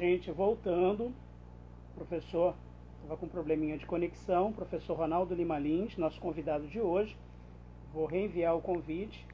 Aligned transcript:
Gente, 0.00 0.30
voltando, 0.30 1.14
professor 1.94 2.56
estava 2.94 3.18
com 3.18 3.26
um 3.26 3.28
probleminha 3.28 3.76
de 3.76 3.84
conexão, 3.84 4.50
professor 4.50 4.96
Ronaldo 4.96 5.34
Lima 5.34 5.58
Lins, 5.58 5.94
nosso 5.98 6.18
convidado 6.18 6.66
de 6.66 6.80
hoje. 6.80 7.14
Vou 7.92 8.06
reenviar 8.06 8.56
o 8.56 8.62
convite. 8.62 9.26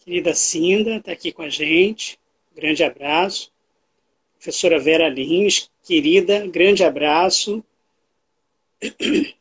Querida 0.00 0.34
Cinda 0.34 0.96
está 0.96 1.12
aqui 1.12 1.32
com 1.32 1.40
a 1.40 1.48
gente. 1.48 2.20
Grande 2.54 2.84
abraço. 2.84 3.50
Professora 4.34 4.78
Vera 4.78 5.08
Lins, 5.08 5.70
querida, 5.82 6.46
grande 6.46 6.84
abraço. 6.84 7.64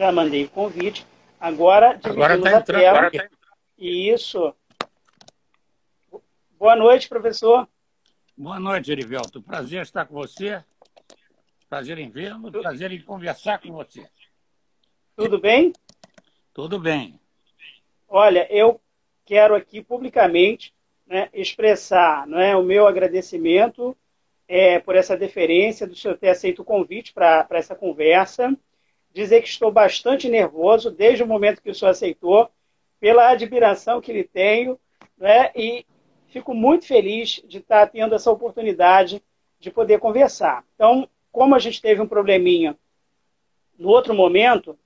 Já 0.00 0.10
mandei 0.10 0.44
o 0.44 0.48
convite. 0.48 1.06
Agora, 1.38 2.00
agora 2.02 2.34
está 2.34 2.58
entrando. 2.58 2.86
Agora 2.86 3.10
tá... 3.10 3.28
Isso. 3.76 4.54
Boa 6.58 6.74
noite, 6.74 7.06
professor. 7.06 7.68
Boa 8.34 8.58
noite, 8.58 8.90
Erivelto. 8.90 9.42
Prazer 9.42 9.82
estar 9.82 10.06
com 10.06 10.14
você. 10.14 10.64
Prazer 11.68 11.98
em 11.98 12.08
vê-lo. 12.08 12.50
Prazer 12.50 12.90
em 12.92 13.02
conversar 13.02 13.60
com 13.60 13.72
você. 13.72 14.08
Tudo 15.14 15.38
bem? 15.38 15.70
Tudo 16.54 16.78
bem. 16.78 17.20
Olha, 18.08 18.50
eu 18.50 18.80
quero 19.26 19.54
aqui 19.54 19.82
publicamente 19.82 20.72
né, 21.06 21.28
expressar 21.34 22.26
né, 22.26 22.56
o 22.56 22.62
meu 22.62 22.86
agradecimento 22.86 23.94
é, 24.48 24.78
por 24.78 24.96
essa 24.96 25.14
deferência 25.14 25.86
do 25.86 25.94
senhor 25.94 26.16
ter 26.16 26.30
aceito 26.30 26.62
o 26.62 26.64
convite 26.64 27.12
para 27.12 27.46
essa 27.50 27.74
conversa 27.74 28.56
dizer 29.12 29.42
que 29.42 29.48
estou 29.48 29.70
bastante 29.70 30.28
nervoso 30.28 30.90
desde 30.90 31.22
o 31.22 31.26
momento 31.26 31.62
que 31.62 31.70
o 31.70 31.74
senhor 31.74 31.90
aceitou, 31.90 32.48
pela 32.98 33.30
admiração 33.30 34.00
que 34.00 34.12
lhe 34.12 34.24
tenho, 34.24 34.78
né? 35.16 35.50
e 35.54 35.86
fico 36.28 36.54
muito 36.54 36.86
feliz 36.86 37.42
de 37.46 37.58
estar 37.58 37.86
tendo 37.88 38.14
essa 38.14 38.30
oportunidade 38.30 39.22
de 39.58 39.70
poder 39.70 39.98
conversar. 39.98 40.64
Então, 40.74 41.08
como 41.32 41.54
a 41.54 41.58
gente 41.58 41.80
teve 41.80 42.00
um 42.00 42.06
probleminha 42.06 42.76
no 43.78 43.88
outro 43.88 44.14
momento, 44.14 44.78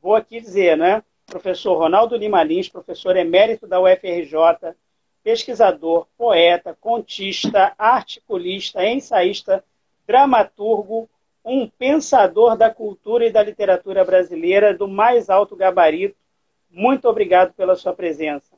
vou 0.00 0.14
aqui 0.14 0.40
dizer, 0.40 0.76
né? 0.76 1.02
Professor 1.26 1.76
Ronaldo 1.76 2.16
Lima 2.16 2.42
Lins, 2.42 2.68
professor 2.68 3.16
emérito 3.16 3.66
da 3.66 3.80
UFRJ, 3.80 4.74
pesquisador, 5.22 6.06
poeta, 6.16 6.76
contista, 6.80 7.74
articulista, 7.76 8.84
ensaísta, 8.84 9.62
dramaturgo, 10.06 11.08
um 11.48 11.66
pensador 11.66 12.56
da 12.56 12.72
cultura 12.72 13.26
e 13.26 13.32
da 13.32 13.42
literatura 13.42 14.04
brasileira 14.04 14.76
do 14.76 14.86
mais 14.86 15.30
alto 15.30 15.56
gabarito. 15.56 16.16
Muito 16.70 17.08
obrigado 17.08 17.54
pela 17.54 17.74
sua 17.74 17.94
presença. 17.94 18.54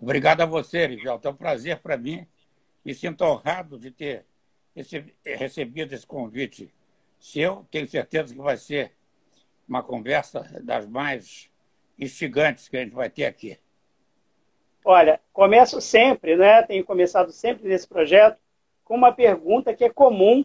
Obrigado 0.00 0.40
a 0.40 0.46
você, 0.46 0.86
Rivelto. 0.86 1.28
É 1.28 1.30
um 1.30 1.36
prazer 1.36 1.78
para 1.78 1.96
mim. 1.96 2.26
Me 2.84 2.92
sinto 2.92 3.22
honrado 3.24 3.78
de 3.78 3.92
ter 3.92 4.26
recebido 5.24 5.94
esse 5.94 6.06
convite 6.06 6.74
seu. 7.16 7.64
Tenho 7.70 7.86
certeza 7.86 8.34
que 8.34 8.40
vai 8.40 8.56
ser 8.56 8.92
uma 9.68 9.82
conversa 9.82 10.40
das 10.62 10.86
mais 10.86 11.48
instigantes 11.96 12.68
que 12.68 12.76
a 12.76 12.80
gente 12.80 12.94
vai 12.94 13.08
ter 13.08 13.26
aqui. 13.26 13.56
Olha, 14.84 15.20
começo 15.32 15.80
sempre, 15.80 16.36
né? 16.36 16.62
Tenho 16.62 16.84
começado 16.84 17.30
sempre 17.30 17.68
nesse 17.68 17.86
projeto 17.86 18.38
com 18.84 18.96
uma 18.96 19.12
pergunta 19.12 19.74
que 19.74 19.84
é 19.84 19.90
comum 19.90 20.44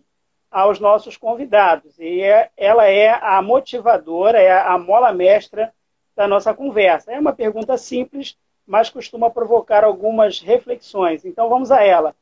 aos 0.54 0.80
nossos 0.80 1.18
convidados. 1.18 1.98
E 2.00 2.22
é, 2.22 2.52
ela 2.56 2.86
é 2.86 3.10
a 3.10 3.42
motivadora, 3.42 4.40
é 4.40 4.52
a 4.52 4.78
mola 4.78 5.12
mestra 5.12 5.74
da 6.16 6.28
nossa 6.28 6.54
conversa. 6.54 7.12
É 7.12 7.20
uma 7.20 7.34
pergunta 7.34 7.76
simples, 7.76 8.38
mas 8.66 8.88
costuma 8.88 9.32
provocar 9.32 9.84
algumas 9.84 10.40
reflexões. 10.40 11.26
Então 11.26 11.50
vamos 11.50 11.72
a 11.72 11.84
ela. 11.84 12.16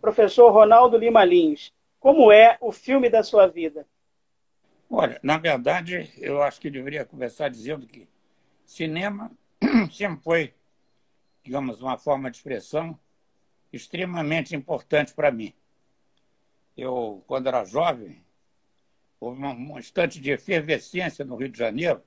Professor 0.00 0.50
Ronaldo 0.52 0.96
Lima 0.96 1.24
Lins, 1.24 1.72
como 1.98 2.30
é 2.30 2.56
o 2.60 2.70
filme 2.70 3.10
da 3.10 3.24
sua 3.24 3.48
vida? 3.48 3.84
Olha, 4.88 5.18
na 5.22 5.36
verdade, 5.36 6.12
eu 6.18 6.40
acho 6.40 6.60
que 6.60 6.70
deveria 6.70 7.04
começar 7.04 7.48
dizendo 7.48 7.86
que 7.86 8.08
cinema 8.64 9.30
sempre 9.90 10.22
foi, 10.22 10.54
digamos, 11.42 11.82
uma 11.82 11.98
forma 11.98 12.30
de 12.30 12.36
expressão 12.36 12.96
extremamente 13.72 14.54
importante 14.54 15.12
para 15.14 15.32
mim 15.32 15.52
eu, 16.76 17.22
quando 17.26 17.46
era 17.46 17.64
jovem, 17.64 18.22
houve 19.20 19.42
um 19.42 19.78
instante 19.78 20.20
de 20.20 20.30
efervescência 20.30 21.24
no 21.24 21.36
Rio 21.36 21.48
de 21.48 21.58
Janeiro 21.58 22.02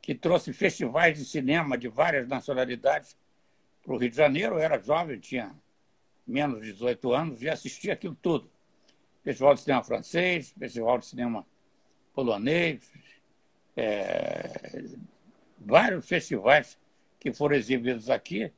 que 0.00 0.14
trouxe 0.14 0.52
festivais 0.52 1.18
de 1.18 1.24
cinema 1.24 1.76
de 1.76 1.88
várias 1.88 2.26
nacionalidades 2.26 3.16
para 3.82 3.92
o 3.92 3.98
Rio 3.98 4.10
de 4.10 4.16
Janeiro. 4.16 4.54
Eu 4.54 4.60
era 4.60 4.78
jovem, 4.78 5.18
tinha 5.18 5.54
menos 6.26 6.62
de 6.62 6.72
18 6.72 7.12
anos 7.12 7.42
e 7.42 7.48
assistia 7.48 7.92
aquilo 7.92 8.14
tudo. 8.14 8.50
Festival 9.22 9.54
de 9.54 9.60
cinema 9.60 9.84
francês, 9.84 10.54
festival 10.58 10.98
de 10.98 11.06
cinema 11.06 11.46
polonês, 12.14 12.90
é, 13.76 14.82
vários 15.58 16.08
festivais 16.08 16.78
que 17.20 17.32
foram 17.32 17.56
exibidos 17.56 18.08
aqui. 18.08 18.50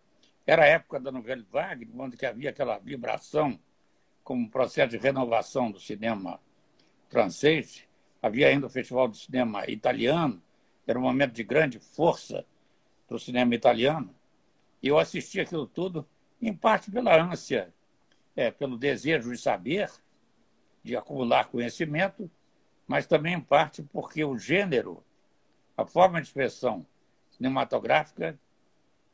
Era 0.47 0.62
a 0.62 0.66
época 0.66 1.00
da 1.00 1.10
novela 1.10 1.44
Wagner, 1.50 1.88
onde 1.99 2.25
havia 2.25 2.50
aquela 2.50 2.78
vibração 2.78 3.59
como 4.31 4.49
processo 4.49 4.91
de 4.91 4.97
renovação 4.97 5.73
do 5.73 5.81
cinema 5.81 6.39
francês. 7.09 7.83
Havia 8.23 8.47
ainda 8.47 8.69
o 8.69 8.71
Festival 8.71 9.09
do 9.09 9.17
Cinema 9.17 9.69
Italiano, 9.69 10.41
era 10.87 10.97
um 10.97 11.03
momento 11.03 11.33
de 11.33 11.43
grande 11.43 11.81
força 11.81 12.47
do 13.09 13.19
cinema 13.19 13.57
italiano. 13.57 14.15
E 14.81 14.87
eu 14.87 15.01
assisti 15.01 15.41
aquilo 15.41 15.67
tudo, 15.67 16.07
em 16.41 16.55
parte 16.55 16.93
pela 16.93 17.21
ânsia, 17.21 17.75
é, 18.37 18.53
pelo 18.53 18.79
desejo 18.79 19.33
de 19.33 19.37
saber, 19.37 19.91
de 20.81 20.97
acumular 20.97 21.49
conhecimento, 21.49 22.31
mas 22.87 23.09
também 23.09 23.35
em 23.35 23.41
parte 23.41 23.83
porque 23.83 24.25
o 24.25 24.39
gênero, 24.39 25.03
a 25.77 25.85
forma 25.85 26.21
de 26.21 26.29
expressão 26.29 26.87
cinematográfica, 27.33 28.39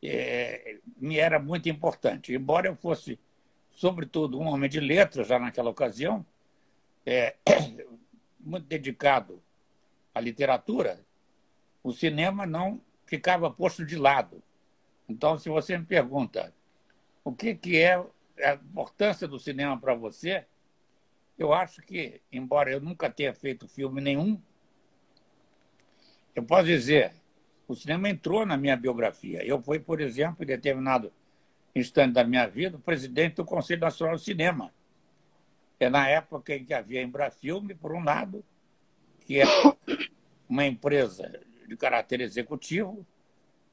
é, 0.03 0.77
me 0.99 1.19
era 1.19 1.39
muito 1.39 1.71
importante. 1.71 2.35
Embora 2.35 2.69
eu 2.69 2.77
fosse 2.77 3.19
sobretudo 3.77 4.41
um 4.41 4.47
homem 4.47 4.69
de 4.69 4.81
letras 4.81 5.29
já 5.29 5.39
naquela 5.39 5.71
ocasião, 5.71 6.27
é, 7.05 7.37
muito 8.41 8.67
dedicado 8.67 9.41
à 10.15 10.19
literatura, 10.19 11.05
o 11.85 11.93
cinema 11.93 12.47
não 12.47 12.81
ficava 13.05 13.51
posto 13.51 13.85
de 13.85 13.97
lado. 13.97 14.43
Então, 15.09 15.39
se 15.39 15.49
você 15.49 15.79
me 15.79 15.85
pergunta 15.85 16.53
o 17.23 17.33
que, 17.33 17.55
que 17.55 17.77
é 17.77 17.95
a 18.43 18.55
importância 18.55 19.29
do 19.29 19.39
cinema 19.39 19.79
para 19.79 19.95
você, 19.95 20.47
eu 21.39 21.53
acho 21.53 21.83
que, 21.83 22.23
embora 22.33 22.73
eu 22.73 22.81
nunca 22.81 23.11
tenha 23.11 23.35
feito 23.35 23.69
filme 23.69 24.01
nenhum, 24.01 24.41
eu 26.35 26.43
posso 26.43 26.65
dizer, 26.65 27.13
o 27.69 27.75
cinema 27.75 28.09
entrou 28.09 28.47
na 28.47 28.57
minha 28.57 28.77
biografia. 28.77 29.45
Eu 29.45 29.61
fui, 29.61 29.79
por 29.79 30.01
exemplo, 30.01 30.43
em 30.43 30.47
determinado 30.47 31.13
instante 31.79 32.15
da 32.15 32.25
minha 32.25 32.47
vida, 32.47 32.77
o 32.77 32.81
presidente 32.81 33.37
do 33.37 33.45
Conselho 33.45 33.83
Nacional 33.83 34.17
de 34.17 34.23
Cinema. 34.23 34.73
É 35.79 35.91
na 35.91 36.09
época 36.09 36.55
em 36.55 36.65
que 36.65 36.73
havia 36.73 37.03
Embrafilme, 37.03 37.75
por 37.75 37.93
um 37.93 38.03
lado, 38.03 38.43
que 39.21 39.41
é 39.41 39.45
uma 40.49 40.65
empresa 40.65 41.41
de 41.69 41.77
caráter 41.77 42.23
executivo, 42.23 43.07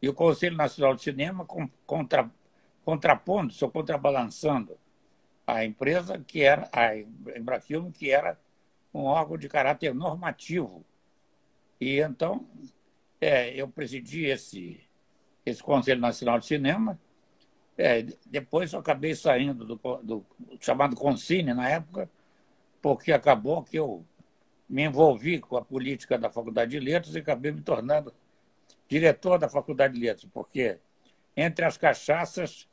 e 0.02 0.10
o 0.10 0.14
Conselho 0.14 0.58
Nacional 0.58 0.96
de 0.96 1.02
Cinema 1.02 1.46
contra, 1.86 2.30
contrapondo-se 2.84 3.64
ou 3.64 3.72
contrabalançando 3.72 4.78
a 5.48 5.64
empresa, 5.64 6.22
que 6.28 6.42
era 6.42 6.70
a 6.74 6.98
Embrafilme, 6.98 7.90
que 7.90 8.12
era 8.12 8.38
um 8.94 9.04
órgão 9.04 9.38
de 9.38 9.48
caráter 9.48 9.94
normativo. 9.94 10.86
E 11.80 12.00
então 12.02 12.46
é, 13.22 13.54
eu 13.56 13.70
presidi 13.70 14.26
esse, 14.26 14.82
esse 15.46 15.64
Conselho 15.64 16.02
Nacional 16.02 16.38
de 16.38 16.48
Cinema, 16.48 17.00
é, 17.78 18.04
depois 18.26 18.74
eu 18.74 18.80
acabei 18.80 19.16
saindo 19.16 19.66
do, 19.66 19.76
do, 20.04 20.26
chamado 20.60 20.96
Consine 20.96 21.54
na 21.54 21.70
época, 21.70 22.10
porque 22.82 23.12
acabou 23.12 23.64
que 23.64 23.78
eu 23.78 24.06
me 24.70 24.84
envolvi 24.84 25.40
com 25.40 25.58
a 25.58 25.64
política 25.64 26.18
da 26.18 26.30
Faculdade 26.30 26.72
de 26.72 26.80
Letras 26.80 27.16
e 27.16 27.20
acabei 27.20 27.52
me 27.52 27.62
tornando 27.62 28.14
diretor 28.88 29.40
da 29.40 29.50
Faculdade 29.50 29.96
de 29.96 30.00
Letras, 30.00 30.30
porque 30.32 30.78
entre 31.36 31.66
as 31.66 31.78
cachaças, 31.78 32.68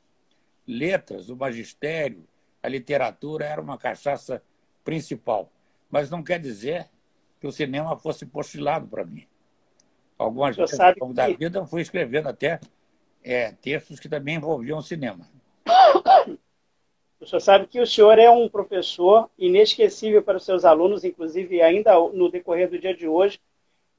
letras, 0.67 1.29
o 1.29 1.35
magistério, 1.35 2.27
a 2.61 2.67
literatura 2.67 3.45
era 3.45 3.61
uma 3.61 3.77
cachaça 3.77 4.41
principal. 4.83 5.51
Mas 5.89 6.09
não 6.09 6.23
quer 6.23 6.39
dizer 6.39 6.89
que 7.39 7.47
o 7.47 7.51
cinema 7.51 7.97
fosse 7.97 8.25
postilado 8.25 8.87
para 8.87 9.03
mim. 9.03 9.27
Algumas 10.17 10.55
longo 10.99 11.13
da 11.13 11.27
vida 11.27 11.57
eu 11.57 11.65
fui 11.65 11.81
escrevendo 11.81 12.29
até 12.29 12.59
é, 13.23 13.51
textos 13.51 13.99
que 13.99 14.09
também 14.09 14.35
envolviam 14.35 14.81
cinema. 14.81 15.27
O 17.19 17.25
senhor 17.25 17.39
sabe 17.39 17.67
que 17.67 17.79
o 17.79 17.85
senhor 17.85 18.17
é 18.17 18.29
um 18.29 18.49
professor 18.49 19.29
inesquecível 19.37 20.23
para 20.23 20.37
os 20.37 20.43
seus 20.43 20.65
alunos, 20.65 21.03
inclusive 21.03 21.61
ainda 21.61 21.93
no 21.93 22.29
decorrer 22.29 22.67
do 22.67 22.79
dia 22.79 22.95
de 22.95 23.07
hoje, 23.07 23.39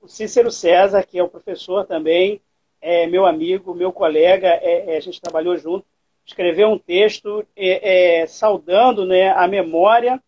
o 0.01 0.09
Cícero 0.09 0.51
César, 0.51 1.05
que 1.05 1.17
é 1.17 1.23
o 1.23 1.29
professor 1.29 1.87
também, 1.87 2.41
é 2.81 3.07
meu 3.07 3.25
amigo, 3.25 3.73
meu 3.73 3.93
colega, 3.93 4.49
é, 4.49 4.95
é, 4.95 4.97
a 4.97 5.01
gente 5.01 5.21
trabalhou 5.21 5.57
junto, 5.57 5.87
escreveu 6.27 6.69
um 6.69 6.79
texto 6.79 7.47
é, 7.55 8.23
é, 8.23 8.27
saudando 8.27 9.07
né, 9.07 9.31
a 9.31 9.47
memória 9.47 10.21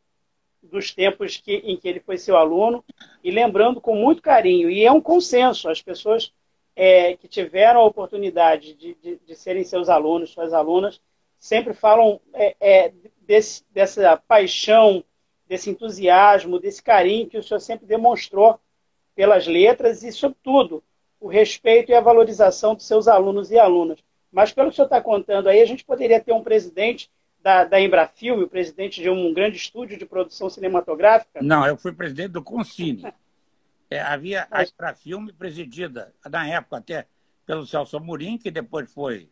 dos 0.63 0.93
tempos 0.93 1.37
que, 1.37 1.55
em 1.57 1.77
que 1.77 1.89
ele 1.89 1.99
foi 1.99 2.17
seu 2.17 2.37
aluno 2.37 2.85
e 3.25 3.33
lembrando 3.33 3.81
com 3.81 3.97
muito 3.97 4.23
carinho. 4.23 4.71
E 4.71 4.85
é 4.85 4.93
um 4.93 5.01
consenso, 5.01 5.69
as 5.69 5.83
pessoas 5.83 6.33
é, 6.77 7.17
que 7.17 7.29
tiveram 7.29 7.81
a 7.81 7.85
oportunidade 7.85 8.75
de, 8.75 8.95
de, 8.95 9.21
de, 9.25 9.37
serem 9.37 9.65
seus 9.65 9.89
alunos, 9.89 10.31
suas 10.31 10.53
alunas, 10.53 11.01
sempre 11.39 11.73
falam 11.73 12.21
é, 12.33 12.57
é, 12.61 12.93
desse, 13.21 13.65
dessa 13.71 14.17
paixão, 14.17 15.05
desse 15.47 15.71
entusiasmo, 15.71 16.59
desse 16.59 16.83
carinho 16.83 17.29
que 17.29 17.39
o 17.39 17.43
senhor 17.43 17.61
sempre 17.61 17.87
demonstrou 17.87 18.59
pelas 19.15 19.47
letras 19.47 20.03
e, 20.03 20.11
sobretudo, 20.11 20.83
o 21.21 21.29
respeito 21.29 21.91
e 21.91 21.95
a 21.95 22.01
valorização 22.01 22.75
dos 22.75 22.87
seus 22.87 23.07
alunos 23.07 23.51
e 23.51 23.59
alunas. 23.59 23.99
Mas, 24.33 24.53
pelo 24.53 24.69
que 24.69 24.73
o 24.73 24.77
senhor 24.77 24.87
está 24.87 25.01
contando 25.01 25.49
aí, 25.49 25.61
a 25.61 25.67
gente 25.67 25.85
poderia 25.85 26.21
ter 26.21 26.33
um 26.33 26.43
presidente 26.43 27.09
da, 27.41 27.65
da 27.65 27.81
Embrafilme, 27.81 28.45
o 28.45 28.49
presidente 28.49 29.01
de 29.01 29.09
um 29.09 29.33
grande 29.33 29.57
estúdio 29.57 29.97
de 29.97 30.05
produção 30.05 30.51
cinematográfica? 30.51 31.41
Não, 31.41 31.65
eu 31.67 31.77
fui 31.77 31.93
presidente 31.93 32.31
do 32.31 32.43
Concine. 32.43 33.07
É, 33.95 34.01
havia 34.01 34.49
a 34.51 34.65
Embrafilme 34.65 35.33
presidida, 35.33 36.13
na 36.29 36.49
época 36.49 36.79
até 36.79 37.07
pelo 37.47 37.65
Celso 37.65 37.97
Amorim, 37.97 38.37
que 38.37 38.51
depois 38.51 38.93
foi 38.93 39.31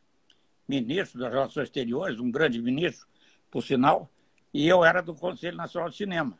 ministro 0.68 1.18
das 1.18 1.32
Relações 1.32 1.64
Exteriores, 1.64 2.20
um 2.20 2.30
grande 2.30 2.62
ministro, 2.62 3.08
por 3.50 3.64
sinal, 3.64 4.08
e 4.54 4.68
eu 4.68 4.84
era 4.84 5.02
do 5.02 5.16
Conselho 5.16 5.56
Nacional 5.56 5.90
de 5.90 5.96
Cinema. 5.96 6.38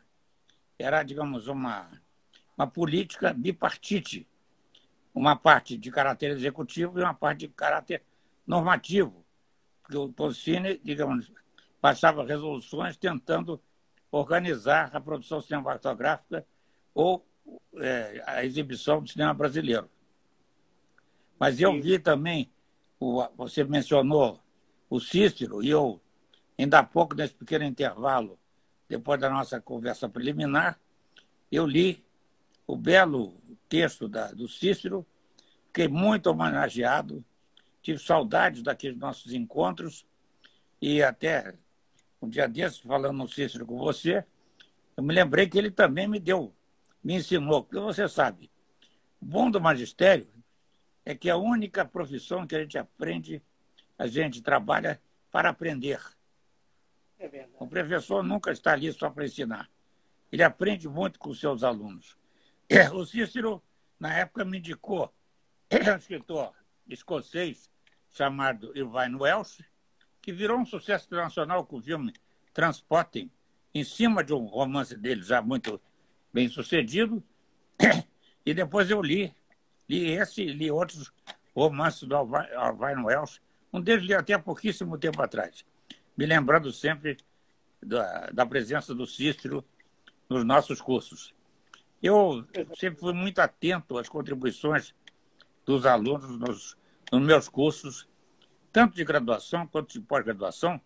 Era, 0.79 1.03
digamos, 1.03 1.49
uma, 1.49 2.01
uma 2.57 2.65
política 2.65 3.33
bipartite, 3.33 4.25
uma 5.13 5.35
parte 5.35 5.77
de 5.77 5.91
caráter 5.91 6.31
executivo 6.31 6.97
e 6.97 7.03
uma 7.03 7.13
parte 7.13 7.39
de 7.39 7.49
caráter 7.49 8.03
normativo. 8.47 9.25
Porque 9.81 9.97
o 9.97 10.13
Concine, 10.13 10.79
digamos, 10.81 11.29
passava 11.81 12.25
resoluções 12.25 12.95
tentando 12.95 13.61
organizar 14.09 14.95
a 14.95 15.01
produção 15.01 15.41
cinematográfica 15.41 16.47
ou 16.95 17.27
é, 17.77 18.23
a 18.25 18.45
exibição 18.45 19.01
do 19.01 19.09
cinema 19.09 19.33
brasileiro. 19.33 19.89
Mas 21.39 21.59
eu 21.59 21.79
vi 21.81 21.99
também, 21.99 22.49
o, 22.99 23.25
você 23.35 23.63
mencionou 23.63 24.41
o 24.89 24.99
Cícero, 24.99 25.63
e 25.63 25.69
eu, 25.69 25.99
ainda 26.57 26.79
há 26.79 26.83
pouco, 26.83 27.15
nesse 27.15 27.33
pequeno 27.33 27.65
intervalo, 27.65 28.39
depois 28.87 29.19
da 29.19 29.29
nossa 29.29 29.59
conversa 29.59 30.07
preliminar, 30.07 30.79
eu 31.51 31.65
li 31.65 32.03
o 32.67 32.75
belo 32.75 33.35
texto 33.67 34.07
da, 34.07 34.31
do 34.31 34.47
Cícero, 34.47 35.05
fiquei 35.67 35.87
muito 35.87 36.27
homenageado, 36.27 37.23
tive 37.81 37.99
saudades 37.99 38.61
daqueles 38.61 38.97
nossos 38.97 39.33
encontros 39.33 40.05
e 40.81 41.03
até 41.03 41.55
um 42.21 42.29
dia 42.29 42.47
desses, 42.47 42.79
falando 42.79 43.17
no 43.17 43.27
Cícero 43.27 43.65
com 43.65 43.77
você, 43.77 44.23
eu 44.95 45.03
me 45.03 45.13
lembrei 45.13 45.47
que 45.47 45.57
ele 45.57 45.71
também 45.71 46.07
me 46.07 46.19
deu, 46.19 46.53
me 47.03 47.15
ensinou, 47.15 47.63
porque 47.63 47.79
você 47.79 48.07
sabe, 48.07 48.49
o 49.21 49.25
bom 49.25 49.51
do 49.51 49.59
magistério 49.59 50.27
é 51.05 51.13
que 51.13 51.29
a 51.29 51.37
única 51.37 51.83
profissão 51.83 52.47
que 52.47 52.55
a 52.55 52.61
gente 52.61 52.77
aprende, 52.77 53.41
a 53.97 54.07
gente 54.07 54.41
trabalha 54.41 55.01
para 55.31 55.49
aprender. 55.49 55.99
É 57.19 57.47
o 57.59 57.67
professor 57.67 58.23
nunca 58.23 58.51
está 58.51 58.73
ali 58.73 58.91
só 58.91 59.09
para 59.09 59.25
ensinar. 59.25 59.69
Ele 60.31 60.43
aprende 60.43 60.87
muito 60.87 61.19
com 61.19 61.33
seus 61.33 61.63
alunos. 61.63 62.17
O 62.93 63.05
Cícero, 63.05 63.61
na 63.99 64.13
época, 64.17 64.45
me 64.45 64.57
indicou 64.57 65.13
um 65.71 65.95
escritor 65.95 66.53
escocês 66.87 67.69
chamado 68.09 68.71
Irvine 68.77 69.15
Welsh, 69.15 69.63
que 70.21 70.31
virou 70.31 70.57
um 70.57 70.65
sucesso 70.65 71.05
internacional 71.07 71.65
com 71.65 71.77
o 71.77 71.81
filme 71.81 72.13
Transporting, 72.53 73.31
em 73.73 73.83
cima 73.83 74.23
de 74.23 74.33
um 74.33 74.45
romance 74.45 74.95
dele 74.95 75.21
já 75.21 75.41
muito 75.41 75.81
bem 76.33 76.49
sucedido. 76.49 77.23
E 78.45 78.53
depois 78.53 78.89
eu 78.89 79.01
li, 79.01 79.33
li 79.87 80.11
esse 80.11 80.43
li 80.43 80.69
outros 80.69 81.13
romances 81.55 82.03
do 82.03 82.13
Alvin 82.13 83.03
Wells, 83.05 83.39
um 83.71 83.79
deles 83.79 84.05
li 84.05 84.13
até 84.13 84.33
há 84.33 84.39
pouquíssimo 84.39 84.97
tempo 84.97 85.21
atrás, 85.21 85.65
me 86.17 86.25
lembrando 86.25 86.71
sempre 86.73 87.15
da, 87.81 88.27
da 88.31 88.45
presença 88.45 88.93
do 88.93 89.07
Cícero 89.07 89.63
nos 90.29 90.43
nossos 90.43 90.81
cursos. 90.81 91.33
Eu 92.01 92.45
sempre 92.77 92.99
fui 92.99 93.13
muito 93.13 93.39
atento 93.39 93.97
às 93.97 94.09
contribuições 94.09 94.93
dos 95.65 95.85
alunos 95.85 96.37
nos, 96.37 96.77
nos 97.11 97.21
meus 97.21 97.47
cursos 97.47 98.09
tanto 98.73 98.95
de 98.95 99.05
graduação 99.05 99.67
quanto 99.67 99.93
de 99.93 100.01
pós-graduação, 100.01 100.81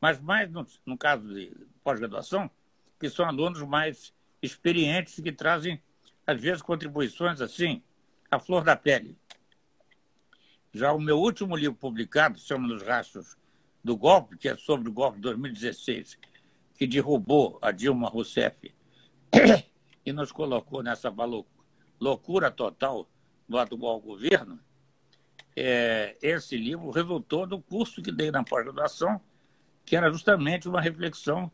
mas 0.00 0.20
mais 0.20 0.50
no, 0.50 0.66
no 0.84 0.98
caso 0.98 1.32
de 1.32 1.52
pós-graduação, 1.84 2.50
que 2.98 3.08
são 3.08 3.24
alunos 3.24 3.62
mais 3.62 4.12
experientes 4.42 5.20
que 5.20 5.32
trazem, 5.32 5.80
às 6.26 6.40
vezes, 6.40 6.60
contribuições 6.60 7.40
assim, 7.40 7.82
à 8.30 8.38
flor 8.38 8.64
da 8.64 8.76
pele. 8.76 9.16
Já 10.72 10.92
o 10.92 11.00
meu 11.00 11.18
último 11.18 11.56
livro 11.56 11.76
publicado, 11.76 12.38
chama 12.38 12.66
Nos 12.66 12.82
Rastros 12.82 13.36
do 13.84 13.96
Golpe, 13.96 14.36
que 14.36 14.48
é 14.48 14.56
sobre 14.56 14.88
o 14.88 14.92
golpe 14.92 15.16
de 15.16 15.22
2016, 15.22 16.18
que 16.76 16.86
derrubou 16.86 17.58
a 17.62 17.70
Dilma 17.70 18.08
Rousseff 18.08 18.74
e 20.04 20.12
nos 20.12 20.32
colocou 20.32 20.82
nessa 20.82 21.12
loucura 22.00 22.50
total 22.50 23.08
do 23.48 23.58
atual 23.58 24.00
governo, 24.00 24.58
é, 25.54 26.16
esse 26.22 26.56
livro 26.56 26.90
resultou 26.90 27.46
do 27.46 27.60
curso 27.60 28.02
que 28.02 28.10
dei 28.10 28.30
na 28.30 28.42
pós-graduação, 28.42 29.20
que 29.84 29.94
era 29.94 30.10
justamente 30.10 30.68
uma 30.68 30.80
reflexão 30.80 31.50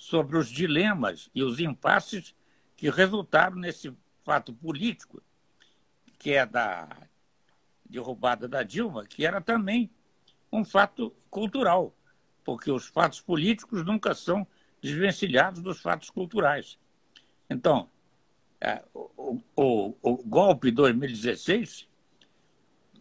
sobre 0.00 0.38
os 0.38 0.48
dilemas 0.48 1.28
e 1.34 1.42
os 1.42 1.60
impasses 1.60 2.34
que 2.74 2.88
resultaram 2.88 3.56
nesse 3.56 3.94
fato 4.24 4.50
político, 4.50 5.22
que 6.18 6.32
é 6.32 6.46
da 6.46 6.88
derrubada 7.84 8.48
da 8.48 8.62
Dilma, 8.62 9.04
que 9.04 9.26
era 9.26 9.42
também 9.42 9.90
um 10.50 10.64
fato 10.64 11.14
cultural, 11.28 11.94
porque 12.42 12.70
os 12.70 12.86
fatos 12.86 13.20
políticos 13.20 13.84
nunca 13.84 14.14
são 14.14 14.46
desvencilhados 14.80 15.60
dos 15.60 15.82
fatos 15.82 16.08
culturais. 16.08 16.78
Então, 17.50 17.90
é, 18.58 18.82
o, 18.94 19.38
o, 19.54 19.94
o 20.00 20.16
golpe 20.24 20.70
de 20.70 20.76
2016 20.76 21.86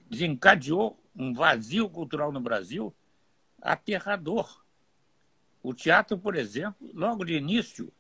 desencadeou 0.10 1.02
um 1.16 1.34
vazio 1.34 1.90
cultural 1.90 2.30
no 2.30 2.42
Brasil 2.42 2.94
aterrador. 3.62 4.66
O 5.62 5.74
teatro, 5.74 6.18
por 6.18 6.36
exemplo, 6.36 6.90
logo 6.94 7.26
de 7.26 7.34
início, 7.34 7.92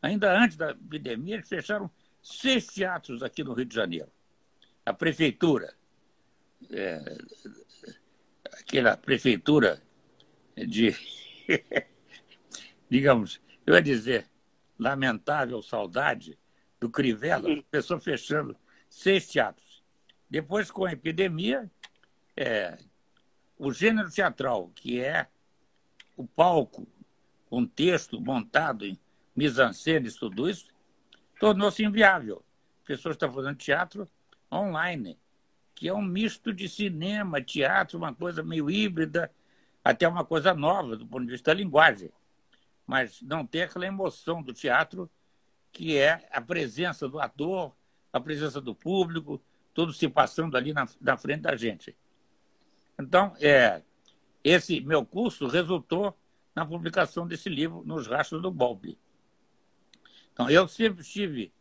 ainda 0.00 0.36
antes 0.38 0.56
da 0.56 0.70
epidemia, 0.70 1.36
eles 1.36 1.48
fecharam 1.48 1.90
seis 2.22 2.66
teatros 2.66 3.22
aqui 3.22 3.42
no 3.42 3.54
Rio 3.54 3.64
de 3.64 3.74
Janeiro. 3.74 4.10
A 4.84 4.92
prefeitura, 4.92 5.74
é, 6.70 7.02
aquela 8.52 8.96
prefeitura 8.96 9.82
de, 10.56 10.94
digamos, 12.90 13.40
eu 13.66 13.74
ia 13.74 13.82
dizer, 13.82 14.26
lamentável 14.78 15.62
saudade 15.62 16.38
do 16.78 16.88
Crivella, 16.90 17.48
uhum. 17.48 17.62
pessoa 17.70 18.00
fechando 18.00 18.56
seis 18.88 19.26
teatros. 19.26 19.82
Depois, 20.30 20.70
com 20.70 20.84
a 20.84 20.92
epidemia, 20.92 21.70
é, 22.36 22.78
o 23.58 23.72
gênero 23.72 24.10
teatral, 24.10 24.70
que 24.74 25.00
é 25.00 25.26
o 26.16 26.26
palco, 26.26 26.86
com 27.48 27.66
texto 27.66 28.20
montado 28.20 28.84
em 28.84 28.98
mise-en-scène, 29.34 30.10
tudo 30.12 30.48
isso, 30.48 30.66
tornou-se 31.38 31.84
inviável. 31.84 32.44
Pessoas 32.84 33.14
estão 33.14 33.32
fazendo 33.32 33.56
teatro 33.56 34.08
online, 34.52 35.18
que 35.74 35.88
é 35.88 35.94
um 35.94 36.02
misto 36.02 36.52
de 36.52 36.68
cinema, 36.68 37.40
teatro, 37.40 37.98
uma 37.98 38.14
coisa 38.14 38.42
meio 38.42 38.70
híbrida, 38.70 39.30
até 39.84 40.08
uma 40.08 40.24
coisa 40.24 40.52
nova 40.52 40.96
do 40.96 41.06
ponto 41.06 41.24
de 41.24 41.32
vista 41.32 41.52
da 41.52 41.54
linguagem. 41.54 42.10
Mas 42.86 43.20
não 43.22 43.46
tem 43.46 43.62
aquela 43.62 43.86
emoção 43.86 44.42
do 44.42 44.52
teatro, 44.52 45.10
que 45.72 45.96
é 45.96 46.28
a 46.32 46.40
presença 46.40 47.08
do 47.08 47.20
ator, 47.20 47.72
a 48.12 48.20
presença 48.20 48.60
do 48.60 48.74
público, 48.74 49.40
tudo 49.72 49.92
se 49.92 50.08
passando 50.08 50.56
ali 50.56 50.72
na, 50.72 50.88
na 51.00 51.16
frente 51.16 51.42
da 51.42 51.54
gente. 51.54 51.96
Então, 52.98 53.34
é, 53.40 53.82
esse 54.42 54.80
meu 54.80 55.04
curso 55.04 55.46
resultou 55.46 56.16
na 56.58 56.66
publicação 56.66 57.24
desse 57.24 57.48
livro, 57.48 57.84
Nos 57.86 58.08
Rastros 58.08 58.42
do 58.42 58.50
Golpe. 58.50 58.98
Então, 60.32 60.50
eu 60.50 60.66
sempre 60.66 61.02
estive 61.02 61.52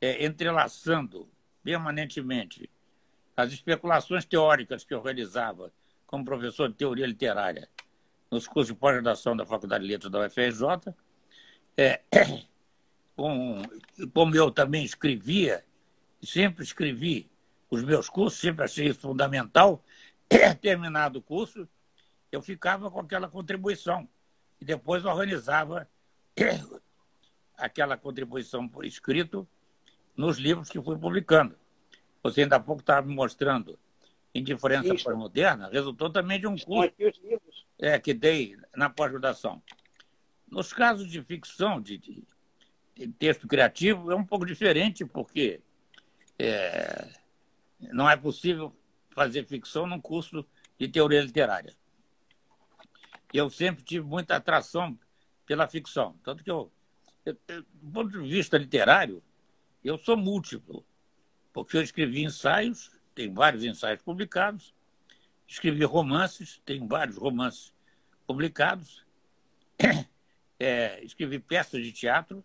é, 0.00 0.24
entrelaçando 0.24 1.28
permanentemente 1.64 2.70
as 3.36 3.52
especulações 3.52 4.24
teóricas 4.24 4.84
que 4.84 4.94
eu 4.94 5.02
realizava 5.02 5.72
como 6.06 6.24
professor 6.24 6.68
de 6.68 6.76
teoria 6.76 7.06
literária 7.06 7.68
nos 8.30 8.46
cursos 8.46 8.72
de 8.72 8.78
pós-graduação 8.78 9.36
da 9.36 9.44
Faculdade 9.44 9.82
de 9.82 9.90
Letras 9.90 10.12
da 10.12 10.24
UFRJ, 10.24 10.94
é, 11.76 12.02
com, 13.16 13.62
como 14.14 14.36
eu 14.36 14.50
também 14.52 14.84
escrevia 14.84 15.64
sempre 16.22 16.62
escrevi 16.62 17.28
os 17.68 17.82
meus 17.82 18.08
cursos, 18.08 18.40
sempre 18.40 18.64
achei 18.64 18.86
isso 18.86 19.00
fundamental. 19.00 19.84
Terminado 20.62 21.18
o 21.18 21.22
curso, 21.22 21.68
eu 22.30 22.40
ficava 22.40 22.88
com 22.90 23.00
aquela 23.00 23.28
contribuição 23.28 24.08
e 24.60 24.64
depois 24.64 25.04
organizava 25.04 25.88
aquela 27.56 27.96
contribuição 27.96 28.68
por 28.68 28.84
escrito 28.84 29.46
nos 30.16 30.38
livros 30.38 30.68
que 30.68 30.80
fui 30.80 30.98
publicando. 30.98 31.56
Você 32.22 32.42
ainda 32.42 32.56
há 32.56 32.60
pouco 32.60 32.80
estava 32.80 33.06
me 33.06 33.14
mostrando 33.14 33.78
Indiferença 34.34 34.94
Pós-Moderna, 35.02 35.68
resultou 35.70 36.10
também 36.10 36.38
de 36.38 36.46
um 36.46 36.56
curso 36.56 36.92
é, 37.78 37.98
que 37.98 38.12
dei 38.12 38.56
na 38.74 38.90
pós-graduação. 38.90 39.62
Nos 40.50 40.72
casos 40.72 41.10
de 41.10 41.22
ficção, 41.22 41.80
de, 41.80 41.98
de, 41.98 42.24
de, 42.94 43.08
texto 43.08 43.48
criativo, 43.48 44.10
é 44.12 44.14
um 44.14 44.24
pouco 44.24 44.46
diferente, 44.46 45.04
porque 45.04 45.60
é, 46.38 47.08
não 47.80 48.08
é 48.08 48.16
possível 48.16 48.74
fazer 49.10 49.46
ficção 49.46 49.86
num 49.86 50.00
curso 50.00 50.44
de 50.78 50.88
teoria 50.88 51.22
literária. 51.22 51.72
Eu 53.32 53.50
sempre 53.50 53.82
tive 53.82 54.06
muita 54.06 54.36
atração 54.36 54.98
pela 55.44 55.68
ficção, 55.68 56.16
tanto 56.24 56.42
que 56.42 56.50
eu, 56.50 56.72
eu, 57.24 57.34
do 57.72 57.92
ponto 57.92 58.10
de 58.10 58.28
vista 58.28 58.58
literário, 58.58 59.22
eu 59.84 59.96
sou 59.96 60.16
múltiplo, 60.16 60.84
porque 61.52 61.76
eu 61.76 61.82
escrevi 61.82 62.22
ensaios, 62.22 62.90
tenho 63.14 63.32
vários 63.32 63.62
ensaios 63.62 64.02
publicados, 64.02 64.74
escrevi 65.46 65.84
romances, 65.84 66.60
tenho 66.64 66.86
vários 66.86 67.16
romances 67.16 67.72
publicados, 68.26 69.04
é, 70.58 71.02
escrevi 71.04 71.38
peças 71.38 71.82
de 71.84 71.92
teatro, 71.92 72.44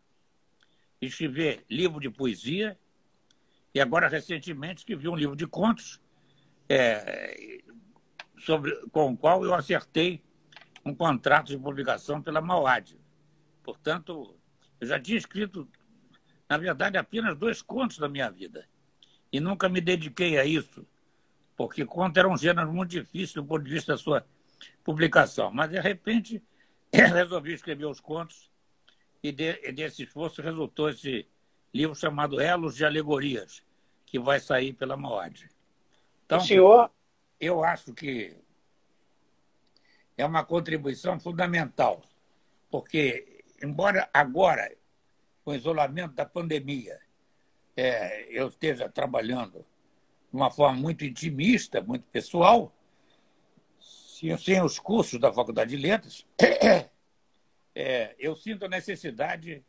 escrevi 1.02 1.66
livro 1.68 2.00
de 2.00 2.10
poesia 2.10 2.78
e 3.74 3.80
agora, 3.80 4.08
recentemente, 4.08 4.80
escrevi 4.80 5.08
um 5.08 5.16
livro 5.16 5.36
de 5.36 5.48
contos 5.48 6.00
é, 6.70 7.64
sobre, 8.38 8.76
com 8.92 9.14
o 9.14 9.18
qual 9.18 9.44
eu 9.44 9.54
acertei 9.54 10.22
um 10.86 10.94
contrato 10.94 11.48
de 11.48 11.58
publicação 11.58 12.22
pela 12.22 12.42
Mauad. 12.42 12.98
Portanto, 13.64 14.36
eu 14.80 14.88
já 14.88 15.00
tinha 15.00 15.18
escrito, 15.18 15.68
na 16.50 16.58
verdade, 16.58 16.98
apenas 16.98 17.38
dois 17.38 17.62
contos 17.62 17.98
da 17.98 18.10
minha 18.10 18.30
vida. 18.30 18.68
E 19.32 19.40
nunca 19.40 19.70
me 19.70 19.80
dediquei 19.80 20.38
a 20.38 20.46
isso, 20.46 20.86
porque 21.56 21.86
conto 21.86 22.18
era 22.18 22.28
um 22.28 22.38
gênero 22.38 22.72
muito 22.74 22.92
difícil 22.92 23.42
do 23.42 23.48
ponto 23.48 23.64
de 23.64 23.72
vista 23.72 23.94
da 23.94 23.98
sua 23.98 24.26
publicação. 24.84 25.52
Mas, 25.52 25.70
de 25.70 25.80
repente, 25.80 26.44
resolvi 26.92 27.54
escrever 27.54 27.86
os 27.86 28.00
contos 28.00 28.52
e, 29.24 29.32
de, 29.32 29.60
e 29.64 29.72
desse 29.72 30.04
esforço 30.04 30.42
resultou 30.42 30.90
esse 30.90 31.28
livro 31.74 31.96
chamado 31.96 32.42
Elos 32.42 32.76
de 32.76 32.84
Alegorias, 32.84 33.64
que 34.06 34.20
vai 34.20 34.40
sair 34.40 34.74
pela 34.74 34.98
Moad. 34.98 35.50
Então, 36.26 36.40
o 36.40 36.42
senhor... 36.42 36.92
eu 37.40 37.64
acho 37.64 37.94
que 37.94 38.36
é 40.18 40.25
uma 40.25 40.44
contribuição 40.44 41.20
fundamental, 41.20 42.01
porque, 42.70 43.44
embora 43.63 44.10
agora, 44.13 44.75
com 45.44 45.51
o 45.51 45.56
isolamento 45.56 46.13
da 46.13 46.25
pandemia, 46.25 47.00
é, 47.75 48.27
eu 48.30 48.48
esteja 48.48 48.89
trabalhando 48.89 49.65
de 50.30 50.38
uma 50.38 50.51
forma 50.51 50.80
muito 50.80 51.03
intimista, 51.03 51.82
muito 51.82 52.06
pessoal, 52.06 52.74
sem 54.38 54.62
os 54.62 54.77
cursos 54.77 55.20
da 55.20 55.34
Faculdade 55.34 55.75
de 55.75 55.82
Letras, 55.82 56.25
é, 57.74 58.15
eu 58.20 58.36
sinto 58.36 58.65
a 58.65 58.70
necessidade 58.70 59.65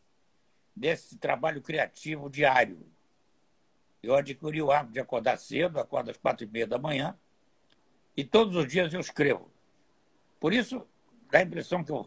desse 0.76 1.16
trabalho 1.16 1.62
criativo 1.62 2.28
diário. 2.28 2.86
Eu 4.02 4.14
adquiri 4.14 4.60
o 4.60 4.70
hábito 4.70 4.94
de 4.94 5.00
acordar 5.00 5.38
cedo, 5.38 5.78
acordo 5.78 6.10
às 6.10 6.16
quatro 6.16 6.44
e 6.44 6.50
meia 6.50 6.66
da 6.66 6.78
manhã, 6.78 7.16
e 8.16 8.24
todos 8.24 8.54
os 8.56 8.66
dias 8.66 8.92
eu 8.92 9.00
escrevo. 9.00 9.50
Por 10.42 10.52
isso, 10.52 10.84
dá 11.30 11.38
a 11.38 11.42
impressão 11.42 11.84
que 11.84 11.92
eu 11.92 12.04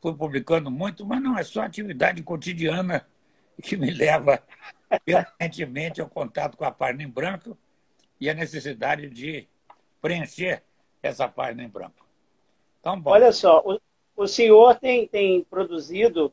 fui 0.00 0.14
publicando 0.14 0.70
muito, 0.70 1.04
mas 1.04 1.22
não 1.22 1.38
é 1.38 1.44
só 1.44 1.60
atividade 1.60 2.22
cotidiana 2.22 3.06
que 3.62 3.76
me 3.76 3.90
leva 3.90 4.42
permanentemente 5.04 6.00
ao 6.00 6.08
contato 6.08 6.56
com 6.56 6.64
a 6.64 6.70
página 6.70 7.02
em 7.02 7.10
branco 7.10 7.58
e 8.18 8.30
a 8.30 8.32
necessidade 8.32 9.10
de 9.10 9.46
preencher 10.00 10.62
essa 11.02 11.28
página 11.28 11.62
em 11.62 11.68
branco. 11.68 12.08
Então, 12.80 12.98
bom. 12.98 13.10
Olha 13.10 13.30
só, 13.32 13.62
o, 13.62 13.78
o 14.16 14.26
senhor 14.26 14.76
tem, 14.76 15.06
tem 15.06 15.44
produzido, 15.44 16.32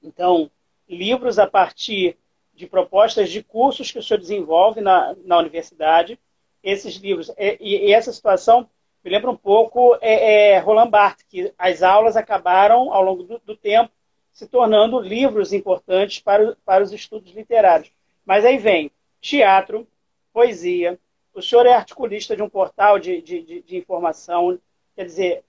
então, 0.00 0.48
livros 0.88 1.40
a 1.40 1.46
partir 1.48 2.16
de 2.54 2.68
propostas 2.68 3.30
de 3.30 3.42
cursos 3.42 3.90
que 3.90 3.98
o 3.98 4.02
senhor 4.02 4.20
desenvolve 4.20 4.80
na, 4.80 5.16
na 5.24 5.38
universidade. 5.38 6.20
Esses 6.62 6.94
livros, 6.94 7.32
e, 7.36 7.88
e 7.88 7.92
essa 7.92 8.12
situação 8.12 8.70
me 9.04 9.10
lembra 9.10 9.30
um 9.30 9.36
pouco 9.36 9.96
é, 10.00 10.52
é, 10.52 10.58
Roland 10.58 10.88
Barthes, 10.88 11.26
que 11.28 11.52
as 11.58 11.82
aulas 11.82 12.16
acabaram, 12.16 12.92
ao 12.92 13.02
longo 13.02 13.24
do, 13.24 13.38
do, 13.40 13.56
tempo, 13.56 13.90
se 14.32 14.46
tornando 14.46 15.00
livros 15.00 15.52
importantes 15.52 16.20
para, 16.20 16.56
para 16.64 16.84
os 16.84 16.92
estudos 16.92 17.32
literários. 17.32 17.90
Mas 18.24 18.44
aí 18.44 18.58
vem 18.58 18.90
teatro, 19.20 19.86
poesia. 20.32 20.98
O 21.34 21.42
senhor 21.42 21.66
é 21.66 21.72
articulista 21.72 22.36
de 22.36 22.42
um 22.42 22.48
portal 22.48 22.98
de, 22.98 23.20
de, 23.20 23.42
de, 23.42 23.62
de 23.62 23.76
informação, 23.76 24.58
quer 24.94 25.04
dizer, 25.04 25.44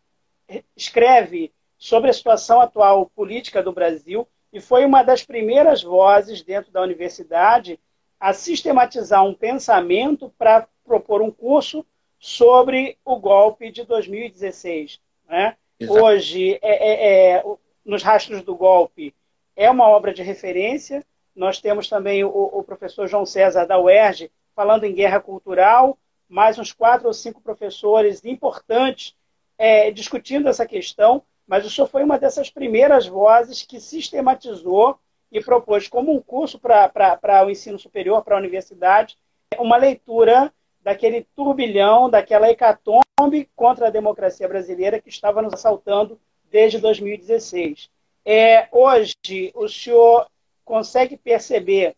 escreve 0.75 1.51
sobre 1.77 2.09
a 2.09 2.13
situação 2.13 2.59
atual 2.59 3.05
política 3.15 3.61
do 3.61 3.71
Brasil 3.71 4.27
e 4.51 4.59
foi 4.59 4.85
uma 4.85 5.03
das 5.03 5.23
primeiras 5.23 5.83
vozes 5.83 6.41
dentro 6.41 6.71
da 6.71 6.81
universidade 6.81 7.79
a 8.19 8.33
sistematizar 8.33 9.23
um 9.23 9.33
pensamento 9.33 10.33
para 10.37 10.67
propor 10.85 11.21
um 11.21 11.31
curso 11.31 11.85
sobre 12.23 12.97
o 13.03 13.17
golpe 13.17 13.69
de 13.69 13.83
2016. 13.83 15.01
Né? 15.27 15.57
Hoje, 15.89 16.57
é, 16.61 16.61
é, 16.61 17.35
é, 17.37 17.43
nos 17.83 18.01
rastros 18.01 18.41
do 18.41 18.55
golpe, 18.55 19.13
é 19.55 19.69
uma 19.69 19.89
obra 19.89 20.13
de 20.13 20.23
referência. 20.23 21.03
Nós 21.35 21.59
temos 21.59 21.89
também 21.89 22.23
o, 22.23 22.29
o 22.29 22.63
professor 22.63 23.07
João 23.07 23.25
César 23.25 23.65
da 23.65 23.79
UERJ 23.79 24.31
falando 24.55 24.85
em 24.85 24.93
guerra 24.93 25.19
cultural, 25.19 25.97
mais 26.29 26.57
uns 26.57 26.71
quatro 26.71 27.07
ou 27.07 27.13
cinco 27.13 27.41
professores 27.41 28.23
importantes 28.23 29.15
é, 29.57 29.91
discutindo 29.91 30.47
essa 30.47 30.65
questão 30.65 31.23
mas 31.47 31.65
o 31.65 31.69
senhor 31.69 31.87
foi 31.87 32.03
uma 32.03 32.17
dessas 32.17 32.49
primeiras 32.49 33.07
vozes 33.07 33.63
que 33.63 33.79
sistematizou 33.79 34.97
e 35.31 35.43
propôs 35.43 35.87
como 35.87 36.13
um 36.13 36.21
curso 36.21 36.59
para 36.59 37.45
o 37.45 37.49
ensino 37.49 37.77
superior, 37.77 38.23
para 38.23 38.35
a 38.35 38.39
universidade, 38.39 39.17
uma 39.57 39.77
leitura 39.77 40.53
daquele 40.83 41.25
turbilhão, 41.35 42.09
daquela 42.09 42.49
hecatombe 42.49 43.49
contra 43.55 43.87
a 43.87 43.91
democracia 43.91 44.47
brasileira 44.47 44.99
que 44.99 45.09
estava 45.09 45.41
nos 45.41 45.53
assaltando 45.53 46.19
desde 46.51 46.79
2016. 46.79 47.89
É, 48.25 48.67
hoje, 48.71 49.15
o 49.55 49.67
senhor 49.67 50.27
consegue 50.63 51.17
perceber 51.17 51.95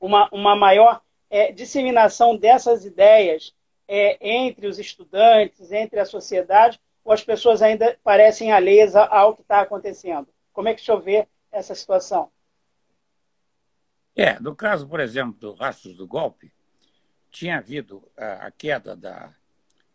uma, 0.00 0.28
uma 0.30 0.54
maior 0.54 1.00
é, 1.30 1.50
disseminação 1.50 2.36
dessas 2.36 2.84
ideias 2.84 3.54
é, 3.88 4.18
entre 4.20 4.66
os 4.66 4.78
estudantes, 4.78 5.72
entre 5.72 5.98
a 5.98 6.04
sociedade, 6.04 6.78
ou 7.04 7.12
as 7.12 7.22
pessoas 7.22 7.62
ainda 7.62 7.98
parecem 8.02 8.52
alheias 8.52 8.94
ao 8.96 9.34
que 9.34 9.42
está 9.42 9.60
acontecendo? 9.60 10.28
Como 10.52 10.68
é 10.68 10.74
que 10.74 10.82
o 10.82 10.84
senhor 10.84 11.00
vê 11.00 11.26
essa 11.52 11.74
situação? 11.74 12.30
É, 14.14 14.40
no 14.40 14.56
caso, 14.56 14.88
por 14.88 14.98
exemplo, 14.98 15.34
do 15.38 15.52
Rastros 15.52 15.94
do 15.96 16.06
Golpe, 16.06 16.50
tinha 17.36 17.58
havido 17.58 18.02
a, 18.16 18.46
a 18.46 18.50
queda 18.50 18.96
da 18.96 19.30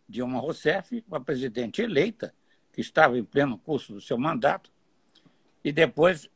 Dilma 0.07 0.39
Rousseff, 0.39 1.03
uma 1.07 1.19
presidente 1.19 1.81
eleita, 1.81 2.35
que 2.71 2.81
estava 2.81 3.17
em 3.17 3.23
pleno 3.23 3.57
curso 3.57 3.93
do 3.93 3.99
seu 3.99 4.15
mandato, 4.15 4.71
e 5.63 5.71
depois 5.71 6.29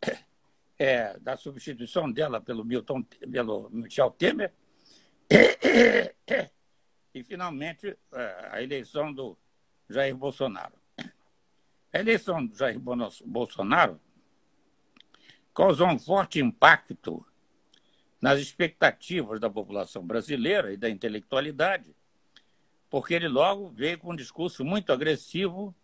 é, 0.80 1.16
da 1.22 1.38
substituição 1.38 2.12
dela 2.12 2.42
pelo, 2.42 2.66
Milton, 2.66 3.04
pelo 3.04 3.70
Michel 3.70 4.10
Temer, 4.12 4.52
e 7.14 7.24
finalmente 7.24 7.96
é, 8.12 8.50
a 8.52 8.64
eleição 8.64 9.14
do 9.14 9.38
Jair 9.88 10.16
Bolsonaro. 10.16 10.74
A 11.94 12.00
eleição 12.00 12.44
do 12.44 12.58
Jair 12.58 12.80
Bolsonaro 12.80 14.02
causou 15.54 15.88
um 15.88 16.00
forte 16.00 16.40
impacto 16.40 17.24
nas 18.26 18.40
expectativas 18.40 19.40
da 19.40 19.52
população 19.52 20.04
brasileira 20.04 20.74
e 20.74 20.78
da 20.78 20.90
intelectualidade, 20.90 21.96
porque 22.90 23.14
ele 23.14 23.28
logo 23.28 23.70
veio 23.70 24.00
com 24.00 24.14
um 24.14 24.16
discurso 24.16 24.66
muito 24.66 24.92
agressivo. 24.92 25.76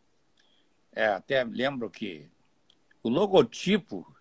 É, 0.92 1.06
até 1.06 1.44
lembro 1.44 1.88
que 1.88 2.32
o 3.04 3.10
logotipo 3.10 4.12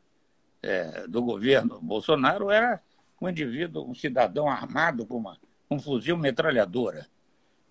é, 0.63 1.07
do 1.07 1.23
governo 1.23 1.81
Bolsonaro 1.81 2.51
era 2.51 2.83
um 3.19 3.27
indivíduo, 3.27 3.91
um 3.91 3.95
cidadão 3.95 4.49
armado 4.49 5.07
com 5.07 5.17
uma, 5.17 5.39
um 5.71 5.79
fuzil 5.79 6.19
metralhadora. 6.19 7.09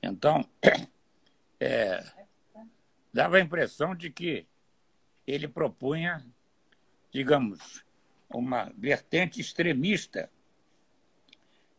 Então, 0.01 0.43
é, 1.61 2.03
dava 3.13 3.37
a 3.37 3.39
impressão 3.39 3.93
de 3.93 4.09
que 4.09 4.47
ele 5.27 5.47
propunha, 5.47 6.25
digamos, 7.11 7.85
uma 8.31 8.73
vertente 8.75 9.39
extremista 9.39 10.27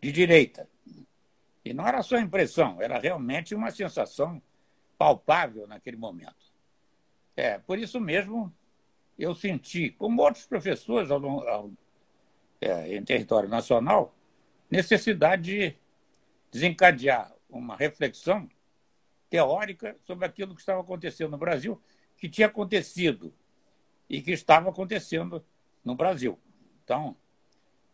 de 0.00 0.12
direita. 0.12 0.68
E 1.64 1.72
não 1.72 1.86
era 1.86 2.02
só 2.02 2.18
impressão, 2.18 2.80
era 2.80 2.98
realmente 2.98 3.54
uma 3.54 3.70
sensação 3.70 4.42
palpável 4.96 5.66
naquele 5.66 5.96
momento. 5.96 6.50
É, 7.36 7.58
por 7.58 7.78
isso 7.78 8.00
mesmo, 8.00 8.52
eu 9.18 9.34
senti, 9.34 9.90
como 9.90 10.22
outros 10.22 10.46
professores 10.46 11.10
ao, 11.10 11.24
ao, 11.48 11.70
é, 12.60 12.96
em 12.96 13.04
território 13.04 13.48
nacional, 13.48 14.14
necessidade 14.70 15.42
de 15.42 15.76
desencadear 16.50 17.32
uma 17.48 17.76
reflexão 17.76 18.48
teórica 19.28 19.96
sobre 20.02 20.26
aquilo 20.26 20.54
que 20.54 20.60
estava 20.60 20.80
acontecendo 20.80 21.30
no 21.30 21.38
Brasil, 21.38 21.80
que 22.16 22.28
tinha 22.28 22.46
acontecido 22.46 23.32
e 24.08 24.20
que 24.20 24.32
estava 24.32 24.70
acontecendo 24.70 25.44
no 25.84 25.94
Brasil. 25.94 26.38
Então, 26.82 27.16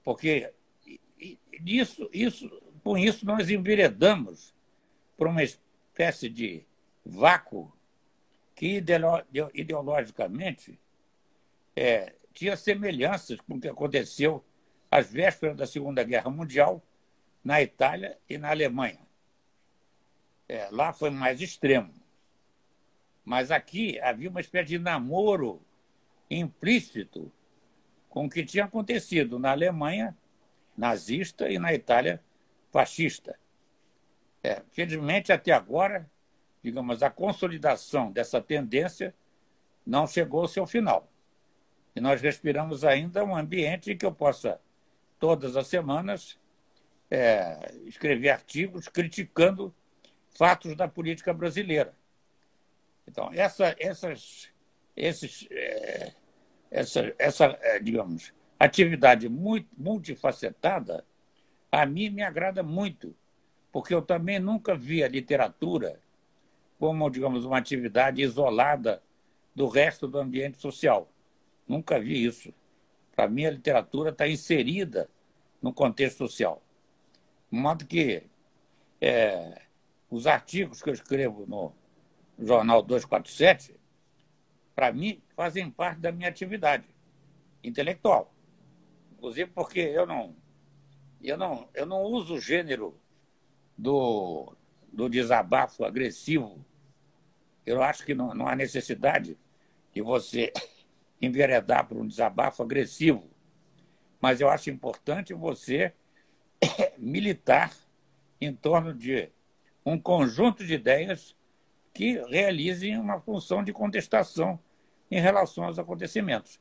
porque 0.02 0.52
isso, 1.18 2.08
isso, 2.12 2.50
com 2.82 2.96
isso 2.98 3.24
nós 3.24 3.50
enveredamos 3.50 4.54
para 5.16 5.28
uma 5.28 5.42
espécie 5.42 6.28
de 6.28 6.64
vácuo 7.04 7.72
que 8.54 8.82
ideologicamente 9.54 10.78
é, 11.74 12.14
tinha 12.32 12.56
semelhanças 12.56 13.40
com 13.40 13.54
o 13.54 13.60
que 13.60 13.68
aconteceu 13.68 14.44
às 14.90 15.10
vésperas 15.10 15.56
da 15.56 15.66
Segunda 15.66 16.02
Guerra 16.02 16.30
Mundial 16.30 16.82
na 17.44 17.62
Itália 17.62 18.18
e 18.28 18.38
na 18.38 18.50
Alemanha. 18.50 19.00
É, 20.48 20.68
lá 20.70 20.92
foi 20.92 21.10
mais 21.10 21.40
extremo. 21.40 21.92
Mas 23.24 23.50
aqui 23.50 23.98
havia 24.00 24.30
uma 24.30 24.40
espécie 24.40 24.68
de 24.68 24.78
namoro 24.78 25.60
implícito 26.30 27.32
com 28.08 28.26
o 28.26 28.30
que 28.30 28.44
tinha 28.44 28.64
acontecido 28.64 29.38
na 29.38 29.50
Alemanha 29.50 30.16
nazista 30.76 31.48
e 31.48 31.58
na 31.58 31.72
Itália 31.72 32.22
fascista. 32.70 33.38
É, 34.42 34.62
felizmente, 34.70 35.32
até 35.32 35.52
agora, 35.52 36.08
digamos, 36.62 37.02
a 37.02 37.10
consolidação 37.10 38.12
dessa 38.12 38.40
tendência 38.40 39.14
não 39.84 40.06
chegou 40.06 40.42
ao 40.42 40.48
seu 40.48 40.66
final. 40.66 41.10
E 41.94 42.00
nós 42.00 42.20
respiramos 42.20 42.84
ainda 42.84 43.24
um 43.24 43.34
ambiente 43.34 43.90
em 43.90 43.96
que 43.96 44.04
eu 44.04 44.12
possa, 44.12 44.60
todas 45.18 45.56
as 45.56 45.66
semanas, 45.66 46.38
é, 47.10 47.72
escrever 47.84 48.30
artigos 48.30 48.88
criticando 48.88 49.74
fatos 50.28 50.76
da 50.76 50.86
política 50.86 51.32
brasileira. 51.32 51.94
Então, 53.08 53.30
essa, 53.32 53.74
essas, 53.78 54.50
esses, 54.96 55.46
é, 55.50 56.12
essa, 56.70 57.14
essa, 57.18 57.58
é, 57.62 57.78
digamos, 57.78 58.34
atividade 58.58 59.28
muito, 59.28 59.68
multifacetada, 59.76 61.04
a 61.70 61.84
mim 61.84 62.10
me 62.10 62.22
agrada 62.22 62.62
muito, 62.62 63.14
porque 63.70 63.94
eu 63.94 64.00
também 64.00 64.38
nunca 64.38 64.74
vi 64.74 65.02
a 65.02 65.08
literatura 65.08 66.00
como, 66.78 67.08
digamos, 67.10 67.44
uma 67.44 67.58
atividade 67.58 68.22
isolada 68.22 69.02
do 69.54 69.66
resto 69.68 70.06
do 70.06 70.18
ambiente 70.18 70.58
social. 70.58 71.10
Nunca 71.66 71.98
vi 71.98 72.24
isso. 72.24 72.52
Para 73.14 73.28
mim, 73.28 73.46
a 73.46 73.50
literatura 73.50 74.10
está 74.10 74.28
inserida 74.28 75.08
no 75.60 75.72
contexto 75.72 76.18
social. 76.18 76.62
De 77.50 77.58
modo 77.58 77.86
que 77.86 78.22
é, 79.00 79.62
os 80.10 80.26
artigos 80.26 80.82
que 80.82 80.90
eu 80.90 80.94
escrevo 80.94 81.46
no 81.46 81.72
Jornal 82.38 82.82
247, 82.82 83.74
para 84.74 84.92
mim, 84.92 85.22
fazem 85.34 85.70
parte 85.70 86.00
da 86.00 86.12
minha 86.12 86.28
atividade 86.28 86.84
intelectual. 87.64 88.35
Inclusive 89.16 89.50
porque 89.50 89.80
eu 89.80 90.06
não, 90.06 90.36
eu 91.22 91.36
não, 91.36 91.68
eu 91.74 91.86
não 91.86 92.02
uso 92.02 92.34
o 92.34 92.40
gênero 92.40 92.98
do, 93.76 94.54
do 94.92 95.08
desabafo 95.08 95.84
agressivo. 95.84 96.64
Eu 97.64 97.82
acho 97.82 98.04
que 98.04 98.14
não, 98.14 98.34
não 98.34 98.46
há 98.46 98.54
necessidade 98.54 99.36
de 99.92 100.02
você 100.02 100.52
enveredar 101.20 101.86
para 101.86 101.98
um 101.98 102.06
desabafo 102.06 102.62
agressivo. 102.62 103.28
Mas 104.20 104.40
eu 104.40 104.48
acho 104.48 104.70
importante 104.70 105.34
você 105.34 105.92
militar 106.98 107.74
em 108.40 108.54
torno 108.54 108.92
de 108.94 109.30
um 109.84 109.98
conjunto 109.98 110.64
de 110.64 110.74
ideias 110.74 111.36
que 111.94 112.20
realizem 112.28 112.98
uma 112.98 113.20
função 113.20 113.64
de 113.64 113.72
contestação 113.72 114.58
em 115.10 115.20
relação 115.20 115.64
aos 115.64 115.78
acontecimentos. 115.78 116.60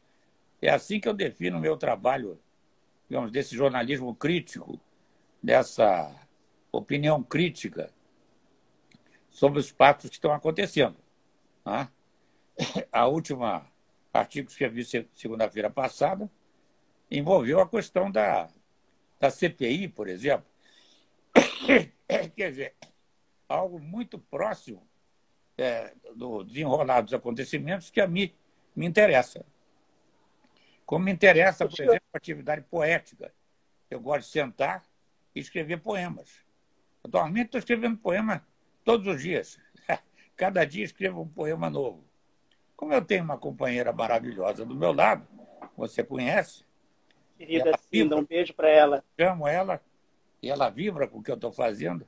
É 0.62 0.70
assim 0.70 1.00
que 1.00 1.08
eu 1.08 1.14
defino 1.14 1.58
o 1.58 1.62
meu 1.62 1.76
trabalho, 1.76 2.40
digamos, 3.10 3.32
desse 3.32 3.56
jornalismo 3.56 4.16
crítico, 4.16 4.80
dessa 5.42 6.14
opinião 6.72 7.24
crítica 7.24 7.90
sobre 9.30 9.60
os 9.60 9.70
fatos 9.70 10.10
que 10.10 10.16
estão 10.16 10.32
acontecendo. 10.32 10.98
Né? 11.66 11.90
A 12.92 13.06
última 13.08 13.70
artigo 14.14 14.48
que 14.48 14.54
escrevi 14.54 15.10
segunda-feira 15.14 15.70
passada 15.70 16.30
envolveu 17.12 17.60
a 17.60 17.70
questão 17.70 18.10
da, 18.10 18.50
da 19.20 19.30
CPI, 19.30 19.90
por 19.90 20.08
exemplo. 20.08 20.46
Quer 22.36 22.50
dizer, 22.50 22.76
algo 23.48 23.80
muito 23.80 24.18
próximo 24.18 24.88
é, 25.58 25.94
do 26.16 26.44
desenrolar 26.44 27.02
dos 27.02 27.14
acontecimentos 27.14 27.90
que 27.90 28.02
a 28.02 28.08
mim 28.08 28.34
me 28.76 28.86
interessa. 28.86 29.46
Como 30.86 31.06
me 31.06 31.12
interessa, 31.12 31.68
por 31.68 31.80
exemplo, 31.80 32.05
atividade 32.18 32.62
poética. 32.62 33.34
Eu 33.90 34.00
gosto 34.00 34.26
de 34.26 34.32
sentar 34.32 34.84
e 35.34 35.40
escrever 35.40 35.82
poemas. 35.82 36.44
Atualmente 37.04 37.48
estou 37.48 37.60
escrevendo 37.60 37.98
poema 37.98 38.46
todos 38.84 39.08
os 39.08 39.22
dias. 39.22 39.60
Cada 40.36 40.66
dia 40.66 40.84
escrevo 40.84 41.22
um 41.22 41.28
poema 41.28 41.70
novo. 41.70 42.04
Como 42.76 42.94
eu 42.94 43.04
tenho 43.04 43.24
uma 43.24 43.38
companheira 43.38 43.94
maravilhosa 43.94 44.66
do 44.66 44.76
meu 44.76 44.92
lado, 44.92 45.28
você 45.78 46.04
conhece. 46.04 46.66
Querida 47.38 47.78
Cinda, 47.90 48.16
um 48.16 48.26
beijo 48.26 48.54
para 48.54 48.70
ela. 48.70 49.04
Chamo 49.20 49.48
ela 49.48 49.82
e 50.42 50.50
ela 50.50 50.70
vibra 50.70 51.08
com 51.08 51.20
o 51.20 51.24
que 51.24 51.32
eu 51.32 51.36
estou 51.36 51.52
fazendo 51.52 52.06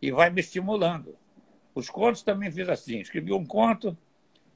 e 0.00 0.10
vai 0.10 0.30
me 0.30 0.40
estimulando. 0.40 1.16
Os 1.74 1.90
contos 1.90 2.22
também 2.22 2.50
fiz 2.50 2.68
assim, 2.68 2.98
escrevi 2.98 3.32
um 3.32 3.44
conto, 3.44 3.96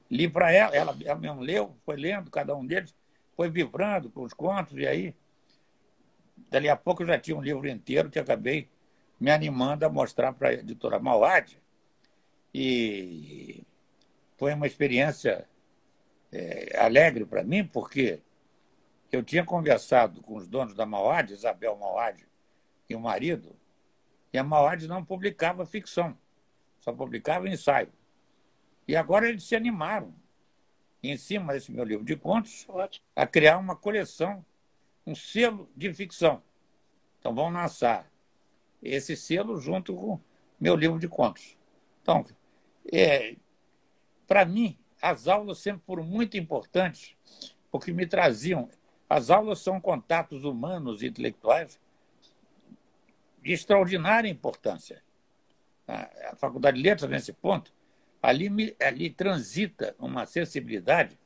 li 0.09 0.27
para 0.27 0.51
ela, 0.51 0.75
ela, 0.75 0.97
ela 1.03 1.19
mesmo 1.19 1.41
leu, 1.41 1.75
foi 1.85 1.97
lendo 1.97 2.31
cada 2.31 2.55
um 2.55 2.65
deles, 2.65 2.95
foi 3.39 3.49
vibrando 3.49 4.09
com 4.09 4.23
os 4.23 4.33
contos, 4.33 4.77
e 4.77 4.85
aí, 4.85 5.15
dali 6.51 6.67
a 6.67 6.75
pouco 6.75 7.03
eu 7.03 7.07
já 7.07 7.17
tinha 7.17 7.37
um 7.37 7.41
livro 7.41 7.69
inteiro 7.69 8.09
que 8.09 8.19
acabei 8.19 8.67
me 9.17 9.31
animando 9.31 9.85
a 9.85 9.89
mostrar 9.89 10.33
para 10.33 10.49
a 10.49 10.53
editora 10.55 10.99
Mauad. 10.99 11.57
E 12.53 13.63
foi 14.35 14.53
uma 14.53 14.67
experiência 14.67 15.47
é, 16.33 16.77
alegre 16.77 17.25
para 17.25 17.41
mim, 17.41 17.63
porque 17.63 18.19
eu 19.09 19.23
tinha 19.23 19.45
conversado 19.45 20.21
com 20.21 20.35
os 20.35 20.45
donos 20.45 20.75
da 20.75 20.85
Mauad, 20.85 21.31
Isabel 21.31 21.77
Mauad 21.77 22.27
e 22.89 22.93
o 22.93 22.99
marido, 22.99 23.55
e 24.33 24.37
a 24.37 24.43
Mauad 24.43 24.85
não 24.85 25.05
publicava 25.05 25.65
ficção, 25.65 26.13
só 26.81 26.91
publicava 26.91 27.47
ensaio. 27.47 27.93
E 28.85 28.97
agora 28.97 29.29
eles 29.29 29.45
se 29.45 29.55
animaram, 29.55 30.13
em 31.01 31.17
cima 31.17 31.53
desse 31.53 31.71
meu 31.71 31.83
livro 31.83 32.05
de 32.05 32.15
contos, 32.15 32.65
Ótimo. 32.67 33.05
a 33.15 33.25
criar 33.25 33.57
uma 33.57 33.75
coleção, 33.75 34.45
um 35.05 35.15
selo 35.15 35.69
de 35.75 35.93
ficção. 35.93 36.41
Então 37.19 37.33
vão 37.33 37.49
lançar 37.49 38.09
esse 38.81 39.15
selo 39.15 39.59
junto 39.59 39.95
com 39.95 40.19
meu 40.59 40.75
livro 40.75 40.99
de 40.99 41.07
contos. 41.07 41.57
Então, 42.01 42.25
é, 42.91 43.35
para 44.27 44.45
mim, 44.45 44.77
as 45.01 45.27
aulas 45.27 45.59
sempre 45.59 45.81
foram 45.85 46.03
muito 46.03 46.37
importantes, 46.37 47.15
porque 47.71 47.91
me 47.91 48.05
traziam. 48.05 48.69
As 49.09 49.29
aulas 49.29 49.59
são 49.59 49.79
contatos 49.79 50.43
humanos 50.43 51.01
e 51.01 51.07
intelectuais 51.07 51.79
de 53.41 53.53
extraordinária 53.53 54.29
importância. 54.29 55.01
A 55.87 56.35
Faculdade 56.35 56.77
de 56.77 56.83
Letras, 56.83 57.09
nesse 57.09 57.33
ponto, 57.33 57.73
ali, 58.21 58.75
ali 58.81 59.09
transita 59.09 59.95
uma 59.97 60.25
sensibilidade 60.25 61.17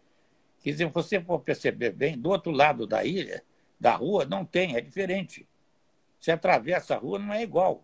que, 0.62 0.74
se 0.74 0.86
você 0.86 1.20
for 1.20 1.40
perceber 1.40 1.92
bem, 1.92 2.18
do 2.18 2.30
outro 2.30 2.52
lado 2.52 2.88
da 2.88 3.04
ilha, 3.04 3.44
da 3.80 3.96
rua, 3.96 4.26
não 4.26 4.46
tem, 4.46 4.76
é 4.76 4.82
diferente. 4.82 5.48
Você 6.20 6.32
atravessa 6.32 6.96
a 6.96 6.98
rua, 6.98 7.20
não 7.20 7.34
é 7.34 7.44
igual. 7.44 7.84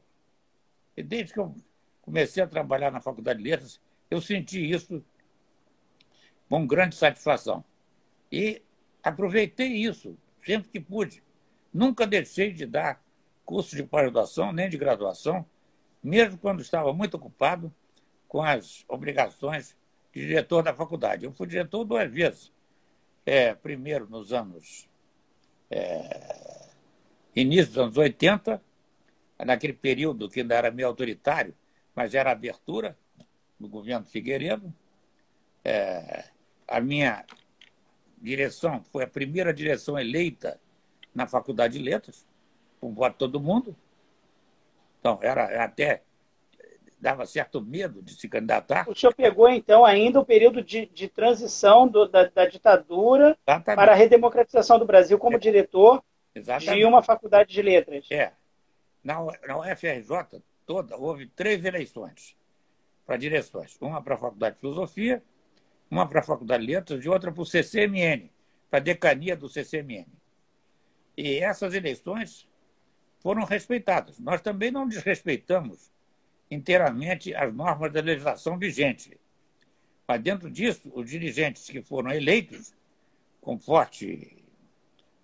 E 0.96 1.04
desde 1.04 1.34
que 1.34 1.40
eu 1.40 1.54
comecei 2.02 2.42
a 2.42 2.48
trabalhar 2.48 2.92
na 2.92 3.02
Faculdade 3.02 3.44
de 3.44 3.50
Letras, 3.50 3.82
eu 4.10 4.22
senti 4.22 4.70
isso 4.70 5.04
com 6.48 6.66
grande 6.66 6.96
satisfação. 6.96 7.64
E 8.32 8.62
aproveitei 9.04 9.68
isso 9.68 10.18
sempre 10.44 10.70
que 10.70 10.80
pude. 10.80 11.22
Nunca 11.74 12.08
deixei 12.08 12.54
de 12.54 12.66
dar 12.66 13.04
curso 13.46 13.76
de 13.76 13.84
pós-graduação, 13.84 14.54
nem 14.54 14.70
de 14.70 14.78
graduação, 14.78 15.46
mesmo 16.02 16.38
quando 16.38 16.62
estava 16.62 16.94
muito 16.94 17.16
ocupado 17.16 17.74
com 18.30 18.42
as 18.44 18.86
obrigações 18.88 19.76
de 20.14 20.26
diretor 20.26 20.64
da 20.64 20.74
faculdade. 20.74 21.26
Eu 21.26 21.34
fui 21.34 21.48
diretor 21.48 21.84
duas 21.84 22.10
vezes. 22.10 22.54
É, 23.26 23.54
primeiro 23.54 24.08
nos 24.08 24.32
anos. 24.32 24.88
É, 25.70 26.70
início 27.36 27.68
dos 27.68 27.78
anos 27.78 27.98
80 27.98 28.62
naquele 29.46 29.74
período 29.74 30.30
que 30.30 30.42
ainda 30.42 30.56
era 30.56 30.72
meio 30.72 30.88
autoritário, 30.88 31.56
mas 31.96 32.14
era 32.14 32.32
abertura 32.32 32.98
do 33.60 33.68
governo 33.68 34.06
Figueiredo. 34.06 34.74
É, 35.66 36.26
a 36.68 36.80
minha 36.80 37.26
direção 38.22 38.84
foi 38.92 39.04
a 39.04 39.08
primeira 39.08 39.54
direção 39.54 39.98
eleita 39.98 40.60
na 41.16 41.26
Faculdade 41.26 41.78
de 41.78 41.84
Letras, 41.84 42.28
com 42.80 42.94
voto 42.94 43.14
de 43.14 43.20
todo 43.20 43.40
mundo. 43.40 43.76
Então, 45.00 45.18
era 45.22 45.64
até 45.64 46.04
dava 47.00 47.26
certo 47.26 47.62
medo 47.62 48.02
de 48.02 48.14
se 48.14 48.28
candidatar. 48.28 48.88
O 48.90 48.96
senhor 48.96 49.14
pegou, 49.14 49.50
então, 49.50 49.86
ainda 49.86 50.20
o 50.20 50.26
período 50.26 50.62
de, 50.62 50.86
de 50.88 51.08
transição 51.08 51.88
do, 51.88 52.08
da, 52.08 52.26
da, 52.26 52.46
ditadura 52.46 53.38
Exatamente. 53.48 53.76
para 53.76 53.92
a 53.94 53.96
redemocratização 53.96 54.78
do 54.78 54.86
Brasil 54.86 55.18
como 55.18 55.38
é. 55.38 55.40
diretor 55.40 56.04
Exatamente. 56.36 56.80
de 56.80 56.86
uma 56.86 57.02
faculdade 57.02 57.54
de 57.54 57.62
letras. 57.62 58.06
É. 58.12 58.34
Na, 59.04 59.16
na 59.48 59.60
UFRJ 59.60 60.42
toda, 60.66 60.98
houve 60.98 61.28
três 61.28 61.64
eleições 61.64 62.36
para 63.06 63.18
direções. 63.18 63.78
Uma 63.80 64.02
para 64.02 64.16
a 64.16 64.18
Faculdade 64.18 64.56
de 64.56 64.62
Filosofia, 64.62 65.24
uma 65.90 66.08
para 66.08 66.20
a 66.20 66.24
Faculdade 66.24 66.66
de 66.66 66.74
Letras 66.74 67.06
e 67.06 67.10
outra 67.10 67.32
para 67.32 67.42
o 67.42 67.46
CCMN, 67.46 68.30
para 68.70 68.80
a 68.80 68.82
decania 68.82 69.36
do 69.36 69.50
CCMN. 69.50 70.08
E 71.18 71.40
essas 71.40 71.74
eleições 71.74 72.48
foram 73.20 73.46
respeitadas. 73.46 74.20
Nós 74.20 74.42
também 74.42 74.70
não 74.70 74.88
desrespeitamos 74.88 75.92
inteiramente 76.50 77.34
as 77.34 77.54
normas 77.54 77.92
da 77.92 78.02
legislação 78.02 78.58
vigente. 78.58 79.20
Mas, 80.08 80.22
dentro 80.22 80.50
disso, 80.50 80.92
os 80.94 81.10
dirigentes 81.10 81.70
que 81.70 81.82
foram 81.82 82.12
eleitos 82.12 82.74
com 83.42 83.60
forte 83.60 84.44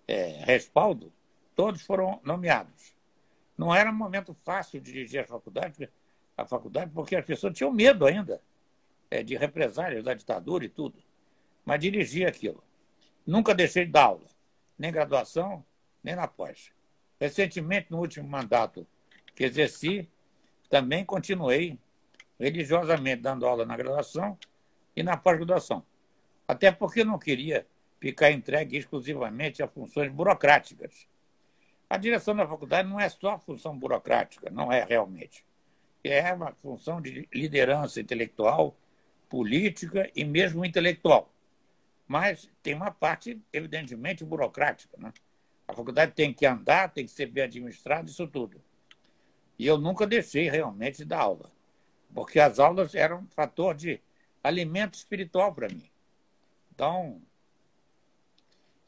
é, 0.08 0.44
respaldo, 0.46 1.12
todos 1.56 1.82
foram 1.82 2.20
nomeados. 2.24 2.96
Não 3.58 3.74
era 3.74 3.90
um 3.90 3.96
momento 3.96 4.36
fácil 4.44 4.80
dirigir 4.80 5.22
a 5.22 5.26
faculdade, 5.26 5.90
a 6.38 6.46
faculdade 6.46 6.92
porque 6.94 7.16
as 7.16 7.26
pessoas 7.26 7.58
tinham 7.58 7.72
medo 7.72 8.06
ainda 8.06 8.42
é, 9.10 9.24
de 9.24 9.36
represálias 9.36 10.04
da 10.04 10.14
ditadura 10.14 10.66
e 10.66 10.70
tudo. 10.70 11.02
Mas 11.64 11.80
dirigi 11.80 12.26
aquilo. 12.26 12.64
Nunca 13.26 13.56
deixei 13.56 13.86
de 13.86 13.92
dar 13.92 14.04
aula, 14.04 14.28
nem 14.78 14.92
graduação, 14.92 15.66
nem 16.04 16.16
na 16.16 16.28
pós. 16.28 16.72
Recentemente, 17.20 17.88
no 17.90 18.00
último 18.00 18.28
mandato 18.28 18.86
que 19.34 19.46
exerci, 19.46 20.08
também 20.76 21.06
continuei 21.06 21.80
religiosamente 22.38 23.22
dando 23.22 23.46
aula 23.46 23.66
na 23.66 23.78
graduação 23.78 24.38
e 24.94 25.02
na 25.02 25.16
pós-graduação. 25.16 25.86
Até 26.46 26.70
porque 26.70 27.02
não 27.06 27.18
queria 27.18 27.66
ficar 27.98 28.30
entregue 28.30 28.76
exclusivamente 28.76 29.64
a 29.64 29.70
funções 29.70 30.12
burocráticas. 30.12 31.08
A 31.90 31.96
direção 31.96 32.36
da 32.36 32.46
faculdade 32.46 32.90
não 32.90 33.00
é 33.00 33.08
só 33.08 33.40
função 33.40 33.80
burocrática, 33.80 34.50
não 34.50 34.70
é 34.70 34.84
realmente. 34.84 35.46
É 36.04 36.34
uma 36.34 36.52
função 36.56 37.02
de 37.02 37.26
liderança 37.34 38.02
intelectual, 38.02 38.76
política 39.30 40.12
e 40.14 40.26
mesmo 40.26 40.66
intelectual. 40.66 41.32
Mas 42.06 42.50
tem 42.62 42.74
uma 42.74 42.92
parte, 42.92 43.42
evidentemente, 43.54 44.26
burocrática. 44.26 44.98
Né? 44.98 45.14
A 45.70 45.74
faculdade 45.74 46.12
tem 46.12 46.34
que 46.34 46.46
andar, 46.46 46.92
tem 46.92 47.06
que 47.06 47.12
ser 47.12 47.28
bem 47.28 47.46
administrada, 47.46 48.10
isso 48.10 48.28
tudo. 48.28 48.62
E 49.58 49.66
eu 49.66 49.78
nunca 49.78 50.06
deixei 50.06 50.50
realmente 50.50 51.06
dar 51.06 51.22
aula, 51.22 51.50
porque 52.14 52.40
as 52.40 52.60
aulas 52.60 52.94
eram 52.94 53.20
um 53.20 53.28
fator 53.28 53.74
de 53.74 54.02
alimento 54.44 54.96
espiritual 54.96 55.54
para 55.54 55.70
mim. 55.70 55.90
Então, 56.74 57.22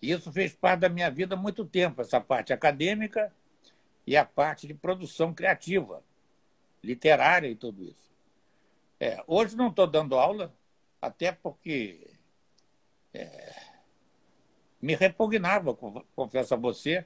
isso 0.02 0.32
fez 0.32 0.54
parte 0.54 0.82
da 0.82 0.90
minha 0.90 1.10
vida 1.10 1.36
há 1.36 1.38
muito 1.38 1.66
tempo, 1.66 2.02
essa 2.02 2.20
parte 2.20 2.52
acadêmica 2.52 3.34
e 4.06 4.16
a 4.18 4.26
parte 4.26 4.68
de 4.68 4.74
produção 4.74 5.34
criativa, 5.34 6.04
literária 6.84 7.48
e 7.48 7.56
tudo 7.56 7.84
isso. 7.84 8.12
É, 9.00 9.24
hoje 9.26 9.56
não 9.56 9.70
estou 9.70 9.88
dando 9.88 10.16
aula, 10.16 10.54
até 11.02 11.32
porque 11.32 12.12
é, 13.14 13.56
me 14.82 14.96
repugnava, 14.96 15.74
confesso 16.16 16.54
a 16.54 16.58
você, 16.58 17.06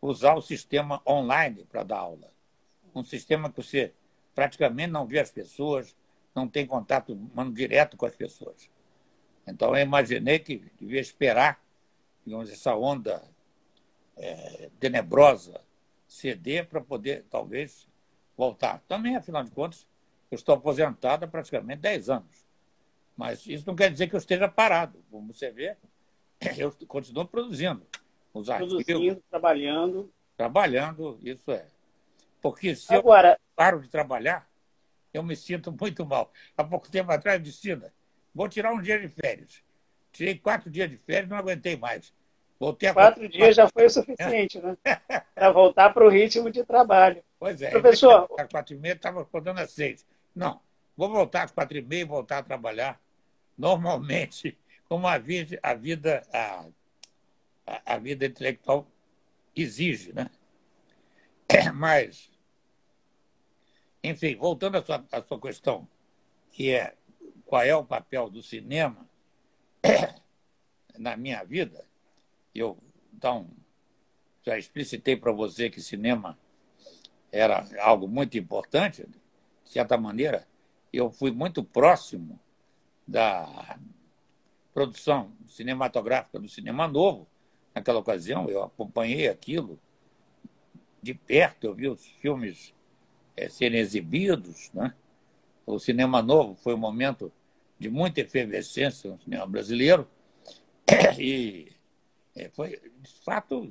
usar 0.00 0.34
o 0.34 0.42
sistema 0.42 1.02
online 1.06 1.64
para 1.64 1.82
dar 1.82 1.98
aula 1.98 2.35
um 3.00 3.04
sistema 3.04 3.50
que 3.50 3.62
você 3.62 3.92
praticamente 4.34 4.90
não 4.90 5.06
vê 5.06 5.18
as 5.18 5.30
pessoas, 5.30 5.94
não 6.34 6.48
tem 6.48 6.66
contato 6.66 7.12
humano 7.12 7.52
direto 7.52 7.96
com 7.96 8.06
as 8.06 8.14
pessoas. 8.14 8.70
Então, 9.46 9.74
eu 9.76 9.82
imaginei 9.82 10.38
que 10.38 10.62
devia 10.78 11.00
esperar, 11.00 11.62
digamos, 12.24 12.50
essa 12.50 12.74
onda 12.74 13.22
é, 14.16 14.70
tenebrosa 14.80 15.60
ceder 16.06 16.66
para 16.66 16.80
poder, 16.80 17.24
talvez, 17.30 17.88
voltar. 18.36 18.82
Também, 18.88 19.16
afinal 19.16 19.42
de 19.44 19.50
contas, 19.50 19.86
eu 20.30 20.36
estou 20.36 20.54
aposentado 20.54 21.24
há 21.24 21.28
praticamente 21.28 21.80
10 21.80 22.10
anos. 22.10 22.46
Mas 23.16 23.46
isso 23.46 23.66
não 23.66 23.74
quer 23.74 23.90
dizer 23.90 24.08
que 24.08 24.14
eu 24.14 24.18
esteja 24.18 24.48
parado. 24.48 25.02
Como 25.10 25.32
você 25.32 25.50
vê, 25.50 25.76
eu 26.58 26.72
continuo 26.86 27.26
produzindo. 27.26 27.86
Os 28.34 28.48
produzindo, 28.48 28.92
artigos, 28.92 29.22
trabalhando. 29.30 30.12
Trabalhando, 30.36 31.18
isso 31.22 31.50
é. 31.50 31.66
Porque 32.40 32.74
se 32.74 32.94
Agora... 32.94 33.32
eu 33.32 33.36
paro 33.54 33.80
de 33.80 33.88
trabalhar, 33.88 34.48
eu 35.12 35.22
me 35.22 35.34
sinto 35.34 35.72
muito 35.72 36.04
mal. 36.04 36.32
Há 36.56 36.64
pouco 36.64 36.90
tempo 36.90 37.10
atrás, 37.10 37.42
disse, 37.42 37.78
vou 38.34 38.48
tirar 38.48 38.72
um 38.72 38.80
dia 38.80 39.00
de 39.00 39.08
férias. 39.08 39.62
Tirei 40.12 40.38
quatro 40.38 40.70
dias 40.70 40.88
de 40.88 40.96
férias, 40.96 41.28
não 41.28 41.36
aguentei 41.36 41.76
mais. 41.76 42.12
Voltei 42.58 42.88
a 42.88 42.94
quatro 42.94 43.28
dias 43.28 43.54
já 43.54 43.68
foi 43.68 43.86
o 43.86 43.90
suficiente, 43.90 44.58
né? 44.60 44.76
Para 45.34 45.50
voltar 45.50 45.92
para 45.92 46.06
o 46.06 46.08
ritmo 46.08 46.50
de 46.50 46.64
trabalho. 46.64 47.22
Pois 47.38 47.60
é. 47.60 47.70
Professor. 47.70 48.26
Às 48.38 48.48
quatro 48.48 48.74
e 48.74 48.78
meia 48.78 48.94
estava 48.94 49.20
acordando 49.20 49.60
às 49.60 49.70
seis. 49.72 50.06
Não, 50.34 50.58
vou 50.96 51.10
voltar 51.10 51.42
às 51.44 51.50
quatro 51.50 51.76
e 51.76 51.82
meia 51.82 52.00
e 52.00 52.04
voltar 52.04 52.38
a 52.38 52.42
trabalhar 52.42 52.98
normalmente, 53.58 54.56
como 54.88 55.06
a 55.06 55.18
vida, 55.18 55.58
a 55.62 55.74
vida, 55.74 56.22
a, 56.32 56.64
a 57.84 57.98
vida 57.98 58.24
intelectual 58.24 58.86
exige, 59.54 60.12
né? 60.14 60.30
Mas 61.76 62.30
enfim, 64.02 64.34
voltando 64.36 64.76
à 64.78 64.82
sua, 64.82 65.04
à 65.12 65.22
sua 65.22 65.40
questão, 65.40 65.86
que 66.50 66.70
é 66.70 66.96
qual 67.44 67.62
é 67.62 67.76
o 67.76 67.84
papel 67.84 68.30
do 68.30 68.42
cinema 68.42 69.06
na 70.96 71.16
minha 71.16 71.44
vida, 71.44 71.84
eu 72.54 72.78
então 73.12 73.50
já 74.42 74.56
explicitei 74.56 75.16
para 75.16 75.32
você 75.32 75.68
que 75.68 75.82
cinema 75.82 76.38
era 77.30 77.66
algo 77.80 78.08
muito 78.08 78.38
importante, 78.38 79.04
de 79.64 79.70
certa 79.70 79.98
maneira, 79.98 80.48
eu 80.90 81.10
fui 81.10 81.30
muito 81.30 81.62
próximo 81.62 82.40
da 83.06 83.78
produção 84.72 85.32
cinematográfica 85.46 86.38
do 86.38 86.48
Cinema 86.48 86.88
Novo. 86.88 87.26
Naquela 87.74 87.98
ocasião, 87.98 88.48
eu 88.48 88.62
acompanhei 88.62 89.28
aquilo 89.28 89.78
de 91.06 91.14
perto, 91.14 91.68
eu 91.68 91.74
vi 91.74 91.88
os 91.88 92.04
filmes 92.04 92.74
é, 93.36 93.48
serem 93.48 93.78
exibidos. 93.78 94.72
Né? 94.74 94.92
O 95.64 95.78
cinema 95.78 96.20
novo 96.20 96.56
foi 96.56 96.74
um 96.74 96.78
momento 96.78 97.32
de 97.78 97.88
muita 97.88 98.20
efervescência 98.20 99.08
no 99.08 99.18
cinema 99.18 99.46
brasileiro 99.46 100.08
e 101.16 101.72
é, 102.34 102.48
foi, 102.48 102.80
de 103.00 103.12
fato, 103.24 103.70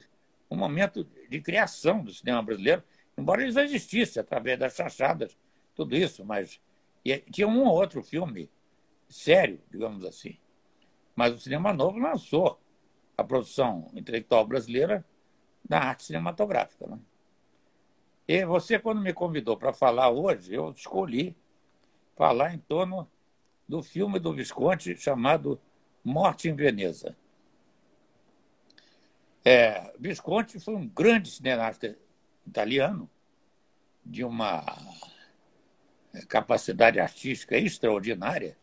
um 0.49 0.55
momento 0.55 1.03
de 1.29 1.41
criação 1.41 2.01
do 2.03 2.13
cinema 2.13 2.41
brasileiro, 2.41 2.81
embora 3.17 3.41
ele 3.41 3.51
já 3.51 3.63
existisse 3.63 4.17
através 4.17 4.57
das 4.57 4.73
chachadas, 4.73 5.37
tudo 5.75 5.93
isso, 5.95 6.23
mas 6.23 6.61
e, 7.03 7.17
tinha 7.19 7.47
um 7.47 7.65
ou 7.65 7.75
outro 7.75 8.01
filme 8.01 8.49
sério, 9.09 9.59
digamos 9.69 10.05
assim. 10.05 10.37
Mas 11.13 11.33
o 11.33 11.39
cinema 11.39 11.73
novo 11.73 11.97
lançou 11.99 12.59
a 13.17 13.23
produção 13.23 13.91
intelectual 13.93 14.47
brasileira 14.47 15.05
na 15.67 15.79
arte 15.79 16.05
cinematográfica. 16.05 16.87
Né? 16.87 16.97
E 18.27 18.43
você, 18.45 18.79
quando 18.79 19.01
me 19.01 19.13
convidou 19.13 19.55
para 19.55 19.71
falar 19.71 20.09
hoje, 20.09 20.53
eu 20.53 20.71
escolhi 20.71 21.35
falar 22.15 22.53
em 22.53 22.57
torno 22.57 23.07
do 23.67 23.83
filme 23.83 24.19
do 24.19 24.33
Visconti 24.33 24.95
chamado 24.97 25.59
Morte 26.03 26.49
em 26.49 26.55
Veneza. 26.55 27.15
É, 29.43 29.93
Visconti 29.99 30.59
foi 30.59 30.75
um 30.75 30.87
grande 30.87 31.29
cineasta 31.29 31.95
italiano, 32.47 33.09
de 34.03 34.23
uma 34.23 34.63
capacidade 36.27 36.99
artística 36.99 37.57
extraordinária, 37.57 38.55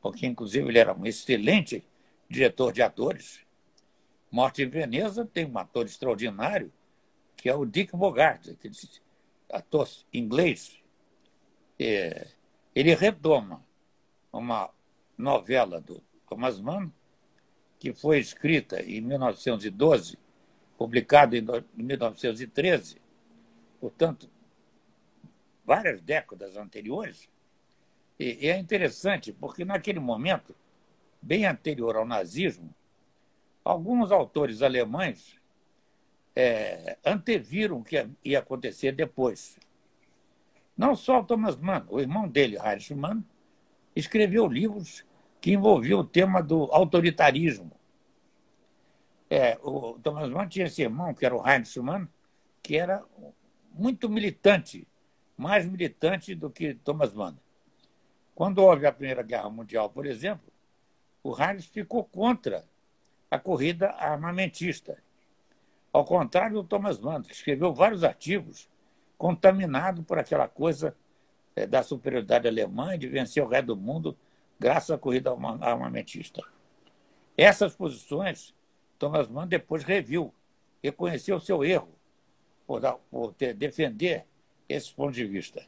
porque, 0.00 0.26
inclusive, 0.26 0.68
ele 0.68 0.78
era 0.78 0.94
um 0.94 1.04
excelente 1.04 1.84
diretor 2.28 2.72
de 2.72 2.82
atores. 2.82 3.40
Morte 4.30 4.62
em 4.62 4.68
Veneza 4.68 5.24
tem 5.24 5.44
um 5.44 5.58
ator 5.58 5.86
extraordinário, 5.86 6.72
que 7.46 7.50
é 7.50 7.54
o 7.54 7.64
Dick 7.64 7.96
Bogart, 7.96 8.44
ator 9.48 9.88
inglês. 10.12 10.82
É, 11.78 12.26
ele 12.74 12.92
retoma 12.92 13.64
uma 14.32 14.68
novela 15.16 15.80
do 15.80 16.02
Thomas 16.28 16.58
Mann, 16.60 16.90
que 17.78 17.92
foi 17.92 18.18
escrita 18.18 18.82
em 18.82 19.00
1912, 19.00 20.18
publicada 20.76 21.38
em 21.38 21.46
1913, 21.72 23.00
portanto, 23.78 24.28
várias 25.64 26.00
décadas 26.02 26.56
anteriores. 26.56 27.28
E 28.18 28.48
é 28.48 28.58
interessante, 28.58 29.32
porque 29.32 29.64
naquele 29.64 30.00
momento, 30.00 30.52
bem 31.22 31.46
anterior 31.46 31.94
ao 31.94 32.04
nazismo, 32.04 32.74
alguns 33.62 34.10
autores 34.10 34.62
alemães 34.62 35.38
é, 36.36 36.98
anteviram 37.02 37.78
o 37.78 37.82
que 37.82 38.06
ia 38.22 38.40
acontecer 38.40 38.92
depois. 38.92 39.58
Não 40.76 40.94
só 40.94 41.22
Thomas 41.22 41.56
Mann, 41.56 41.86
o 41.88 41.98
irmão 41.98 42.28
dele, 42.28 42.58
Heinrich 42.58 42.94
Mann, 42.94 43.24
escreveu 43.94 44.46
livros 44.46 45.02
que 45.40 45.52
envolviam 45.52 46.00
o 46.00 46.04
tema 46.04 46.42
do 46.42 46.64
autoritarismo. 46.70 47.72
É, 49.30 49.58
o 49.62 49.98
Thomas 50.02 50.28
Mann 50.28 50.46
tinha 50.46 50.66
esse 50.66 50.82
irmão, 50.82 51.14
que 51.14 51.24
era 51.24 51.34
o 51.34 51.48
Heinrich 51.48 51.80
Mann, 51.80 52.06
que 52.62 52.76
era 52.76 53.02
muito 53.72 54.10
militante, 54.10 54.86
mais 55.36 55.64
militante 55.64 56.34
do 56.34 56.50
que 56.50 56.74
Thomas 56.74 57.14
Mann. 57.14 57.36
Quando 58.34 58.58
houve 58.58 58.86
a 58.86 58.92
Primeira 58.92 59.22
Guerra 59.22 59.48
Mundial, 59.48 59.88
por 59.88 60.04
exemplo, 60.04 60.52
o 61.22 61.34
Heinrich 61.34 61.70
ficou 61.70 62.04
contra 62.04 62.62
a 63.30 63.38
corrida 63.38 63.88
armamentista. 63.92 65.02
Ao 65.96 66.04
contrário 66.04 66.56
do 66.56 66.62
Thomas 66.62 66.98
Mann, 66.98 67.22
que 67.22 67.32
escreveu 67.32 67.72
vários 67.72 68.04
artigos 68.04 68.68
contaminado 69.16 70.02
por 70.02 70.18
aquela 70.18 70.46
coisa 70.46 70.94
é, 71.56 71.66
da 71.66 71.82
superioridade 71.82 72.46
alemã 72.46 72.94
e 72.94 72.98
de 72.98 73.08
vencer 73.08 73.42
o 73.42 73.48
resto 73.48 73.68
do 73.68 73.76
mundo 73.78 74.14
graças 74.60 74.90
à 74.90 74.98
corrida 74.98 75.30
armamentista. 75.30 76.42
Essas 77.34 77.74
posições, 77.74 78.54
Thomas 78.98 79.26
Mann 79.26 79.48
depois 79.48 79.84
reviu, 79.84 80.34
reconheceu 80.82 81.40
seu 81.40 81.64
erro 81.64 81.88
por, 82.66 82.82
por 83.10 83.32
ter, 83.32 83.54
defender 83.54 84.26
esses 84.68 84.92
pontos 84.92 85.16
de 85.16 85.24
vista. 85.24 85.64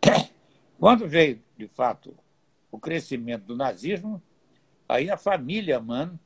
Quando 0.80 1.06
veio, 1.06 1.42
de 1.54 1.68
fato, 1.68 2.16
o 2.72 2.78
crescimento 2.78 3.44
do 3.44 3.54
nazismo, 3.54 4.22
aí 4.88 5.10
a 5.10 5.18
família 5.18 5.78
Mann 5.78 6.18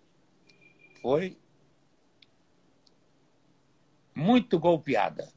foi 1.02 1.36
muito 4.18 4.58
golpeada. 4.58 5.32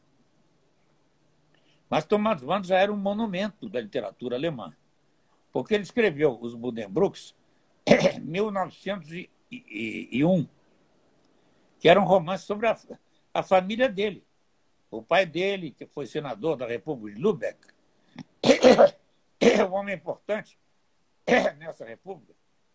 Mas 1.90 2.04
Thomas 2.06 2.42
Mann 2.42 2.64
já 2.64 2.80
era 2.80 2.92
um 2.92 2.98
monumento 2.98 3.70
da 3.70 3.80
literatura 3.80 4.36
alemã, 4.36 4.76
porque 5.52 5.76
ele 5.76 5.84
escreveu 5.84 6.40
Os 6.42 6.56
Buddenbrooks 6.56 7.36
em 7.86 8.20
1901, 8.26 10.48
que 11.80 11.88
era 11.88 12.02
um 12.02 12.06
romance 12.06 12.46
sobre 12.46 12.66
a, 12.68 12.76
a 13.34 13.44
família 13.44 13.88
dele. 13.88 14.26
O 14.90 15.04
pai 15.04 15.26
dele, 15.26 15.72
que 15.72 15.86
foi 15.86 16.06
senador 16.06 16.58
da 16.58 16.66
República 16.66 17.16
de 17.16 17.24
Lübeck, 17.24 17.60
um 19.70 19.74
homem 19.74 19.96
importante 19.96 20.60
nessa 21.58 21.86
república. 21.86 22.34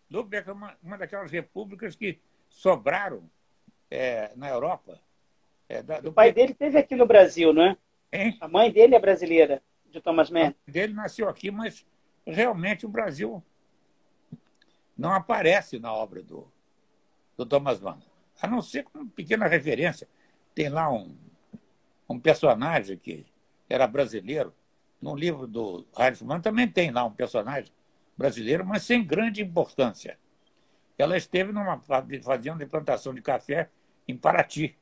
Lübeck 0.09 0.49
é 0.49 0.53
uma, 0.53 0.75
uma 0.81 0.97
daquelas 0.97 1.31
repúblicas 1.31 1.95
que 1.95 2.19
sobraram 2.49 3.29
é, 3.89 4.31
na 4.35 4.49
Europa. 4.49 4.99
É, 5.69 5.83
da, 5.83 5.99
o 5.99 6.13
pai 6.13 6.31
dele 6.31 6.53
teve 6.53 6.77
aqui 6.77 6.95
no 6.95 7.05
Brasil, 7.05 7.53
não 7.53 7.63
é? 7.63 7.77
Hein? 8.11 8.37
A 8.39 8.47
mãe 8.47 8.71
dele 8.71 8.95
é 8.95 8.99
brasileira, 8.99 9.61
de 9.89 9.99
Thomas 10.01 10.29
Mann. 10.29 10.53
A 10.67 10.71
dele 10.71 10.93
nasceu 10.93 11.27
aqui, 11.27 11.51
mas 11.51 11.85
realmente 12.25 12.85
o 12.85 12.89
Brasil 12.89 13.43
não 14.97 15.13
aparece 15.13 15.79
na 15.79 15.93
obra 15.93 16.23
do, 16.23 16.51
do 17.35 17.45
Thomas 17.45 17.79
Mann. 17.79 17.99
A 18.41 18.47
não 18.47 18.61
ser 18.61 18.83
com 18.83 18.99
uma 18.99 19.09
pequena 19.09 19.47
referência. 19.47 20.07
Tem 20.55 20.69
lá 20.69 20.91
um, 20.91 21.15
um 22.09 22.19
personagem 22.19 22.97
que 22.97 23.25
era 23.69 23.87
brasileiro. 23.87 24.53
No 25.01 25.15
livro 25.15 25.45
do 25.45 25.85
Heinrich 25.97 26.23
Mann 26.23 26.41
também 26.41 26.67
tem 26.67 26.91
lá 26.91 27.03
um 27.03 27.11
personagem 27.11 27.71
brasileiro, 28.15 28.65
mas 28.65 28.83
sem 28.83 29.05
grande 29.05 29.41
importância. 29.41 30.17
Ela 30.97 31.17
esteve 31.17 31.51
numa 31.51 31.79
fazenda 31.79 32.57
de 32.57 32.65
plantação 32.65 33.13
de 33.13 33.21
café 33.21 33.69
em 34.07 34.17
Paraty. 34.17 34.76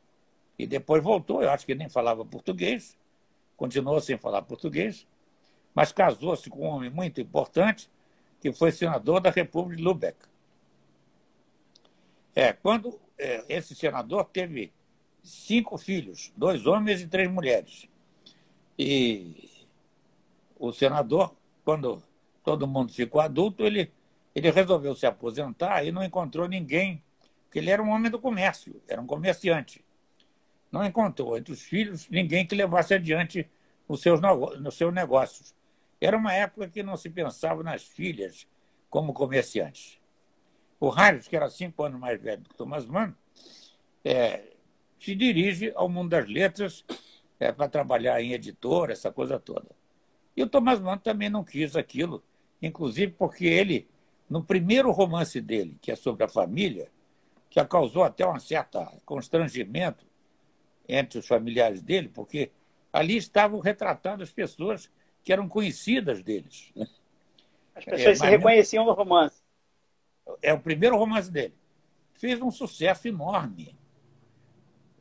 E 0.57 0.65
depois 0.65 1.03
voltou, 1.03 1.41
eu 1.43 1.49
acho 1.49 1.65
que 1.65 1.75
nem 1.75 1.89
falava 1.89 2.25
português, 2.25 2.97
continuou 3.57 3.99
sem 3.99 4.17
falar 4.17 4.41
português, 4.41 5.05
mas 5.73 5.91
casou-se 5.91 6.49
com 6.49 6.61
um 6.61 6.69
homem 6.69 6.89
muito 6.89 7.19
importante, 7.19 7.89
que 8.39 8.53
foi 8.53 8.71
senador 8.71 9.19
da 9.19 9.29
República 9.29 9.77
de 9.77 9.83
Lübeck. 9.83 10.17
É, 12.33 12.53
quando 12.53 12.99
é, 13.17 13.43
esse 13.49 13.75
senador 13.75 14.25
teve 14.25 14.71
cinco 15.23 15.77
filhos, 15.77 16.31
dois 16.35 16.65
homens 16.65 17.01
e 17.01 17.07
três 17.07 17.29
mulheres. 17.29 17.89
E 18.77 19.49
o 20.57 20.71
senador, 20.71 21.35
quando 21.63 22.01
todo 22.43 22.67
mundo 22.67 22.93
ficou 22.93 23.19
adulto, 23.19 23.63
ele, 23.63 23.91
ele 24.33 24.51
resolveu 24.51 24.95
se 24.95 25.05
aposentar 25.05 25.83
e 25.83 25.91
não 25.91 26.03
encontrou 26.03 26.47
ninguém, 26.47 27.01
porque 27.43 27.59
ele 27.59 27.69
era 27.69 27.81
um 27.81 27.89
homem 27.89 28.11
do 28.11 28.19
comércio, 28.19 28.81
era 28.87 29.01
um 29.01 29.07
comerciante 29.07 29.84
não 30.75 30.83
encontrou 30.83 31.37
entre 31.37 31.53
os 31.53 31.61
filhos 31.61 32.09
ninguém 32.09 32.45
que 32.45 32.53
levasse 32.53 32.93
adiante 32.93 33.49
os 33.87 34.01
seus, 34.01 34.19
os 34.67 34.75
seus 34.75 34.93
negócios. 34.93 35.55
Era 36.01 36.17
uma 36.17 36.33
época 36.33 36.67
que 36.67 36.83
não 36.83 36.97
se 36.97 37.09
pensava 37.09 37.63
nas 37.63 37.83
filhas 37.83 38.45
como 38.89 39.13
comerciantes. 39.13 39.97
O 40.77 40.89
Harris, 40.89 41.29
que 41.29 41.35
era 41.37 41.49
cinco 41.49 41.81
anos 41.81 41.97
mais 41.97 42.21
velho 42.21 42.41
que 42.41 42.53
Thomas 42.55 42.85
Mann, 42.85 43.15
é, 44.03 44.43
se 44.99 45.15
dirige 45.15 45.71
ao 45.75 45.87
mundo 45.87 46.09
das 46.09 46.27
letras 46.27 46.83
é, 47.39 47.53
para 47.53 47.69
trabalhar 47.69 48.21
em 48.21 48.33
editora, 48.33 48.91
essa 48.91 49.09
coisa 49.09 49.39
toda. 49.39 49.69
E 50.35 50.43
o 50.43 50.49
Thomas 50.49 50.81
Mann 50.81 50.97
também 50.97 51.29
não 51.29 51.45
quis 51.45 51.77
aquilo, 51.77 52.21
inclusive 52.61 53.13
porque 53.13 53.45
ele, 53.45 53.87
no 54.29 54.43
primeiro 54.43 54.91
romance 54.91 55.39
dele, 55.39 55.77
que 55.81 55.89
é 55.89 55.95
sobre 55.95 56.25
a 56.25 56.27
família, 56.27 56.89
que 57.49 57.63
causou 57.63 58.03
até 58.03 58.27
um 58.27 58.37
certo 58.37 58.85
constrangimento 59.05 60.04
entre 60.87 61.19
os 61.19 61.27
familiares 61.27 61.81
dele, 61.81 62.09
porque 62.09 62.51
ali 62.91 63.17
estavam 63.17 63.59
retratando 63.59 64.23
as 64.23 64.31
pessoas 64.31 64.89
que 65.23 65.33
eram 65.33 65.49
conhecidas 65.49 66.21
deles. 66.21 66.71
As 67.75 67.83
pessoas 67.83 68.21
é, 68.21 68.23
se 68.23 68.25
reconheciam 68.25 68.85
no 68.85 68.93
romance. 68.93 69.43
É 70.41 70.53
o 70.53 70.59
primeiro 70.59 70.97
romance 70.97 71.29
dele. 71.29 71.53
Fez 72.13 72.41
um 72.41 72.49
sucesso 72.49 73.07
enorme, 73.07 73.77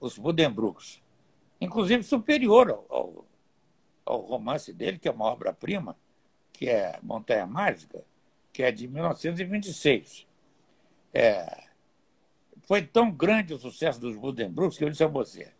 os 0.00 0.18
Buddenbrooks. 0.18 1.00
Inclusive 1.60 2.02
superior 2.02 2.70
ao, 2.70 2.86
ao, 2.88 3.26
ao 4.04 4.20
romance 4.22 4.72
dele, 4.72 4.98
que 4.98 5.08
é 5.08 5.12
uma 5.12 5.26
obra-prima, 5.26 5.96
que 6.52 6.68
é 6.68 6.98
Montanha 7.02 7.46
Mágica, 7.46 8.04
que 8.52 8.62
é 8.62 8.72
de 8.72 8.88
1926. 8.88 10.26
É, 11.12 11.64
foi 12.62 12.82
tão 12.82 13.10
grande 13.10 13.54
o 13.54 13.58
sucesso 13.58 14.00
dos 14.00 14.16
Buddenbrooks 14.16 14.76
que 14.76 14.84
eu 14.84 14.90
disse 14.90 15.04
a 15.04 15.08
você, 15.08 15.52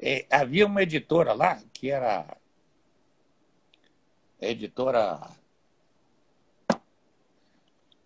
é, 0.00 0.26
havia 0.30 0.64
uma 0.66 0.82
editora 0.82 1.32
lá, 1.32 1.60
que 1.72 1.90
era 1.90 2.36
editora. 4.40 5.30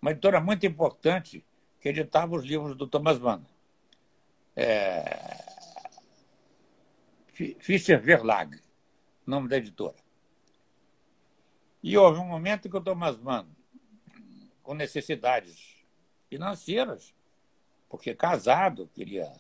Uma 0.01 0.11
editora 0.11 0.41
muito 0.41 0.67
importante 0.67 1.45
que 1.81 1.91
editava 1.91 2.35
os 2.35 2.45
livros 2.45 2.77
do 2.77 2.87
Thomas 2.87 3.19
Mann. 3.19 3.45
É, 4.57 5.45
Fischer 7.61 8.01
Verlag, 8.01 8.59
nome 9.27 9.49
da 9.49 9.57
editora. 9.59 9.97
E 11.83 11.97
houve 11.99 12.21
um 12.21 12.27
momento 12.27 12.71
que 12.71 12.77
o 12.77 12.81
Thomas 12.81 13.19
Mann, 13.19 13.47
com 14.63 14.75
necessidades 14.75 15.85
financeiras, 16.29 17.15
porque 17.89 18.15
casado, 18.15 18.89
queria 18.95 19.33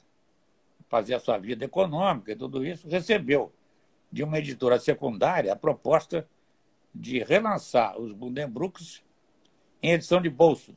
fazer 0.92 1.14
a 1.14 1.20
sua 1.20 1.38
vida 1.38 1.64
econômica 1.64 2.32
e 2.32 2.36
tudo 2.36 2.62
isso, 2.62 2.86
recebeu 2.86 3.50
de 4.12 4.22
uma 4.22 4.38
editora 4.38 4.78
secundária 4.78 5.50
a 5.50 5.56
proposta 5.56 6.28
de 6.94 7.20
relançar 7.20 7.98
os 7.98 8.12
Bundenbrooks 8.12 9.02
em 9.82 9.92
edição 9.92 10.20
de 10.20 10.28
bolso. 10.28 10.76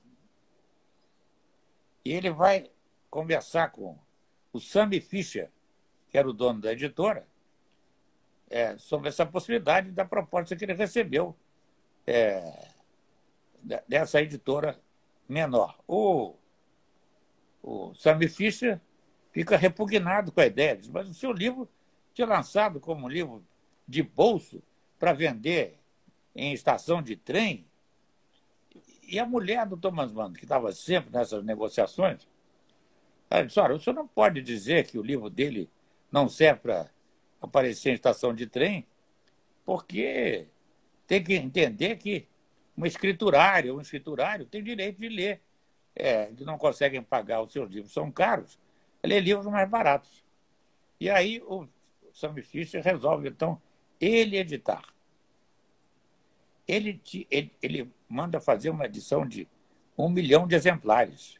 E 2.06 2.13
ele 2.13 2.32
vai 2.32 2.71
conversar 3.10 3.73
com 3.73 3.99
o 4.54 4.60
Sammy 4.62 5.01
Fischer, 5.01 5.51
que 6.08 6.17
era 6.17 6.30
o 6.30 6.32
dono 6.32 6.62
da 6.62 6.71
editora, 6.71 7.28
é, 8.49 8.78
sobre 8.78 9.10
essa 9.10 9.25
possibilidade 9.25 9.91
da 9.91 10.06
proposta 10.06 10.56
que 10.56 10.63
ele 10.63 10.75
recebeu 10.75 11.36
é, 12.08 12.69
dessa 13.86 14.21
editora 14.21 14.80
menor. 15.28 15.78
O, 15.86 16.36
o 17.62 17.93
Sammy 17.95 18.30
Fischer 18.30 18.80
fica 19.36 19.58
repugnado 19.58 20.32
com 20.32 20.39
a 20.39 20.45
ideia. 20.45 20.78
Diz, 20.78 20.88
mas 20.88 21.10
o 21.10 21.13
seu 21.13 21.34
livro 21.34 21.67
tinha 22.13 22.26
lançado 22.26 22.80
como 22.80 23.06
um 23.06 23.10
livro 23.10 23.45
de 23.86 24.02
bolso 24.02 24.63
para 24.98 25.12
vender 25.12 25.78
em 26.34 26.54
estação 26.54 27.02
de 27.02 27.17
trem. 27.17 27.67
E 29.04 29.19
a 29.19 29.26
mulher 29.26 29.65
do 29.67 29.76
Thomas 29.76 30.13
Mann, 30.13 30.32
que 30.32 30.45
estava 30.45 30.71
sempre 30.71 31.12
nessas 31.12 31.43
negociações, 31.43 32.26
ela 33.30 33.45
disse, 33.45 33.60
olha, 33.60 33.76
o 33.76 33.80
senhor 33.80 33.93
não 33.93 34.08
pode 34.08 34.41
dizer 34.41 34.88
que 34.88 34.98
o 34.98 35.04
livro 35.04 35.30
dele 35.30 35.69
não 36.10 36.30
serve 36.30 36.62
para 36.62 36.89
aparecer 37.41 37.89
em 37.89 37.95
estação 37.95 38.34
de 38.34 38.48
trem, 38.48 38.88
porque 39.65 40.48
tem 41.06 41.21
que 41.21 41.34
entender 41.34 41.98
que 41.98 42.26
um 42.78 42.86
escriturário, 42.86 43.76
um 43.76 43.82
escriturário 43.82 44.45
tem 44.45 44.63
direito 44.63 44.98
de 44.98 45.10
ler, 45.10 45.41
é, 45.93 46.28
que 46.28 46.45
não 46.45 46.58
conseguem 46.58 47.04
pagar 47.04 47.41
os 47.41 47.52
seus 47.52 47.69
livros, 47.69 47.91
são 47.91 48.10
caros, 48.10 48.58
ler 49.06 49.22
livros 49.22 49.46
mais 49.48 49.70
baratos. 49.70 50.24
E 51.00 51.10
aí 51.10 51.41
o 51.41 51.68
Sam 52.13 52.36
Fisher 52.41 52.82
resolve, 52.84 53.30
então, 53.30 53.62
ele 54.00 54.38
editar. 54.38 54.84
Ele, 56.68 57.02
ele, 57.30 57.52
ele 57.62 57.91
manda 58.08 58.39
fazer 58.39 58.70
uma 58.70 58.86
edição 58.86 59.28
de 59.28 59.48
um 59.98 60.10
milhão 60.10 60.48
de 60.48 60.56
exemplares. 60.56 61.39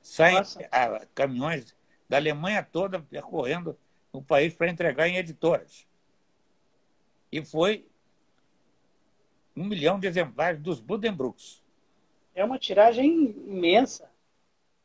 Saem 0.00 0.38
a, 0.70 1.06
caminhões 1.14 1.74
da 2.08 2.16
Alemanha 2.16 2.62
toda 2.62 3.00
percorrendo 3.00 3.78
o 4.12 4.22
país 4.22 4.54
para 4.54 4.68
entregar 4.68 5.08
em 5.08 5.16
editoras. 5.16 5.86
E 7.30 7.44
foi 7.44 7.86
um 9.56 9.64
milhão 9.64 9.98
de 9.98 10.06
exemplares 10.06 10.60
dos 10.60 10.80
Buddenbrooks. 10.80 11.62
É 12.34 12.44
uma 12.44 12.58
tiragem 12.58 13.34
imensa. 13.46 14.10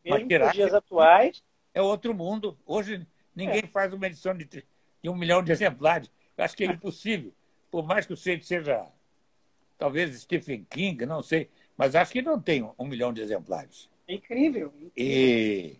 Mesmo 0.03 0.27
nos 0.27 0.53
dias 0.53 0.73
atuais. 0.73 1.43
É 1.73 1.81
outro 1.81 2.13
mundo. 2.13 2.57
Hoje 2.65 3.05
ninguém 3.35 3.63
é. 3.63 3.67
faz 3.67 3.93
uma 3.93 4.05
edição 4.07 4.35
de, 4.35 4.45
de, 4.45 4.65
um 5.09 5.15
milhão 5.15 5.43
de 5.43 5.51
exemplares. 5.51 6.11
Eu 6.37 6.43
acho 6.43 6.55
que 6.55 6.63
é 6.63 6.67
impossível. 6.67 7.33
Por 7.71 7.85
mais 7.85 8.05
que 8.05 8.13
o 8.13 8.17
sujeito 8.17 8.45
seja, 8.45 8.85
talvez 9.77 10.21
Stephen 10.21 10.65
King, 10.69 11.05
não 11.05 11.23
sei, 11.23 11.49
mas 11.75 11.95
acho 11.95 12.11
que 12.11 12.21
não 12.21 12.39
tem 12.39 12.63
um 12.77 12.85
milhão 12.85 13.11
de 13.11 13.21
exemplares. 13.21 13.89
É 14.07 14.13
incrível. 14.13 14.67
incrível. 14.67 14.91
E 14.95 15.77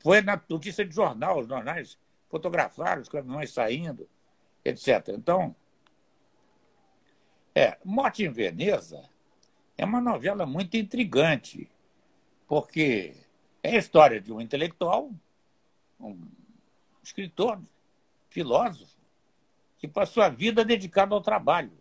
foi 0.00 0.20
na 0.20 0.40
notícia 0.48 0.84
de 0.84 0.94
jornal, 0.94 1.40
os 1.40 1.48
jornais 1.48 1.98
fotografaram 2.28 3.02
os 3.02 3.08
caminhões 3.08 3.52
saindo, 3.52 4.08
etc. 4.64 5.08
Então, 5.08 5.54
é, 7.54 7.78
Morte 7.84 8.24
em 8.24 8.30
Veneza 8.30 9.08
é 9.78 9.84
uma 9.84 10.00
novela 10.00 10.44
muito 10.44 10.76
intrigante, 10.76 11.70
porque 12.46 13.14
é 13.66 13.76
a 13.76 13.78
história 13.78 14.20
de 14.20 14.32
um 14.32 14.40
intelectual, 14.40 15.10
um 15.98 16.16
escritor, 17.02 17.60
filósofo, 18.28 18.96
que 19.78 19.88
passou 19.88 20.22
a 20.22 20.28
vida 20.28 20.64
dedicado 20.64 21.14
ao 21.14 21.20
trabalho. 21.20 21.72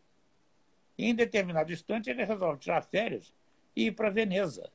E, 0.98 1.06
em 1.06 1.14
determinado 1.14 1.72
instante, 1.72 2.10
ele 2.10 2.24
resolve 2.24 2.60
tirar 2.60 2.82
férias 2.82 3.32
e 3.76 3.88
ir 3.88 3.92
para 3.92 4.10
Veneza. 4.10 4.72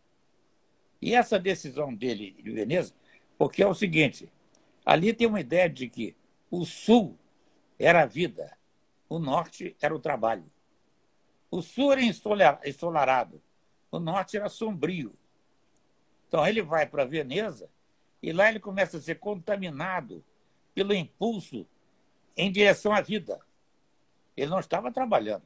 E 1.03 1.15
essa 1.15 1.39
decisão 1.39 1.93
dele 1.93 2.31
de 2.43 2.51
Veneza, 2.51 2.95
porque 3.37 3.63
é 3.63 3.67
o 3.67 3.75
seguinte: 3.75 4.31
ali 4.85 5.13
tem 5.13 5.27
uma 5.27 5.41
ideia 5.41 5.69
de 5.69 5.89
que 5.89 6.15
o 6.51 6.65
sul 6.65 7.19
era 7.79 8.03
a 8.03 8.07
vida, 8.07 8.57
o 9.09 9.19
norte 9.19 9.77
era 9.81 9.95
o 9.95 9.99
trabalho. 9.99 10.45
O 11.51 11.61
sul 11.61 11.93
era 11.93 12.03
ensolarado, 12.03 13.43
o 13.91 13.99
norte 13.99 14.37
era 14.37 14.49
sombrio. 14.49 15.19
Então 16.31 16.47
ele 16.47 16.63
vai 16.63 16.87
para 16.87 17.05
Veneza 17.05 17.69
e 18.23 18.33
lá 18.33 18.49
ele 18.49 18.61
começa 18.61 18.99
a 18.99 19.01
ser 19.01 19.17
contaminado 19.17 20.25
pelo 20.73 20.95
impulso 20.95 21.67
em 22.37 22.53
direção 22.53 22.93
à 22.93 23.01
vida. 23.01 23.41
Ele 24.37 24.49
não 24.49 24.61
estava 24.61 24.93
trabalhando. 24.93 25.43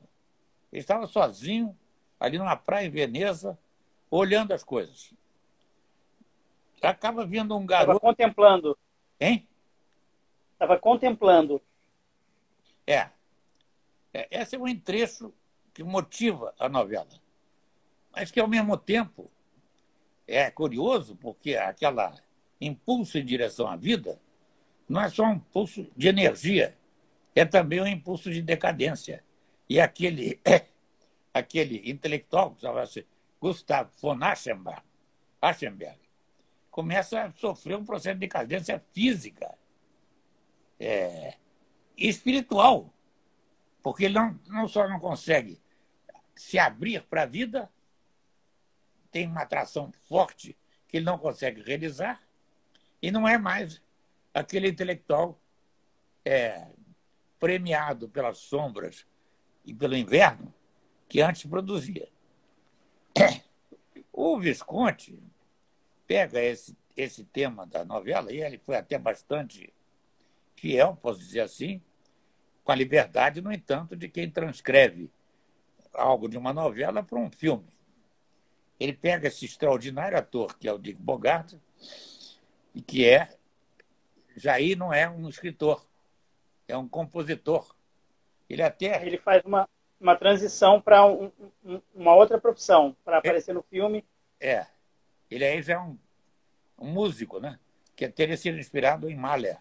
Ele 0.70 0.80
estava 0.82 1.06
sozinho 1.06 1.74
ali 2.20 2.36
numa 2.36 2.54
praia 2.54 2.86
em 2.86 2.90
Veneza, 2.90 3.58
olhando 4.10 4.52
as 4.52 4.62
coisas. 4.62 5.14
Acaba 6.82 7.24
vindo 7.24 7.56
um 7.56 7.64
garoto. 7.64 7.96
Estava 7.96 8.00
contemplando. 8.00 8.78
Hein? 9.18 9.48
Estava 10.52 10.78
contemplando. 10.78 11.62
É. 12.86 13.08
é. 14.12 14.28
Esse 14.30 14.56
é 14.56 14.58
um 14.58 14.78
trecho 14.78 15.32
que 15.72 15.82
motiva 15.82 16.54
a 16.58 16.68
novela. 16.68 17.08
Mas 18.12 18.30
que, 18.30 18.38
ao 18.38 18.46
mesmo 18.46 18.76
tempo, 18.76 19.30
é 20.26 20.50
curioso, 20.50 21.16
porque 21.16 21.56
aquela 21.56 22.14
impulso 22.60 23.18
em 23.18 23.24
direção 23.24 23.66
à 23.66 23.76
vida 23.76 24.20
não 24.88 25.00
é 25.00 25.08
só 25.08 25.24
um 25.24 25.34
impulso 25.34 25.86
de 25.96 26.08
energia, 26.08 26.76
é 27.34 27.44
também 27.44 27.80
um 27.80 27.86
impulso 27.86 28.30
de 28.30 28.42
decadência. 28.42 29.24
E 29.68 29.80
aquele, 29.80 30.40
aquele 31.32 31.90
intelectual, 31.90 32.56
chamava-se 32.60 33.06
Gustav 33.40 33.90
von 34.00 34.22
Aschenberg, 34.22 34.82
Aschenberg, 35.40 35.98
começa 36.70 37.22
a 37.22 37.32
sofrer 37.32 37.76
um 37.76 37.84
processo 37.84 38.14
de 38.14 38.20
decadência 38.20 38.82
física 38.92 39.56
é, 40.78 41.34
e 41.96 42.08
espiritual, 42.08 42.92
porque 43.82 44.04
ele 44.04 44.14
não, 44.14 44.38
não 44.46 44.68
só 44.68 44.88
não 44.88 44.98
consegue 44.98 45.60
se 46.34 46.58
abrir 46.58 47.02
para 47.04 47.22
a 47.22 47.26
vida, 47.26 47.70
tem 49.14 49.28
uma 49.28 49.42
atração 49.42 49.92
forte 50.08 50.58
que 50.88 50.96
ele 50.96 51.06
não 51.06 51.16
consegue 51.16 51.62
realizar, 51.62 52.20
e 53.00 53.12
não 53.12 53.28
é 53.28 53.38
mais 53.38 53.80
aquele 54.34 54.68
intelectual 54.68 55.40
é, 56.24 56.66
premiado 57.38 58.08
pelas 58.08 58.38
sombras 58.38 59.06
e 59.64 59.72
pelo 59.72 59.96
inverno 59.96 60.52
que 61.08 61.20
antes 61.20 61.44
produzia. 61.44 62.08
O 64.12 64.36
Visconti 64.40 65.22
pega 66.08 66.42
esse, 66.42 66.76
esse 66.96 67.22
tema 67.22 67.64
da 67.64 67.84
novela, 67.84 68.32
e 68.32 68.42
ele 68.42 68.58
foi 68.58 68.74
até 68.74 68.98
bastante 68.98 69.72
fiel, 70.56 70.98
posso 71.00 71.20
dizer 71.20 71.42
assim, 71.42 71.80
com 72.64 72.72
a 72.72 72.74
liberdade, 72.74 73.40
no 73.40 73.52
entanto, 73.52 73.94
de 73.94 74.08
quem 74.08 74.28
transcreve 74.28 75.08
algo 75.92 76.28
de 76.28 76.36
uma 76.36 76.52
novela 76.52 77.00
para 77.00 77.20
um 77.20 77.30
filme. 77.30 77.73
Ele 78.78 78.92
pega 78.92 79.28
esse 79.28 79.44
extraordinário 79.44 80.18
ator, 80.18 80.56
que 80.58 80.68
é 80.68 80.72
o 80.72 80.78
Dick 80.78 81.00
Bogart, 81.00 81.54
e 82.74 82.82
que 82.82 83.08
é. 83.08 83.36
Jair 84.36 84.76
não 84.76 84.92
é 84.92 85.08
um 85.08 85.28
escritor, 85.28 85.86
é 86.66 86.76
um 86.76 86.88
compositor. 86.88 87.74
Ele 88.50 88.62
até. 88.62 89.06
Ele 89.06 89.16
faz 89.16 89.44
uma, 89.44 89.68
uma 90.00 90.16
transição 90.16 90.80
para 90.80 91.06
um, 91.06 91.30
um, 91.64 91.80
uma 91.94 92.14
outra 92.14 92.40
profissão, 92.40 92.96
para 93.04 93.18
aparecer 93.18 93.52
é, 93.52 93.54
no 93.54 93.62
filme. 93.62 94.04
É. 94.40 94.66
Ele 95.30 95.44
aí 95.44 95.62
já 95.62 95.74
é 95.74 95.78
um, 95.78 95.96
um 96.78 96.88
músico, 96.88 97.38
né? 97.38 97.58
Que 97.94 98.08
teria 98.08 98.36
sido 98.36 98.58
inspirado 98.58 99.08
em 99.08 99.14
Mahler. 99.14 99.58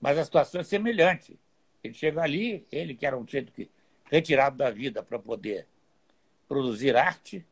Mas 0.00 0.18
a 0.18 0.24
situação 0.24 0.60
é 0.60 0.64
semelhante. 0.64 1.38
Ele 1.82 1.94
chega 1.94 2.22
ali, 2.22 2.66
ele 2.70 2.94
que 2.94 3.06
era 3.06 3.16
um 3.16 3.26
jeito 3.26 3.52
que 3.52 3.70
retirado 4.10 4.56
da 4.56 4.70
vida 4.70 5.02
para 5.02 5.18
poder 5.18 5.66
produzir 6.48 6.96
arte, 6.96 7.44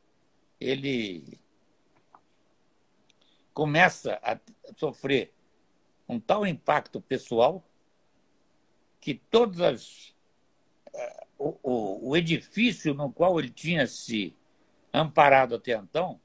ele 0.60 1.38
começa 3.52 4.18
a 4.22 4.38
sofrer 4.76 5.32
um 6.08 6.18
tal 6.18 6.46
impacto 6.46 7.00
pessoal 7.00 7.64
que 9.00 9.14
todas 9.14 9.60
as 9.60 10.14
eh, 10.92 11.26
o, 11.38 11.58
o, 11.62 12.08
o, 12.10 12.16
edifício 12.16 12.94
no 12.94 13.12
qual 13.12 13.38
ele 13.38 13.50
tinha 13.50 13.86
se 13.86 14.36
amparado 14.92 15.54
até 15.54 15.72
então, 15.72 16.20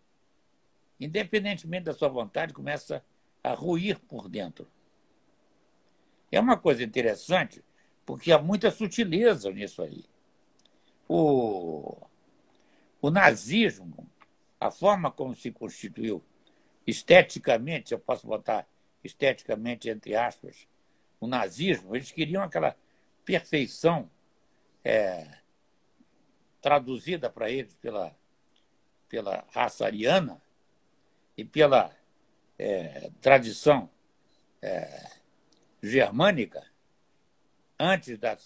independentemente 0.99 1.85
da 1.85 1.93
sua 1.93 2.09
vontade, 2.09 2.53
começa 2.53 3.03
a 3.43 3.53
ruir 3.53 3.99
por 3.99 4.29
dentro. 4.29 4.67
É 6.31 6.39
uma 6.39 6.57
coisa 6.57 6.83
interessante, 6.83 7.63
porque 8.05 8.31
há 8.31 8.39
muita 8.39 8.69
sutileza 8.71 9.51
nisso 9.51 9.81
aí 9.81 10.05
o, 11.09 11.97
o 13.01 13.09
nazismo, 13.09 13.98
a 14.59 14.71
forma 14.71 15.11
como 15.11 15.35
se 15.35 15.51
constituiu 15.51 16.23
esteticamente, 16.85 17.93
eu 17.93 17.99
posso 17.99 18.27
botar 18.27 18.67
esteticamente 19.03 19.89
entre 19.89 20.15
aspas, 20.15 20.67
o 21.19 21.27
nazismo, 21.27 21.95
eles 21.95 22.11
queriam 22.11 22.43
aquela 22.43 22.75
perfeição 23.23 24.09
é, 24.83 25.39
traduzida 26.61 27.29
para 27.29 27.49
eles 27.49 27.73
pela, 27.75 28.15
pela 29.07 29.45
raça 29.51 29.85
ariana 29.85 30.41
e 31.37 31.45
pela 31.45 31.95
é, 32.57 33.09
tradição 33.21 33.89
é, 34.61 35.11
germânica, 35.81 36.65
antes 37.77 38.17
da, 38.17 38.37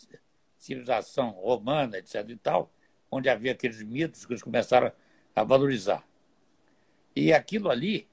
civilização 0.64 1.32
romana, 1.32 1.97
etc. 1.97 2.24
e 2.30 2.38
tal, 2.38 2.72
onde 3.11 3.28
havia 3.28 3.51
aqueles 3.51 3.84
mitos 3.84 4.26
que 4.26 4.32
eles 4.32 4.41
começaram 4.41 4.91
a 5.36 5.43
valorizar. 5.43 6.03
E 7.15 7.31
aquilo 7.31 7.69
ali, 7.69 8.07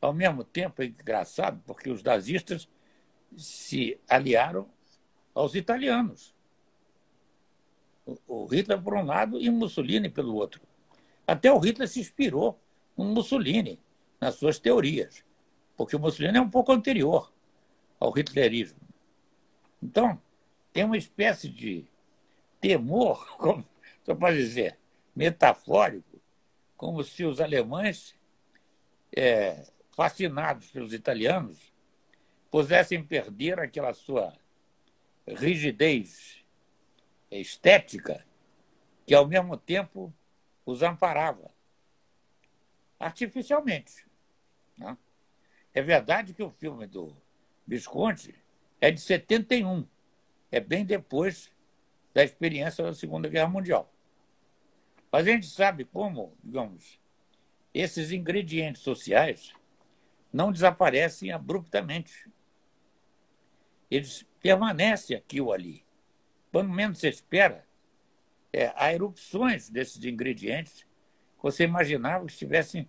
ao 0.00 0.12
mesmo 0.12 0.44
tempo, 0.44 0.82
é 0.82 0.86
engraçado, 0.86 1.62
porque 1.66 1.90
os 1.90 2.02
nazistas 2.02 2.68
se 3.36 3.98
aliaram 4.08 4.68
aos 5.34 5.54
italianos. 5.54 6.34
O 8.26 8.46
Hitler 8.46 8.82
por 8.82 8.94
um 8.94 9.04
lado 9.04 9.40
e 9.40 9.48
Mussolini 9.48 10.08
pelo 10.08 10.34
outro. 10.34 10.60
Até 11.26 11.52
o 11.52 11.58
Hitler 11.58 11.88
se 11.88 12.00
inspirou 12.00 12.58
no 12.96 13.04
Mussolini, 13.04 13.78
nas 14.20 14.34
suas 14.34 14.58
teorias, 14.58 15.24
porque 15.76 15.96
o 15.96 16.00
Mussolini 16.00 16.38
é 16.38 16.40
um 16.40 16.50
pouco 16.50 16.72
anterior 16.72 17.32
ao 17.98 18.10
hitlerismo. 18.10 18.80
Então, 19.80 20.20
tem 20.72 20.84
uma 20.84 20.96
espécie 20.96 21.48
de 21.48 21.84
temor, 22.60 23.26
como 23.38 23.64
você 24.02 24.14
pode 24.14 24.36
dizer, 24.36 24.78
metafórico, 25.14 26.11
como 26.82 27.04
se 27.04 27.24
os 27.24 27.40
alemães, 27.40 28.12
é, 29.16 29.70
fascinados 29.92 30.68
pelos 30.72 30.92
italianos, 30.92 31.72
pudessem 32.50 33.04
perder 33.04 33.60
aquela 33.60 33.94
sua 33.94 34.36
rigidez 35.24 36.44
estética 37.30 38.26
que, 39.06 39.14
ao 39.14 39.28
mesmo 39.28 39.56
tempo, 39.56 40.12
os 40.66 40.82
amparava 40.82 41.54
artificialmente. 42.98 44.04
Né? 44.76 44.98
É 45.72 45.80
verdade 45.80 46.34
que 46.34 46.42
o 46.42 46.50
filme 46.50 46.88
do 46.88 47.16
Visconti 47.64 48.34
é 48.80 48.90
de 48.90 49.00
71, 49.00 49.86
é 50.50 50.58
bem 50.58 50.84
depois 50.84 51.52
da 52.12 52.24
experiência 52.24 52.82
da 52.82 52.92
Segunda 52.92 53.28
Guerra 53.28 53.48
Mundial. 53.48 53.91
Mas 55.12 55.28
a 55.28 55.30
gente 55.30 55.46
sabe 55.46 55.84
como, 55.84 56.34
digamos, 56.42 56.98
esses 57.74 58.10
ingredientes 58.12 58.80
sociais 58.80 59.52
não 60.32 60.50
desaparecem 60.50 61.30
abruptamente. 61.30 62.30
Eles 63.90 64.26
permanecem 64.40 65.14
aqui 65.14 65.38
ou 65.38 65.52
ali. 65.52 65.84
Quando 66.50 66.70
menos 66.70 66.98
se 66.98 67.08
espera, 67.08 67.66
é, 68.50 68.72
há 68.74 68.94
erupções 68.94 69.68
desses 69.68 70.02
ingredientes 70.02 70.82
que 71.36 71.42
você 71.42 71.64
imaginava 71.64 72.24
que 72.24 72.32
estivessem 72.32 72.88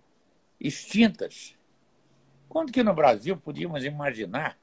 extintas. 0.58 1.58
Quando 2.48 2.72
que 2.72 2.82
no 2.82 2.94
Brasil 2.94 3.36
podíamos 3.36 3.84
imaginar, 3.84 4.58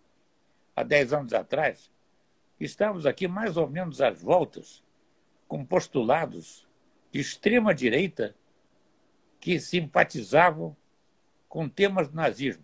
há 0.75 0.81
10 0.81 1.13
anos 1.13 1.33
atrás, 1.33 1.91
que 2.57 2.65
estávamos 2.65 3.05
aqui 3.05 3.27
mais 3.27 3.55
ou 3.55 3.69
menos 3.69 4.01
às 4.01 4.19
voltas 4.19 4.83
com 5.47 5.63
postulados 5.63 6.67
de 7.11 7.19
extrema 7.19 7.73
direita 7.73 8.35
que 9.39 9.59
simpatizavam 9.59 10.75
com 11.49 11.67
temas 11.67 12.07
do 12.07 12.15
nazismo. 12.15 12.63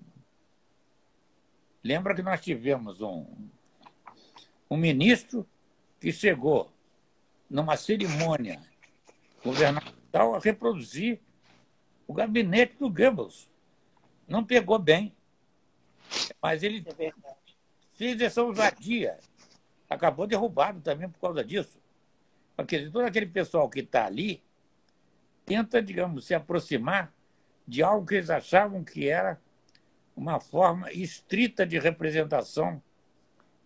Lembra 1.83 2.15
que 2.15 2.21
nós 2.21 2.41
tivemos 2.41 3.01
um, 3.01 3.25
um 4.69 4.77
ministro 4.77 5.47
que 5.99 6.11
chegou 6.11 6.71
numa 7.49 7.75
cerimônia 7.75 8.61
governamental 9.43 10.35
a 10.35 10.39
reproduzir 10.39 11.19
o 12.05 12.13
gabinete 12.13 12.75
do 12.77 12.89
Goebbels. 12.89 13.49
Não 14.27 14.43
pegou 14.43 14.77
bem, 14.77 15.13
mas 16.41 16.63
ele 16.63 16.85
é 16.99 17.11
fez 17.93 18.21
essa 18.21 18.43
ousadia. 18.43 19.17
Acabou 19.89 20.27
derrubado 20.27 20.79
também 20.81 21.09
por 21.09 21.19
causa 21.19 21.43
disso. 21.43 21.79
Porque 22.57 22.89
todo 22.89 23.05
aquele 23.05 23.27
pessoal 23.27 23.69
que 23.69 23.81
está 23.81 24.05
ali 24.05 24.43
tenta, 25.45 25.81
digamos, 25.81 26.25
se 26.25 26.33
aproximar 26.33 27.13
de 27.67 27.83
algo 27.83 28.05
que 28.05 28.15
eles 28.15 28.29
achavam 28.29 28.83
que 28.83 29.07
era 29.07 29.39
uma 30.15 30.39
forma 30.39 30.91
estrita 30.91 31.65
de 31.65 31.77
representação 31.77 32.81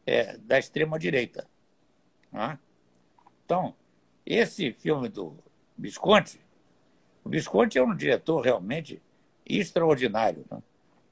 é, 0.05 0.37
da 0.37 0.59
extrema-direita. 0.59 1.47
Né? 2.31 2.59
Então, 3.45 3.73
esse 4.25 4.73
filme 4.73 5.07
do 5.07 5.37
Visconti, 5.77 6.41
o 7.23 7.29
Visconti 7.29 7.77
é 7.77 7.83
um 7.83 7.95
diretor 7.95 8.41
realmente 8.41 9.01
extraordinário. 9.45 10.45
Né? 10.51 10.61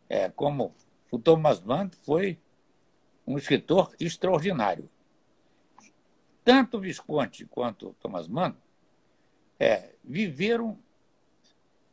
É, 0.09 0.29
como 0.29 0.75
o 1.09 1.17
Thomas 1.17 1.61
Mann 1.61 1.89
foi 2.03 2.37
um 3.25 3.37
escritor 3.37 3.95
extraordinário. 3.99 4.89
Tanto 6.43 6.77
o 6.77 6.79
Visconti 6.79 7.45
quanto 7.45 7.89
o 7.89 7.93
Thomas 7.93 8.27
Mann 8.27 8.53
é, 9.59 9.89
viveram 10.03 10.77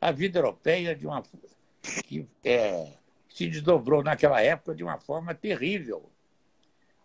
a 0.00 0.10
vida 0.10 0.38
europeia 0.38 0.94
de 0.94 1.06
uma 1.06 1.22
que 2.04 2.26
é, 2.44 2.92
se 3.28 3.48
desdobrou 3.48 4.02
naquela 4.02 4.40
época 4.40 4.74
de 4.74 4.82
uma 4.82 4.98
forma 4.98 5.34
terrível, 5.34 6.08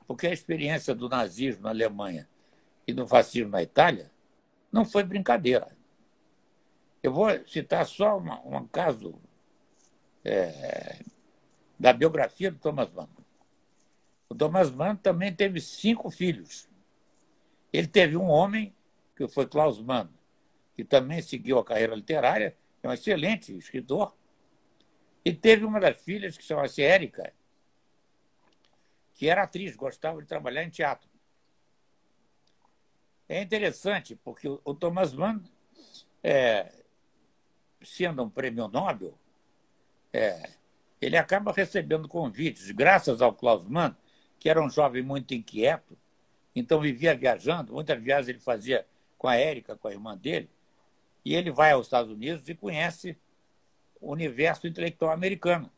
porque 0.08 0.28
a 0.28 0.34
experiência 0.34 0.94
do 0.94 1.10
nazismo 1.10 1.64
na 1.64 1.70
Alemanha 1.70 2.28
e 2.88 2.94
do 2.94 3.08
fascismo 3.08 3.52
na 3.52 3.62
Itália 3.62 4.12
não 4.72 4.86
foi 4.86 5.04
brincadeira. 5.04 5.68
Eu 7.04 7.12
vou 7.12 7.28
citar 7.48 7.86
só 7.86 8.18
uma, 8.18 8.40
um 8.46 8.68
caso 8.68 9.20
é, 10.24 11.00
da 11.80 11.92
biografia 11.92 12.52
do 12.52 12.60
Thomas 12.60 12.92
Mann. 12.92 13.10
O 14.30 14.36
Thomas 14.36 14.72
Mann 14.72 14.96
também 14.96 15.34
teve 15.34 15.60
cinco 15.60 16.10
filhos. 16.10 16.70
Ele 17.72 17.88
teve 17.88 18.18
um 18.18 18.28
homem, 18.28 18.76
que 19.16 19.28
foi 19.28 19.48
Klaus 19.48 19.82
Mann, 19.82 20.10
que 20.76 20.84
também 20.84 21.22
seguiu 21.22 21.60
a 21.60 21.66
carreira 21.66 21.96
literária, 21.96 22.58
é 22.82 22.88
um 22.88 22.94
excelente 22.94 23.56
escritor. 23.56 24.16
E 25.24 25.32
teve 25.34 25.64
uma 25.64 25.80
das 25.80 26.02
filhas, 26.02 26.38
que 26.38 26.44
chama-se 26.44 26.82
Érica, 26.82 27.32
que 29.14 29.30
era 29.30 29.44
atriz, 29.44 29.76
gostava 29.76 30.22
de 30.22 30.28
trabalhar 30.28 30.64
em 30.64 30.70
teatro. 30.70 31.10
É 33.30 33.42
interessante, 33.42 34.16
porque 34.16 34.48
o 34.48 34.74
Thomas 34.74 35.14
Mann, 35.14 35.42
é, 36.24 36.74
sendo 37.84 38.24
um 38.24 38.30
prêmio 38.30 38.68
Nobel, 38.68 39.18
é, 40.12 40.50
ele 41.00 41.18
acaba 41.18 41.52
recebendo 41.52 42.08
convites, 42.08 42.70
graças 42.72 43.22
ao 43.22 43.34
Klaus 43.34 43.66
Mann, 43.68 43.96
que 44.40 44.50
era 44.50 44.62
um 44.62 44.70
jovem 44.70 45.02
muito 45.02 45.34
inquieto, 45.34 45.98
então 46.56 46.80
vivia 46.80 47.16
viajando, 47.16 47.74
muitas 47.74 48.02
viagens 48.02 48.30
ele 48.30 48.40
fazia 48.40 48.86
com 49.18 49.28
a 49.28 49.36
Érica, 49.36 49.76
com 49.76 49.88
a 49.88 49.92
irmã 49.92 50.18
dele, 50.18 50.50
e 51.24 51.36
ele 51.36 51.52
vai 51.52 51.72
aos 51.72 51.86
Estados 51.86 52.12
Unidos 52.12 52.48
e 52.50 52.56
conhece 52.56 53.18
o 54.00 54.12
universo 54.12 54.68
intelectual 54.68 55.12
americano, 55.12 55.72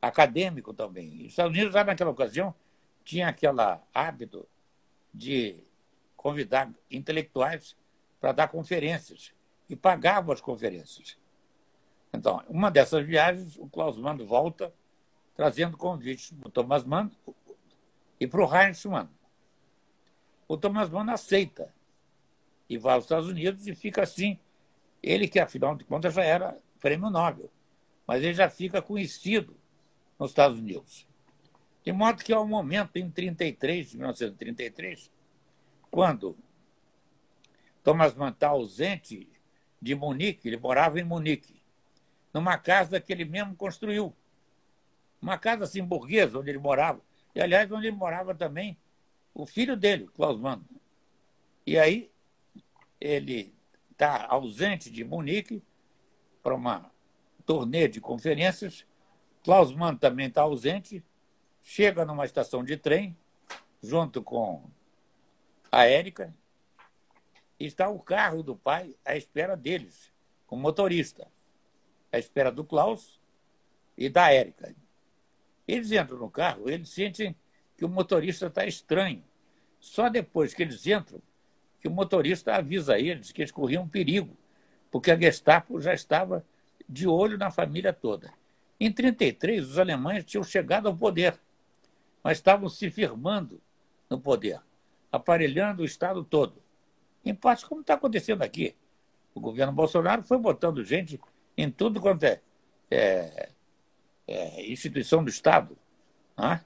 acadêmico 0.00 0.72
também. 0.72 1.14
E 1.16 1.26
os 1.26 1.32
Estados 1.32 1.52
Unidos, 1.52 1.74
já 1.74 1.84
naquela 1.84 2.10
ocasião, 2.10 2.54
tinha 3.04 3.28
aquele 3.28 3.60
hábito 3.92 4.48
de 5.12 5.62
convidar 6.16 6.70
intelectuais 6.90 7.76
para 8.20 8.32
dar 8.32 8.48
conferências 8.48 9.32
e 9.68 9.76
pagavam 9.76 10.32
as 10.32 10.40
conferências. 10.40 11.18
Então, 12.12 12.42
uma 12.48 12.70
dessas 12.70 13.04
viagens, 13.04 13.56
o 13.58 13.68
Klaus 13.68 13.98
Mann 13.98 14.16
volta 14.26 14.72
trazendo 15.36 15.76
convites 15.76 16.32
para 16.32 16.48
o 16.48 16.50
Thomas 16.50 16.84
Mann 16.84 17.10
e 18.18 18.26
para 18.26 18.44
o 18.44 18.56
Heinz 18.56 18.84
Mann. 18.86 19.08
O 20.48 20.56
Thomas 20.56 20.88
Mann 20.88 21.10
aceita 21.10 21.72
e 22.68 22.78
vai 22.78 22.94
aos 22.94 23.04
Estados 23.04 23.28
Unidos 23.28 23.66
e 23.66 23.74
fica 23.74 24.02
assim 24.02 24.38
ele 25.02 25.28
que, 25.28 25.38
afinal 25.38 25.76
de 25.76 25.84
contas, 25.84 26.14
já 26.14 26.24
era 26.24 26.58
prêmio 26.80 27.10
Nobel, 27.10 27.50
mas 28.06 28.22
ele 28.22 28.34
já 28.34 28.48
fica 28.48 28.80
conhecido 28.80 29.54
nos 30.18 30.30
Estados 30.30 30.58
Unidos. 30.58 31.06
De 31.84 31.92
modo 31.92 32.24
que, 32.24 32.32
ao 32.32 32.46
momento, 32.46 32.96
em 32.96 33.10
33, 33.10 33.94
1933, 33.94 35.10
quando 35.90 36.36
Thomas 37.84 38.14
Mann 38.14 38.30
está 38.30 38.48
ausente 38.48 39.28
de 39.80 39.94
Munique, 39.94 40.48
ele 40.48 40.56
morava 40.56 40.98
em 40.98 41.04
Munique, 41.04 41.62
numa 42.32 42.58
casa 42.58 43.00
que 43.00 43.12
ele 43.12 43.24
mesmo 43.24 43.54
construiu. 43.54 44.14
Uma 45.20 45.38
casa 45.38 45.64
assim 45.64 45.82
burguesa, 45.84 46.38
onde 46.38 46.50
ele 46.50 46.58
morava. 46.58 47.00
E, 47.34 47.40
aliás, 47.40 47.70
onde 47.70 47.86
ele 47.86 47.96
morava 47.96 48.34
também 48.34 48.76
o 49.38 49.46
filho 49.46 49.76
dele, 49.76 50.08
Klaus 50.08 50.36
Mann. 50.40 50.60
E 51.64 51.78
aí, 51.78 52.10
ele 53.00 53.54
está 53.92 54.26
ausente 54.26 54.90
de 54.90 55.04
Munique 55.04 55.62
para 56.42 56.56
uma 56.56 56.90
turnê 57.46 57.86
de 57.86 58.00
conferências. 58.00 58.84
Klaus 59.44 59.72
Mann 59.72 59.96
também 59.96 60.26
está 60.26 60.42
ausente, 60.42 61.04
chega 61.62 62.04
numa 62.04 62.24
estação 62.24 62.64
de 62.64 62.76
trem, 62.76 63.16
junto 63.80 64.24
com 64.24 64.68
a 65.70 65.84
Érica, 65.84 66.34
e 67.60 67.66
está 67.66 67.88
o 67.88 68.00
carro 68.00 68.42
do 68.42 68.56
pai 68.56 68.92
à 69.04 69.16
espera 69.16 69.56
deles, 69.56 70.12
com 70.48 70.56
o 70.56 70.58
motorista, 70.58 71.28
à 72.10 72.18
espera 72.18 72.50
do 72.50 72.64
Klaus 72.64 73.20
e 73.96 74.08
da 74.08 74.32
Érica. 74.32 74.74
Eles 75.66 75.92
entram 75.92 76.18
no 76.18 76.28
carro, 76.28 76.68
eles 76.68 76.88
sentem 76.88 77.36
que 77.76 77.84
o 77.84 77.88
motorista 77.88 78.48
está 78.48 78.66
estranho. 78.66 79.27
Só 79.80 80.08
depois 80.08 80.54
que 80.54 80.62
eles 80.62 80.86
entram, 80.86 81.20
que 81.80 81.88
o 81.88 81.90
motorista 81.90 82.54
avisa 82.54 82.98
eles 82.98 83.32
que 83.32 83.42
eles 83.42 83.52
corriam 83.52 83.88
perigo, 83.88 84.36
porque 84.90 85.10
a 85.10 85.18
Gestapo 85.18 85.80
já 85.80 85.94
estava 85.94 86.44
de 86.88 87.06
olho 87.06 87.38
na 87.38 87.50
família 87.50 87.92
toda. 87.92 88.32
Em 88.80 88.92
33, 88.92 89.70
os 89.70 89.78
alemães 89.78 90.24
tinham 90.24 90.42
chegado 90.42 90.88
ao 90.88 90.96
poder, 90.96 91.38
mas 92.22 92.38
estavam 92.38 92.68
se 92.68 92.90
firmando 92.90 93.60
no 94.08 94.20
poder, 94.20 94.60
aparelhando 95.10 95.82
o 95.82 95.84
Estado 95.84 96.24
todo. 96.24 96.62
Em 97.24 97.34
parte, 97.34 97.66
como 97.66 97.80
está 97.80 97.94
acontecendo 97.94 98.42
aqui. 98.42 98.74
O 99.34 99.40
governo 99.40 99.72
Bolsonaro 99.72 100.22
foi 100.22 100.38
botando 100.38 100.84
gente 100.84 101.20
em 101.56 101.70
tudo 101.70 102.00
quanto 102.00 102.24
é, 102.24 102.40
é, 102.90 103.50
é 104.26 104.70
instituição 104.70 105.22
do 105.22 105.30
Estado. 105.30 105.76
Né? 106.36 106.60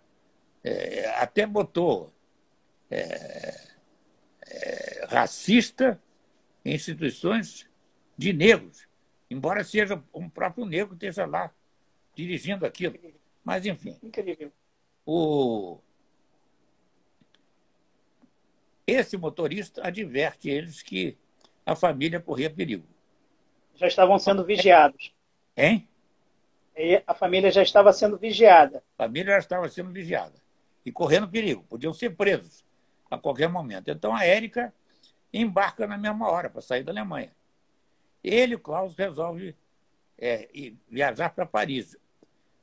É, 0.62 1.10
até 1.18 1.46
botou 1.46 2.12
é, 2.92 3.72
racista 5.08 6.00
em 6.64 6.74
instituições 6.74 7.68
de 8.16 8.32
negros, 8.32 8.86
embora 9.30 9.64
seja 9.64 10.02
um 10.12 10.28
próprio 10.28 10.64
negro 10.64 10.96
que 10.96 11.06
esteja 11.06 11.26
lá 11.26 11.50
dirigindo 12.14 12.66
aquilo. 12.66 12.98
Mas, 13.44 13.66
enfim. 13.66 13.96
Incrível. 14.02 14.52
O... 15.04 15.78
Esse 18.86 19.16
motorista 19.16 19.86
adverte 19.86 20.50
eles 20.50 20.82
que 20.82 21.16
a 21.64 21.74
família 21.74 22.20
corria 22.20 22.50
perigo. 22.50 22.86
Já 23.74 23.86
estavam 23.86 24.18
sendo 24.18 24.44
vigiados. 24.44 25.12
Hein? 25.56 25.88
E 26.76 27.02
a 27.06 27.14
família 27.14 27.50
já 27.50 27.62
estava 27.62 27.92
sendo 27.92 28.16
vigiada. 28.16 28.82
A 28.98 29.04
família 29.04 29.34
já 29.34 29.38
estava 29.38 29.68
sendo 29.68 29.90
vigiada. 29.90 30.34
E 30.84 30.92
correndo 30.92 31.28
perigo. 31.28 31.64
Podiam 31.64 31.92
ser 31.92 32.10
presos 32.10 32.64
a 33.12 33.18
qualquer 33.18 33.48
momento. 33.48 33.90
Então 33.90 34.14
a 34.16 34.24
Érica 34.24 34.72
embarca 35.32 35.86
na 35.86 35.98
mesma 35.98 36.30
hora 36.30 36.48
para 36.48 36.62
sair 36.62 36.82
da 36.82 36.90
Alemanha. 36.90 37.30
Ele, 38.24 38.54
o 38.54 38.58
Klaus, 38.58 38.96
resolve 38.96 39.54
é, 40.18 40.48
viajar 40.88 41.28
para 41.28 41.44
Paris. 41.44 41.94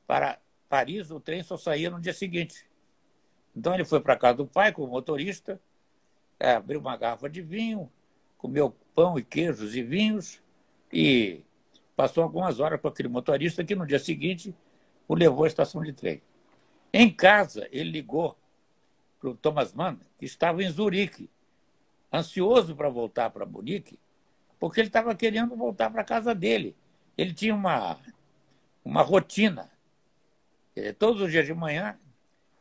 Para 0.07 0.39
Paris, 0.67 1.11
o 1.11 1.19
trem 1.19 1.43
só 1.43 1.55
saía 1.55 1.91
no 1.91 2.01
dia 2.01 2.13
seguinte. 2.13 2.65
Então 3.55 3.75
ele 3.75 3.85
foi 3.85 3.99
para 3.99 4.15
casa 4.15 4.37
do 4.37 4.47
pai 4.47 4.71
com 4.71 4.83
o 4.83 4.87
motorista, 4.87 5.61
é, 6.39 6.53
abriu 6.53 6.79
uma 6.79 6.97
garrafa 6.97 7.29
de 7.29 7.43
vinho, 7.43 7.91
comeu 8.35 8.75
pão 8.95 9.19
e 9.19 9.23
queijos 9.23 9.75
e 9.75 9.83
vinhos 9.83 10.41
e 10.91 11.43
passou 11.95 12.23
algumas 12.23 12.59
horas 12.59 12.81
com 12.81 12.87
aquele 12.87 13.09
motorista 13.09 13.63
que 13.63 13.75
no 13.75 13.85
dia 13.85 13.99
seguinte 13.99 14.55
o 15.07 15.13
levou 15.13 15.43
à 15.43 15.47
estação 15.47 15.83
de 15.83 15.93
trem. 15.93 16.23
Em 16.91 17.11
casa, 17.11 17.67
ele 17.71 17.91
ligou 17.91 18.35
para 19.19 19.29
o 19.29 19.35
Thomas 19.35 19.73
Mann, 19.73 19.99
estava 20.25 20.63
em 20.63 20.69
Zurique, 20.69 21.29
ansioso 22.11 22.75
para 22.75 22.89
voltar 22.89 23.29
para 23.29 23.45
Munique, 23.45 23.99
porque 24.59 24.81
ele 24.81 24.87
estava 24.87 25.15
querendo 25.15 25.55
voltar 25.55 25.89
para 25.89 26.01
a 26.01 26.05
casa 26.05 26.35
dele. 26.35 26.75
Ele 27.17 27.33
tinha 27.33 27.55
uma, 27.55 27.97
uma 28.83 29.01
rotina. 29.01 29.71
Todos 30.97 31.21
os 31.21 31.31
dias 31.31 31.45
de 31.45 31.53
manhã, 31.53 31.97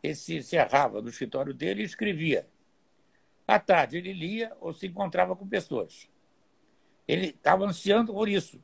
ele 0.02 0.14
se 0.14 0.36
encerrava 0.36 1.00
no 1.00 1.08
escritório 1.08 1.54
dele 1.54 1.82
e 1.82 1.86
escrevia. 1.86 2.48
À 3.46 3.58
tarde, 3.58 3.96
ele 3.96 4.12
lia 4.12 4.56
ou 4.60 4.72
se 4.72 4.86
encontrava 4.86 5.34
com 5.34 5.46
pessoas. 5.46 6.08
Ele 7.06 7.28
estava 7.28 7.64
ansiando 7.64 8.12
por 8.12 8.28
isso. 8.28 8.62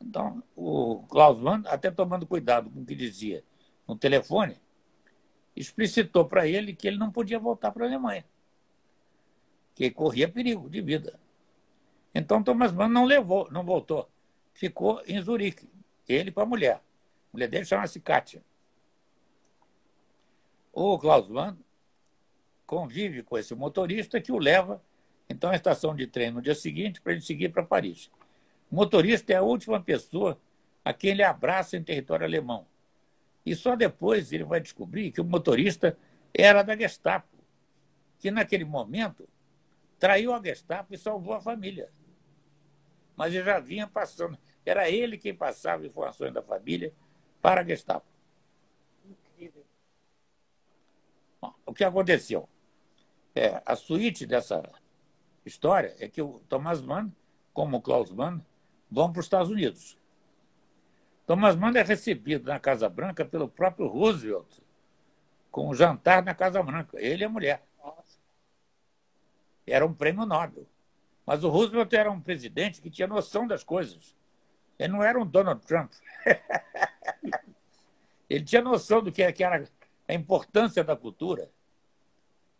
Então, 0.00 0.42
o 0.54 1.04
Klaus 1.08 1.38
Mann, 1.38 1.62
até 1.66 1.90
tomando 1.90 2.26
cuidado 2.26 2.70
com 2.70 2.80
o 2.80 2.86
que 2.86 2.94
dizia 2.94 3.44
no 3.86 3.96
telefone, 3.96 4.60
explicitou 5.56 6.26
para 6.26 6.46
ele 6.46 6.74
que 6.74 6.86
ele 6.86 6.98
não 6.98 7.10
podia 7.10 7.38
voltar 7.38 7.72
para 7.72 7.84
a 7.84 7.88
Alemanha, 7.88 8.24
que 9.74 9.90
corria 9.90 10.28
perigo 10.28 10.68
de 10.68 10.80
vida. 10.80 11.18
Então, 12.14 12.42
Thomas 12.42 12.72
Mann 12.72 12.88
não 12.88 13.04
levou, 13.04 13.50
não 13.50 13.64
voltou. 13.64 14.08
Ficou 14.54 15.02
em 15.06 15.20
Zurique, 15.20 15.68
ele 16.08 16.30
com 16.30 16.40
a 16.40 16.46
mulher. 16.46 16.76
A 16.76 16.80
mulher 17.32 17.48
dele 17.48 17.64
chama-se 17.64 18.00
Kátia. 18.00 18.42
O 20.72 20.98
Klaus 20.98 21.28
Mann 21.28 21.56
convive 22.66 23.22
com 23.22 23.38
esse 23.38 23.54
motorista 23.54 24.20
que 24.20 24.32
o 24.32 24.38
leva, 24.38 24.82
então, 25.28 25.50
à 25.50 25.56
estação 25.56 25.94
de 25.94 26.06
trem 26.06 26.30
no 26.30 26.40
dia 26.40 26.54
seguinte 26.54 27.00
para 27.00 27.12
ele 27.12 27.20
seguir 27.20 27.48
para 27.48 27.62
Paris. 27.62 28.10
O 28.70 28.76
motorista 28.76 29.32
é 29.32 29.36
a 29.36 29.42
última 29.42 29.80
pessoa 29.80 30.40
a 30.84 30.92
quem 30.92 31.10
ele 31.10 31.22
abraça 31.22 31.76
em 31.76 31.82
território 31.82 32.24
alemão. 32.24 32.66
E 33.46 33.54
só 33.54 33.76
depois 33.76 34.32
ele 34.32 34.42
vai 34.42 34.60
descobrir 34.60 35.12
que 35.12 35.20
o 35.20 35.24
motorista 35.24 35.96
era 36.34 36.64
da 36.64 36.76
Gestapo, 36.76 37.38
que 38.18 38.28
naquele 38.28 38.64
momento 38.64 39.28
traiu 40.00 40.34
a 40.34 40.42
Gestapo 40.42 40.92
e 40.92 40.98
salvou 40.98 41.32
a 41.32 41.40
família. 41.40 41.88
Mas 43.14 43.32
ele 43.32 43.44
já 43.44 43.60
vinha 43.60 43.86
passando. 43.86 44.36
Era 44.64 44.90
ele 44.90 45.16
quem 45.16 45.32
passava 45.32 45.86
informações 45.86 46.34
da 46.34 46.42
família 46.42 46.92
para 47.40 47.60
a 47.60 47.64
Gestapo. 47.64 48.06
Incrível. 49.08 49.64
Bom, 51.40 51.54
o 51.64 51.72
que 51.72 51.84
aconteceu? 51.84 52.48
É, 53.32 53.62
a 53.64 53.76
suíte 53.76 54.26
dessa 54.26 54.60
história 55.44 55.94
é 56.00 56.08
que 56.08 56.20
o 56.20 56.40
Thomas 56.48 56.82
Mann, 56.82 57.12
como 57.54 57.76
o 57.76 57.80
Klaus 57.80 58.10
Mann, 58.10 58.44
vão 58.90 59.12
para 59.12 59.20
os 59.20 59.26
Estados 59.26 59.50
Unidos. 59.50 59.96
Thomas 61.26 61.56
Mann 61.56 61.76
é 61.76 61.82
recebido 61.82 62.46
na 62.46 62.60
Casa 62.60 62.88
Branca 62.88 63.24
pelo 63.24 63.48
próprio 63.48 63.88
Roosevelt, 63.88 64.46
com 65.50 65.68
um 65.68 65.74
jantar 65.74 66.22
na 66.22 66.34
Casa 66.34 66.62
Branca, 66.62 66.96
ele 67.00 67.22
e 67.22 67.26
a 67.26 67.28
mulher. 67.28 67.66
Era 69.66 69.84
um 69.84 69.92
prêmio 69.92 70.24
Nobel. 70.24 70.64
Mas 71.26 71.42
o 71.42 71.48
Roosevelt 71.48 71.92
era 71.92 72.08
um 72.08 72.20
presidente 72.20 72.80
que 72.80 72.88
tinha 72.88 73.08
noção 73.08 73.48
das 73.48 73.64
coisas. 73.64 74.14
Ele 74.78 74.92
não 74.92 75.02
era 75.02 75.18
um 75.18 75.26
Donald 75.26 75.60
Trump. 75.66 75.90
ele 78.30 78.44
tinha 78.44 78.62
noção 78.62 79.02
do 79.02 79.10
que 79.10 79.22
era 79.22 79.68
a 80.06 80.14
importância 80.14 80.84
da 80.84 80.94
cultura. 80.94 81.50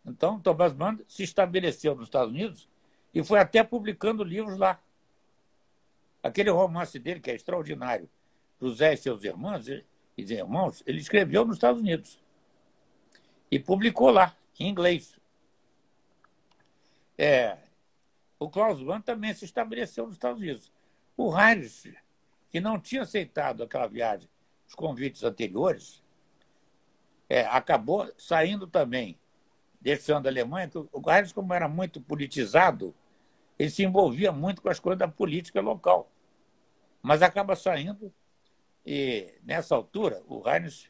Então, 0.05 0.39
Thomas 0.39 0.73
Mann 0.73 0.99
se 1.07 1.23
estabeleceu 1.23 1.95
nos 1.95 2.07
Estados 2.07 2.33
Unidos 2.33 2.67
e 3.13 3.23
foi 3.23 3.39
até 3.39 3.63
publicando 3.63 4.23
livros 4.23 4.57
lá. 4.57 4.81
Aquele 6.21 6.49
romance 6.49 6.99
dele, 6.99 7.21
que 7.21 7.31
é 7.31 7.35
extraordinário, 7.35 8.09
José 8.59 8.93
e 8.93 8.97
seus 8.97 9.23
irmãos, 9.23 9.67
e 9.67 9.85
irmãos, 10.17 10.83
ele 10.85 10.99
escreveu 10.99 11.45
nos 11.45 11.57
Estados 11.57 11.81
Unidos 11.81 12.19
e 13.51 13.59
publicou 13.59 14.09
lá, 14.09 14.35
em 14.59 14.67
inglês. 14.67 15.17
É, 17.17 17.57
o 18.39 18.49
Klaus 18.49 18.81
Mann 18.81 19.01
também 19.01 19.33
se 19.33 19.45
estabeleceu 19.45 20.05
nos 20.05 20.15
Estados 20.15 20.41
Unidos. 20.41 20.71
O 21.15 21.35
Heinrich, 21.37 21.95
que 22.49 22.59
não 22.59 22.79
tinha 22.79 23.03
aceitado 23.03 23.63
aquela 23.63 23.87
viagem, 23.87 24.29
os 24.67 24.75
convites 24.75 25.23
anteriores, 25.23 26.03
é, 27.29 27.41
acabou 27.41 28.11
saindo 28.17 28.67
também, 28.67 29.19
deixando 29.79 30.27
a 30.27 30.29
Alemanha. 30.29 30.69
O 30.91 31.11
Heinrich, 31.11 31.33
como 31.33 31.53
era 31.53 31.67
muito 31.67 32.01
politizado, 32.01 32.93
ele 33.57 33.69
se 33.69 33.83
envolvia 33.83 34.31
muito 34.31 34.61
com 34.61 34.69
as 34.69 34.79
coisas 34.79 34.99
da 34.99 35.07
política 35.07 35.61
local. 35.61 36.11
Mas 37.01 37.21
acaba 37.21 37.55
saindo 37.55 38.13
e, 38.89 39.33
nessa 39.43 39.75
altura, 39.75 40.23
o 40.29 40.41
Heinz 40.49 40.89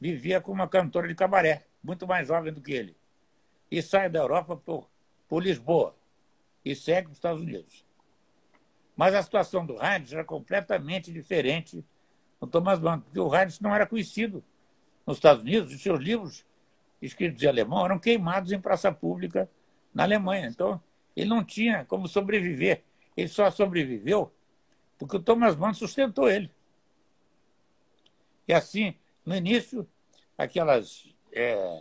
vivia 0.00 0.40
com 0.40 0.52
uma 0.52 0.68
cantora 0.68 1.08
de 1.08 1.14
cabaré, 1.16 1.66
muito 1.82 2.06
mais 2.06 2.28
jovem 2.28 2.52
do 2.52 2.60
que 2.60 2.70
ele. 2.70 2.96
E 3.68 3.82
sai 3.82 4.08
da 4.08 4.20
Europa 4.20 4.56
por, 4.56 4.88
por 5.28 5.42
Lisboa 5.42 5.96
e 6.64 6.72
segue 6.76 7.08
para 7.08 7.10
os 7.10 7.18
Estados 7.18 7.42
Unidos. 7.42 7.84
Mas 8.96 9.12
a 9.12 9.22
situação 9.24 9.66
do 9.66 9.74
Heinz 9.82 10.12
era 10.12 10.22
completamente 10.22 11.12
diferente 11.12 11.84
do 12.40 12.46
Thomas 12.46 12.78
Mann, 12.78 13.00
porque 13.00 13.18
o 13.18 13.34
Heinz 13.34 13.58
não 13.58 13.74
era 13.74 13.88
conhecido 13.88 14.44
nos 15.04 15.16
Estados 15.16 15.42
Unidos, 15.42 15.74
os 15.74 15.82
seus 15.82 15.98
livros 15.98 16.44
escritos 17.00 17.42
em 17.42 17.48
alemão 17.48 17.84
eram 17.84 17.98
queimados 17.98 18.52
em 18.52 18.60
praça 18.60 18.92
pública 18.92 19.50
na 19.92 20.04
Alemanha. 20.04 20.46
Então, 20.46 20.80
ele 21.16 21.28
não 21.28 21.42
tinha 21.42 21.84
como 21.86 22.06
sobreviver. 22.06 22.84
Ele 23.16 23.26
só 23.26 23.50
sobreviveu 23.50 24.32
porque 24.96 25.16
o 25.16 25.20
Thomas 25.20 25.56
Mann 25.56 25.74
sustentou 25.74 26.30
ele. 26.30 26.48
E 28.52 28.54
assim, 28.54 28.94
no 29.24 29.34
início, 29.34 29.88
aquelas 30.36 31.08
é, 31.32 31.80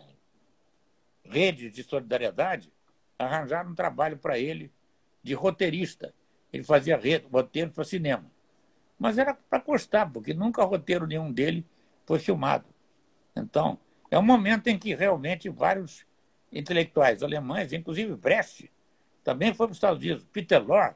redes 1.22 1.74
de 1.74 1.84
solidariedade 1.84 2.72
arranjaram 3.20 3.72
um 3.72 3.76
trabalho 3.76 4.18
para 4.18 4.40
ele 4.40 4.72
de 5.22 5.34
roteirista. 5.34 6.14
Ele 6.54 6.64
fazia 6.64 6.98
roteiro 7.30 7.72
para 7.72 7.84
cinema. 7.84 8.32
Mas 8.98 9.18
era 9.18 9.34
para 9.34 9.60
constar, 9.60 10.10
porque 10.10 10.34
nunca 10.34 10.64
roteiro 10.64 11.06
nenhum 11.06 11.30
dele 11.30 11.66
foi 12.06 12.20
filmado. 12.20 12.64
Então, 13.36 13.78
é 14.10 14.18
um 14.18 14.24
momento 14.24 14.68
em 14.68 14.80
que 14.80 14.96
realmente 14.96 15.50
vários 15.50 16.06
intelectuais 16.54 17.22
alemães, 17.22 17.74
inclusive 17.74 18.16
Brecht, 18.16 18.72
também 19.26 19.54
foi 19.54 19.68
para 19.68 19.72
os 19.72 19.78
Estados 19.78 20.02
Unidos. 20.02 20.26
Peter 20.32 20.66
Lorre, 20.66 20.96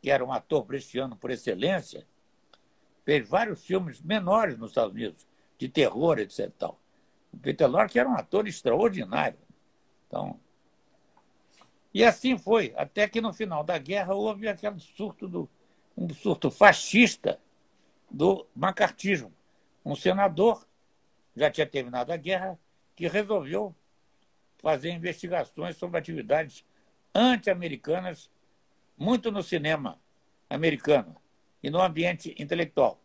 que 0.00 0.10
era 0.10 0.24
um 0.24 0.32
ator 0.32 0.64
brechtiano 0.64 1.14
por 1.14 1.30
excelência, 1.30 2.06
fez 3.04 3.28
vários 3.28 3.64
filmes 3.64 4.00
menores 4.00 4.58
nos 4.58 4.70
Estados 4.70 4.92
Unidos, 4.92 5.26
de 5.58 5.68
terror, 5.68 6.18
etc. 6.18 6.50
Tal. 6.58 6.80
O 7.32 7.36
Peter 7.36 7.68
Lorre 7.68 7.98
era 7.98 8.08
um 8.08 8.14
ator 8.14 8.48
extraordinário. 8.48 9.38
Então, 10.06 10.40
e 11.92 12.02
assim 12.04 12.36
foi, 12.36 12.72
até 12.76 13.08
que 13.08 13.20
no 13.20 13.32
final 13.32 13.62
da 13.62 13.78
guerra 13.78 14.14
houve 14.14 14.48
aquele 14.48 14.80
surto 14.80 15.28
do 15.28 15.48
um 15.96 16.12
surto 16.12 16.50
fascista 16.50 17.38
do 18.10 18.46
macartismo. 18.54 19.32
Um 19.84 19.94
senador 19.94 20.66
já 21.36 21.50
tinha 21.50 21.66
terminado 21.66 22.12
a 22.12 22.16
guerra 22.16 22.58
que 22.96 23.06
resolveu 23.06 23.74
fazer 24.58 24.90
investigações 24.90 25.76
sobre 25.76 25.98
atividades 25.98 26.64
anti-americanas, 27.14 28.28
muito 28.98 29.30
no 29.30 29.42
cinema 29.42 30.00
americano 30.50 31.16
e 31.64 31.70
no 31.70 31.80
ambiente 31.80 32.34
intelectual. 32.38 33.00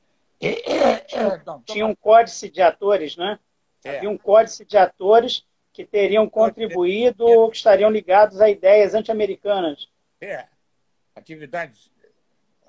Tinha 1.66 1.86
um 1.86 1.96
códice 1.96 2.50
de 2.50 2.62
atores, 2.62 3.16
né? 3.16 3.40
É. 3.86 3.98
Havia 3.98 4.10
um 4.10 4.18
códice 4.18 4.66
de 4.66 4.78
atores 4.78 5.46
que 5.72 5.86
teriam 5.86 6.30
contribuído, 6.30 7.50
que 7.50 7.56
estariam 7.56 7.90
ligados 7.90 8.42
a 8.42 8.50
ideias 8.50 8.94
anti-americanas. 8.94 9.90
É, 10.20 10.46
atividades 11.16 11.90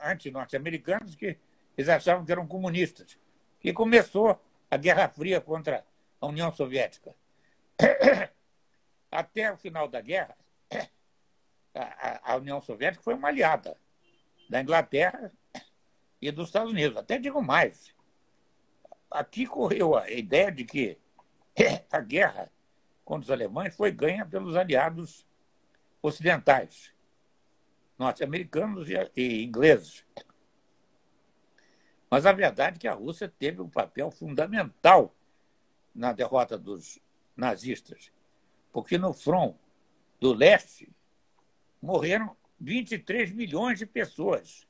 anti-norte-americanas 0.01 1.17
que 1.17 1.37
eles 1.77 1.89
achavam 1.89 2.25
que 2.25 2.31
eram 2.31 2.47
comunistas. 2.47 3.19
Que 3.59 3.73
começou 3.73 4.41
a 4.71 4.77
Guerra 4.77 5.09
Fria 5.09 5.41
contra 5.41 5.85
a 6.21 6.27
União 6.27 6.53
Soviética. 6.53 7.13
Até 9.11 9.53
o 9.53 9.57
final 9.57 9.89
da 9.89 10.01
guerra, 10.01 10.37
a 12.23 12.37
União 12.37 12.61
Soviética 12.61 13.03
foi 13.03 13.15
uma 13.15 13.27
aliada 13.27 13.77
da 14.49 14.61
Inglaterra 14.61 15.33
e 16.21 16.31
dos 16.31 16.49
Estados 16.49 16.71
Unidos. 16.71 16.97
Até 16.97 17.19
digo 17.19 17.43
mais. 17.43 17.95
Aqui 19.11 19.47
correu 19.47 19.97
a 19.97 20.11
ideia 20.11 20.53
de 20.53 20.65
que 20.65 20.99
a 21.91 22.01
guerra 22.01 22.51
contra 23.05 23.25
os 23.25 23.31
alemães 23.31 23.75
foi 23.75 23.91
ganha 23.91 24.25
pelos 24.25 24.57
aliados 24.57 25.27
ocidentais, 26.03 26.93
norte-americanos 27.99 28.89
e 29.17 29.43
ingleses. 29.43 30.05
Mas 32.11 32.27
a 32.27 32.33
verdade 32.33 32.77
é 32.77 32.81
que 32.81 32.89
a 32.89 32.95
Rússia 32.95 33.29
teve 33.29 33.61
um 33.61 33.69
papel 33.69 34.11
fundamental 34.11 35.15
na 35.95 36.13
derrota 36.13 36.57
dos 36.57 36.99
nazistas, 37.37 38.13
porque 38.73 38.99
no 38.99 39.13
front 39.13 39.57
do 40.19 40.33
leste 40.33 40.89
morreram 41.81 42.37
23 42.61 43.33
milhões 43.33 43.79
de 43.79 43.87
pessoas. 43.87 44.67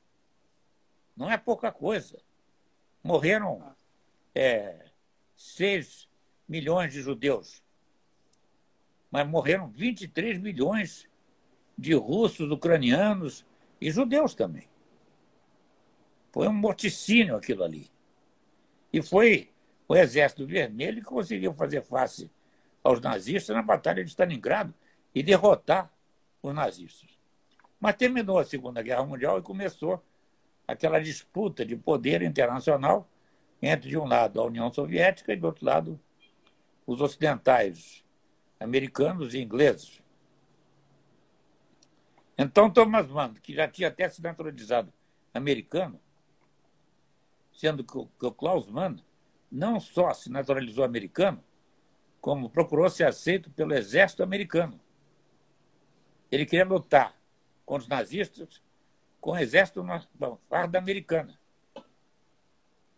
Não 1.21 1.29
é 1.29 1.37
pouca 1.37 1.71
coisa. 1.71 2.19
Morreram 3.03 3.75
é, 4.33 4.87
6 5.35 6.09
milhões 6.49 6.91
de 6.91 6.99
judeus, 7.03 7.61
mas 9.11 9.27
morreram 9.27 9.69
23 9.69 10.39
milhões 10.39 11.07
de 11.77 11.93
russos, 11.93 12.49
ucranianos 12.49 13.45
e 13.79 13.91
judeus 13.91 14.33
também. 14.33 14.67
Foi 16.31 16.47
um 16.47 16.53
morticínio 16.53 17.35
aquilo 17.35 17.63
ali. 17.63 17.91
E 18.91 18.99
foi 19.03 19.51
o 19.87 19.95
Exército 19.95 20.47
Vermelho 20.47 21.03
que 21.03 21.07
conseguiu 21.07 21.53
fazer 21.53 21.83
face 21.83 22.31
aos 22.83 22.99
nazistas 22.99 23.55
na 23.55 23.61
Batalha 23.61 24.03
de 24.03 24.09
Stalingrado 24.09 24.73
e 25.13 25.21
derrotar 25.21 25.93
os 26.41 26.51
nazistas. 26.51 27.11
Mas 27.79 27.95
terminou 27.95 28.39
a 28.39 28.43
Segunda 28.43 28.81
Guerra 28.81 29.05
Mundial 29.05 29.37
e 29.37 29.43
começou 29.43 30.03
aquela 30.71 30.99
disputa 30.99 31.65
de 31.65 31.75
poder 31.75 32.21
internacional 32.21 33.09
entre, 33.61 33.89
de 33.89 33.97
um 33.97 34.05
lado, 34.05 34.39
a 34.39 34.45
União 34.45 34.71
Soviética 34.71 35.33
e, 35.33 35.35
do 35.35 35.47
outro 35.47 35.65
lado, 35.65 35.99
os 36.85 37.01
ocidentais, 37.01 38.03
americanos 38.59 39.33
e 39.33 39.39
ingleses. 39.39 40.01
Então, 42.37 42.71
Thomas 42.71 43.07
Mann, 43.07 43.35
que 43.35 43.53
já 43.53 43.67
tinha 43.67 43.89
até 43.89 44.09
se 44.09 44.21
naturalizado 44.21 44.91
americano, 45.33 45.99
sendo 47.53 47.83
que 47.83 48.25
o 48.25 48.31
Klaus 48.31 48.69
Mann 48.69 48.97
não 49.51 49.79
só 49.79 50.13
se 50.13 50.31
naturalizou 50.31 50.83
americano, 50.83 51.43
como 52.19 52.49
procurou 52.49 52.89
ser 52.89 53.03
aceito 53.03 53.49
pelo 53.51 53.73
exército 53.73 54.23
americano. 54.23 54.79
Ele 56.31 56.45
queria 56.45 56.65
lutar 56.65 57.15
contra 57.65 57.83
os 57.83 57.89
nazistas 57.89 58.61
com 59.21 59.31
o 59.31 59.37
exército 59.37 59.85
farda 60.49 60.79
americana. 60.79 61.39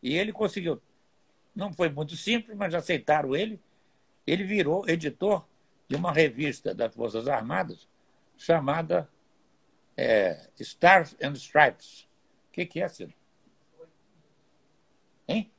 E 0.02 0.16
ele 0.16 0.32
conseguiu. 0.32 0.82
Não 1.54 1.72
foi 1.72 1.90
muito 1.90 2.16
simples, 2.16 2.58
mas 2.58 2.74
aceitaram 2.74 3.36
ele. 3.36 3.62
Ele 4.26 4.44
virou 4.46 4.88
editor 4.90 5.46
de 5.88 5.96
uma 5.96 6.12
revista 6.12 6.74
das 6.74 6.96
Forças 6.96 7.28
Armadas 7.28 7.88
chamada 8.38 9.08
é, 9.96 10.50
Stars 10.60 11.16
and 11.22 11.34
Stripes. 11.34 12.08
O 12.50 12.54
que, 12.54 12.66
que 12.66 12.82
é, 12.82 12.88
Ciro? 12.88 13.14
Hein? 15.28 15.52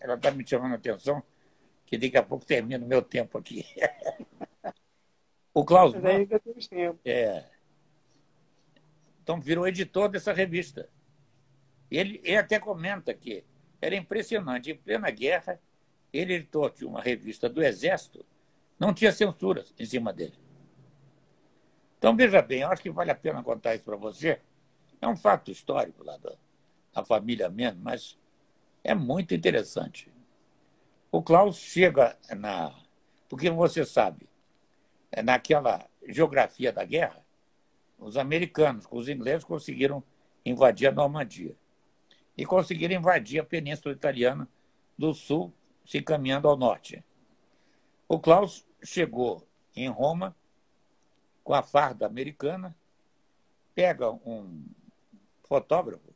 Ela 0.00 0.14
está 0.14 0.30
me 0.30 0.46
chamando 0.46 0.72
a 0.72 0.76
atenção 0.76 1.22
que 1.86 1.98
daqui 1.98 2.16
a 2.16 2.22
pouco 2.22 2.46
termina 2.46 2.84
o 2.84 2.88
meu 2.88 3.02
tempo 3.02 3.36
aqui. 3.36 3.66
o 5.54 5.64
Klaus 5.64 5.94
Mann, 5.94 6.26
é, 7.04 7.44
então 9.22 9.40
virou 9.40 9.66
editor 9.66 10.08
dessa 10.08 10.32
revista. 10.32 10.88
Ele, 11.90 12.20
ele 12.24 12.36
até 12.36 12.58
comenta 12.58 13.12
que 13.12 13.44
era 13.80 13.94
impressionante. 13.94 14.70
Em 14.70 14.76
plena 14.76 15.10
guerra, 15.10 15.60
ele 16.12 16.34
editor 16.34 16.72
de 16.72 16.84
uma 16.84 17.00
revista 17.00 17.48
do 17.48 17.62
Exército, 17.62 18.24
não 18.78 18.92
tinha 18.92 19.12
censura 19.12 19.64
em 19.78 19.84
cima 19.84 20.12
dele. 20.12 20.34
Então, 21.98 22.16
veja 22.16 22.42
bem, 22.42 22.62
eu 22.62 22.68
acho 22.68 22.82
que 22.82 22.90
vale 22.90 23.10
a 23.10 23.14
pena 23.14 23.42
contar 23.42 23.74
isso 23.74 23.84
para 23.84 23.96
você. 23.96 24.40
É 25.00 25.06
um 25.06 25.16
fato 25.16 25.50
histórico 25.50 26.02
lá 26.02 26.16
da, 26.16 26.34
da 26.92 27.04
família 27.04 27.48
mesmo, 27.48 27.80
mas 27.82 28.18
é 28.82 28.94
muito 28.94 29.34
interessante. 29.34 30.10
O 31.12 31.22
Klaus 31.22 31.58
chega 31.58 32.16
na. 32.36 32.74
Porque 33.28 33.50
você 33.50 33.84
sabe, 33.84 34.28
naquela 35.20 35.86
geografia 36.08 36.72
da 36.72 36.84
guerra, 36.84 37.22
os 37.98 38.16
americanos 38.16 38.86
com 38.86 38.96
os 38.96 39.08
ingleses 39.08 39.44
conseguiram 39.44 40.02
invadir 40.44 40.88
a 40.88 40.92
Normandia 40.92 41.54
e 42.36 42.46
conseguiram 42.46 42.94
invadir 42.94 43.40
a 43.40 43.44
Península 43.44 43.94
Italiana 43.94 44.48
do 44.96 45.12
Sul, 45.12 45.52
se 45.84 45.98
encaminhando 45.98 46.48
ao 46.48 46.56
norte. 46.56 47.04
O 48.08 48.18
Klaus 48.18 48.66
chegou 48.82 49.46
em 49.74 49.88
Roma 49.88 50.34
com 51.42 51.54
a 51.54 51.62
farda 51.62 52.06
americana, 52.06 52.74
pega 53.74 54.10
um 54.10 54.64
fotógrafo 55.44 56.14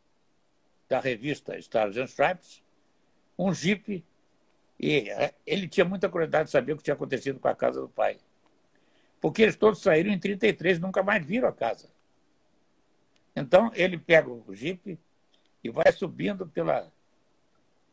da 0.88 1.01
revista 1.01 1.59
Stars 1.59 1.97
and 1.97 2.05
Stripes, 2.05 2.62
um 3.38 3.53
jipe, 3.53 4.05
e 4.78 5.11
é, 5.11 5.34
ele 5.47 5.68
tinha 5.68 5.84
muita 5.84 6.09
curiosidade 6.09 6.47
de 6.47 6.51
saber 6.53 6.72
o 6.72 6.76
que 6.76 6.82
tinha 6.82 6.94
acontecido 6.94 7.40
com 7.40 7.49
a 7.49 7.55
casa 7.55 7.80
do 7.80 7.88
pai. 7.88 8.18
Porque 9.20 9.42
eles 9.42 9.56
todos 9.56 9.80
saíram 9.80 10.10
em 10.10 10.18
33, 10.18 10.78
nunca 10.78 11.02
mais 11.02 11.24
viram 11.24 11.48
a 11.48 11.52
casa. 11.52 11.90
Então, 13.34 13.70
ele 13.74 13.98
pega 13.98 14.30
o 14.30 14.54
jipe 14.54 14.98
e 15.62 15.70
vai 15.70 15.90
subindo 15.92 16.46
pela 16.46 16.90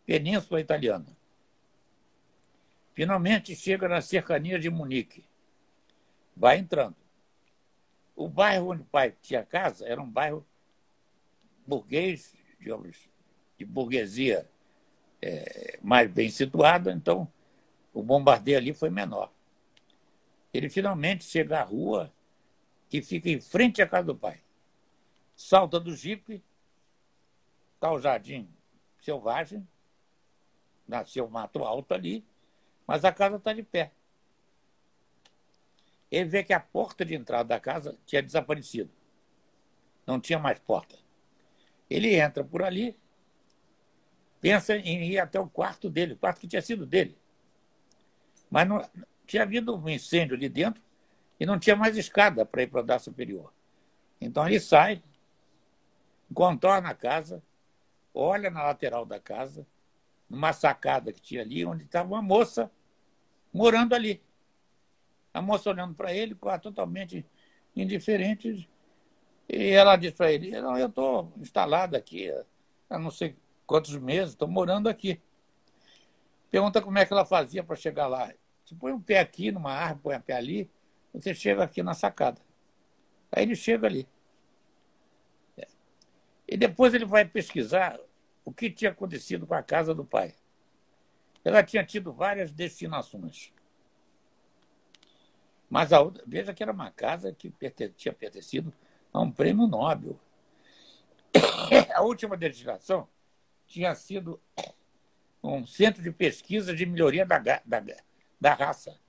Península 0.06 0.62
Italiana. 0.62 1.06
Finalmente 2.94 3.56
chega 3.56 3.88
na 3.88 4.02
cercania 4.02 4.60
de 4.60 4.70
Munique. 4.70 5.26
Vai 6.36 6.60
entrando. 6.60 6.96
O 8.16 8.30
bairro 8.30 8.72
onde 8.72 8.84
o 8.84 8.86
pai 8.86 9.14
tinha 9.22 9.44
casa 9.44 9.88
era 9.88 10.00
um 10.00 10.10
bairro 10.10 10.46
burguês, 11.66 12.36
digamos, 12.60 13.10
de 13.58 13.66
burguesia 13.66 14.48
é, 15.22 15.80
mais 15.82 16.12
bem 16.12 16.30
situada, 16.30 16.92
então 16.92 17.28
o 17.94 18.04
bombardeio 18.04 18.58
ali 18.58 18.74
foi 18.74 18.90
menor. 18.90 19.33
Ele 20.54 20.70
finalmente 20.70 21.24
chega 21.24 21.60
à 21.60 21.64
rua 21.64 22.14
que 22.90 23.02
fica 23.02 23.30
em 23.30 23.42
frente 23.42 23.82
à 23.82 23.88
casa 23.88 24.08
do 24.08 24.16
pai. 24.16 24.40
Salta 25.36 25.80
do 25.80 25.96
jipe, 25.96 26.44
está 27.76 27.92
o 27.92 28.00
jardim 28.00 28.48
selvagem, 29.04 29.68
nasceu 30.88 31.30
mato 31.30 31.64
alto 31.64 31.94
ali, 31.94 32.26
mas 32.88 33.04
a 33.04 33.12
casa 33.12 33.36
está 33.38 33.54
de 33.54 33.64
pé. 33.64 33.92
Ele 36.10 36.30
vê 36.30 36.44
que 36.44 36.54
a 36.54 36.60
porta 36.60 37.04
de 37.04 37.16
entrada 37.16 37.50
da 37.50 37.60
casa 37.60 37.98
tinha 38.06 38.22
desaparecido. 38.22 38.92
Não 40.06 40.20
tinha 40.20 40.38
mais 40.38 40.60
porta. 40.60 40.96
Ele 41.90 42.16
entra 42.16 42.44
por 42.44 42.62
ali, 42.62 42.96
pensa 44.40 44.78
em 44.78 45.12
ir 45.12 45.18
até 45.18 45.40
o 45.40 45.50
quarto 45.50 45.90
dele, 45.90 46.14
o 46.14 46.18
quarto 46.18 46.40
que 46.40 46.48
tinha 46.48 46.62
sido 46.62 46.86
dele. 46.86 47.18
Mas 48.50 48.68
não, 48.68 48.88
tinha 49.34 49.42
havido 49.42 49.76
um 49.76 49.90
incêndio 49.90 50.36
ali 50.36 50.48
dentro 50.48 50.80
e 51.40 51.46
não 51.46 51.58
tinha 51.58 51.76
mais 51.76 51.98
escada 51.98 52.46
para 52.46 52.62
ir 52.62 52.68
para 52.68 52.82
o 52.82 52.84
andar 52.84 53.00
superior. 53.00 53.52
Então 54.22 54.48
ele 54.48 54.60
sai, 54.60 55.02
contorna 56.32 56.90
a 56.90 56.94
casa, 56.94 57.42
olha 58.14 58.52
na 58.52 58.62
lateral 58.62 59.08
da 59.08 59.20
casa, 59.20 59.66
numa 60.30 60.54
sacada 60.54 61.12
que 61.12 61.20
tinha 61.20 61.42
ali, 61.42 61.66
onde 61.66 61.84
estava 61.84 62.08
uma 62.08 62.22
moça 62.22 62.70
morando 63.52 63.96
ali. 63.96 64.22
A 65.34 65.42
moça 65.42 65.72
olhando 65.72 65.96
para 65.96 66.14
ele, 66.14 66.38
totalmente 66.62 67.26
indiferente, 67.76 68.70
e 69.50 69.70
ela 69.70 69.96
disse 69.96 70.16
para 70.16 70.32
ele: 70.32 70.52
Não, 70.62 70.78
eu 70.78 70.90
estou 70.90 71.34
instalada 71.38 71.98
aqui 71.98 72.32
há 72.88 73.00
não 73.00 73.10
sei 73.10 73.36
quantos 73.66 73.98
meses, 73.98 74.34
estou 74.34 74.48
morando 74.48 74.88
aqui. 74.88 75.20
Pergunta 76.52 76.84
como 76.84 77.00
é 77.00 77.06
que 77.06 77.12
ela 77.12 77.26
fazia 77.26 77.64
para 77.64 77.76
chegar 77.76 78.06
lá. 78.06 78.32
Você 78.74 78.80
põe 78.80 78.92
um 78.92 79.00
pé 79.00 79.20
aqui 79.20 79.52
numa 79.52 79.72
árvore, 79.72 80.02
põe 80.02 80.16
um 80.16 80.22
pé 80.22 80.34
ali, 80.34 80.70
você 81.14 81.34
chega 81.34 81.64
aqui 81.64 81.84
na 81.84 81.94
sacada. 81.94 82.42
Aí 83.32 83.44
ele 83.44 83.56
chega 83.56 83.86
ali. 83.86 84.08
E 86.48 86.58
depois 86.58 86.94
ele 86.94 87.06
vai 87.06 87.24
pesquisar 87.24 88.00
o 88.44 88.52
que 88.52 88.70
tinha 88.70 88.92
acontecido 88.92 89.46
com 89.46 89.54
a 89.54 89.64
casa 89.64 89.94
do 89.94 90.04
pai. 90.04 90.34
ela 91.44 91.64
tinha 91.64 91.86
tido 91.86 92.12
várias 92.12 92.52
destinações. 92.52 93.54
Mas 95.70 95.94
a 95.94 96.02
outra, 96.02 96.24
veja 96.26 96.54
que 96.54 96.62
era 96.62 96.72
uma 96.72 96.92
casa 96.92 97.32
que 97.32 97.52
tinha 97.96 98.14
pertencido 98.14 98.74
a 99.12 99.22
um 99.22 99.32
prêmio 99.32 99.68
Nobel. 99.68 100.20
A 101.94 102.02
última 102.04 102.38
destinação 102.38 103.08
tinha 103.66 103.96
sido 103.96 104.40
um 105.44 105.66
centro 105.66 106.04
de 106.04 106.12
pesquisa 106.12 106.76
de 106.76 106.86
melhoria 106.86 107.26
da, 107.26 107.40
da, 107.40 107.62
da 108.44 108.54
raça. 108.54 109.00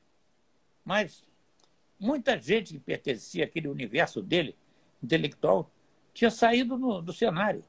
mas 0.85 1.25
muita 1.99 2.39
gente 2.39 2.73
que 2.73 2.79
pertencia 2.79 3.43
àquele 3.43 3.67
universo 3.67 4.21
dele, 4.21 4.55
intelectual, 5.03 5.69
tinha 6.13 6.31
saído 6.31 6.77
no, 6.77 7.01
do 7.01 7.11
cenário. 7.11 7.61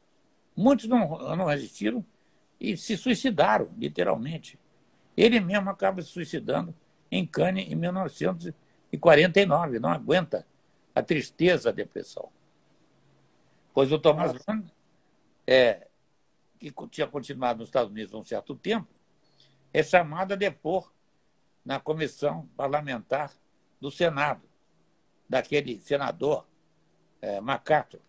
Muitos 0.57 0.87
não, 0.87 1.19
não 1.37 1.47
resistiram 1.47 2.07
e 2.61 2.77
se 2.77 2.97
suicidaram, 2.97 3.69
literalmente. 3.77 4.57
Ele 5.17 5.41
mesmo 5.41 5.69
acaba 5.69 6.01
se 6.01 6.11
suicidando 6.11 6.73
em 7.11 7.27
Cannes 7.27 7.69
em 7.69 7.75
1949, 7.75 9.81
não 9.81 9.91
aguenta 9.91 10.47
a 10.95 11.03
tristeza, 11.03 11.71
a 11.71 11.73
depressão. 11.73 12.29
Pois 13.75 13.91
o 13.91 13.99
Thomas 13.99 14.33
Mann, 14.47 14.63
é, 15.45 15.89
que 16.71 16.89
tinha 16.89 17.07
continuado 17.07 17.61
nos 17.61 17.69
Estados 17.69 17.91
Unidos 17.91 18.15
há 18.15 18.19
um 18.19 18.25
certo 18.25 18.55
tempo, 18.55 18.89
é 19.73 19.83
chamado 19.83 20.33
a 20.33 20.37
depor 20.37 20.93
na 21.65 21.81
comissão 21.81 22.49
parlamentar 22.57 23.33
do 23.81 23.91
Senado, 23.91 24.43
daquele 25.29 25.81
senador 25.81 26.47
é, 27.21 27.41
MacArthur. 27.41 28.01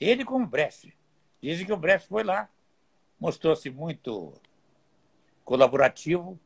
Ele 0.00 0.24
com 0.24 0.42
o 0.42 0.46
Brecht. 0.46 0.96
Dizem 1.42 1.66
que 1.66 1.72
o 1.72 1.76
Brecht 1.76 2.08
foi 2.08 2.22
lá, 2.22 2.48
mostrou-se 3.18 3.68
muito 3.70 4.32
colaborativo, 5.44 6.38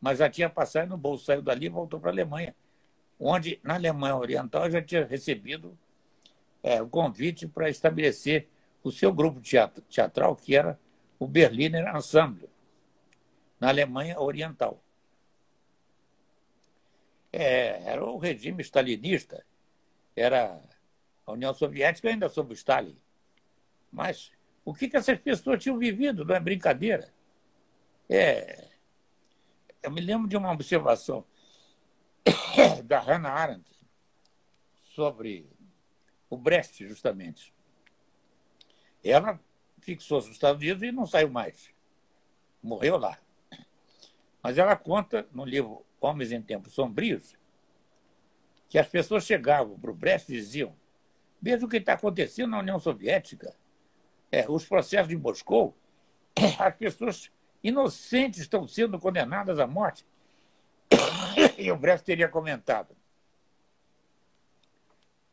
mas 0.00 0.18
já 0.18 0.28
tinha 0.28 0.48
passado 0.48 0.88
no 0.88 0.96
bolso, 0.96 1.24
saiu 1.24 1.42
dali 1.42 1.66
e 1.66 1.68
voltou 1.68 2.00
para 2.00 2.10
a 2.10 2.12
Alemanha, 2.12 2.54
onde, 3.18 3.60
na 3.62 3.74
Alemanha 3.74 4.16
Oriental, 4.16 4.70
já 4.70 4.82
tinha 4.82 5.04
recebido 5.04 5.78
é, 6.62 6.80
o 6.80 6.88
convite 6.88 7.46
para 7.46 7.68
estabelecer 7.68 8.48
o 8.82 8.90
seu 8.90 9.12
grupo 9.12 9.40
teatral, 9.88 10.36
que 10.36 10.56
era 10.56 10.78
o 11.18 11.26
Berliner 11.26 11.94
Ensemble, 11.94 12.48
na 13.58 13.68
Alemanha 13.68 14.18
Oriental. 14.18 14.82
É, 17.32 17.82
era 17.84 18.04
o 18.04 18.18
regime 18.18 18.62
stalinista, 18.62 19.44
era 20.16 20.60
a 21.26 21.32
União 21.32 21.54
Soviética 21.54 22.08
ainda 22.08 22.28
sob 22.28 22.52
Stalin. 22.54 22.96
Mas 23.92 24.32
o 24.64 24.74
que, 24.74 24.88
que 24.88 24.96
essas 24.96 25.18
pessoas 25.18 25.62
tinham 25.62 25.78
vivido? 25.78 26.24
Não 26.24 26.34
é 26.34 26.40
brincadeira. 26.40 27.12
É, 28.08 28.68
eu 29.82 29.90
me 29.90 30.00
lembro 30.00 30.28
de 30.28 30.36
uma 30.36 30.52
observação 30.52 31.24
da 32.84 32.98
Hannah 32.98 33.30
Arendt 33.30 33.70
sobre 34.82 35.48
o 36.28 36.36
Brest, 36.36 36.80
justamente. 36.80 37.54
Ela 39.02 39.40
fixou-se 39.80 40.28
nos 40.28 40.36
Estados 40.36 40.62
Unidos 40.62 40.82
e 40.82 40.92
não 40.92 41.06
saiu 41.06 41.30
mais. 41.30 41.70
Morreu 42.62 42.96
lá. 42.96 43.18
Mas 44.42 44.58
ela 44.58 44.76
conta 44.76 45.26
no 45.32 45.44
livro 45.44 45.84
Homens 46.00 46.32
em 46.32 46.40
Tempos 46.40 46.72
Sombrios 46.72 47.36
que 48.68 48.78
as 48.78 48.88
pessoas 48.88 49.24
chegavam 49.24 49.78
para 49.78 49.90
o 49.90 49.94
Brest 49.94 50.28
e 50.28 50.32
diziam: 50.32 50.74
Veja 51.40 51.66
o 51.66 51.68
que 51.68 51.78
está 51.78 51.94
acontecendo 51.94 52.50
na 52.50 52.60
União 52.60 52.78
Soviética. 52.78 53.54
É, 54.30 54.48
os 54.48 54.64
processos 54.64 55.08
de 55.08 55.16
Moscou, 55.16 55.76
as 56.58 56.74
pessoas 56.76 57.30
inocentes 57.62 58.40
estão 58.40 58.66
sendo 58.66 58.98
condenadas 58.98 59.58
à 59.58 59.66
morte. 59.66 60.06
E 61.58 61.70
o 61.70 61.76
Brest 61.76 62.04
teria 62.04 62.28
comentado: 62.28 62.96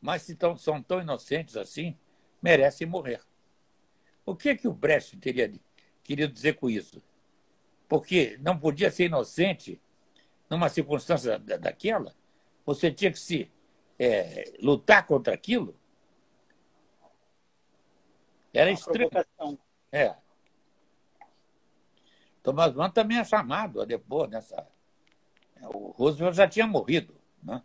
mas 0.01 0.21
se 0.21 0.35
tão, 0.35 0.55
são 0.55 0.81
tão 0.81 1.01
inocentes 1.01 1.57
assim, 1.57 1.97
merecem 2.41 2.87
morrer. 2.87 3.21
O 4.27 4.35
que, 4.35 4.57
que 4.57 4.67
o 4.67 4.73
Brecht 4.73 5.15
teria 5.17 5.49
querido 6.03 6.33
dizer 6.33 6.57
com 6.57 6.69
isso? 6.69 7.01
Porque 7.87 8.37
não 8.41 8.59
podia 8.59 8.91
ser 8.91 9.05
inocente 9.05 9.81
numa 10.49 10.67
circunstância 10.67 11.39
daquela? 11.39 12.13
Você 12.65 12.91
tinha 12.91 13.09
que 13.09 13.17
se 13.17 13.49
é, 13.97 14.53
lutar 14.59 15.07
contra 15.07 15.33
aquilo? 15.33 15.79
Era 18.53 18.69
estranho. 18.69 19.09
É. 19.93 20.13
Thomas 22.43 22.73
Mann 22.73 22.89
também 22.89 23.19
é 23.19 23.23
chamado 23.23 23.79
a 23.79 23.85
depor 23.85 24.27
nessa. 24.27 24.67
O 25.73 25.91
Roosevelt 25.91 26.35
já 26.35 26.49
tinha 26.49 26.67
morrido. 26.67 27.15
Né? 27.41 27.63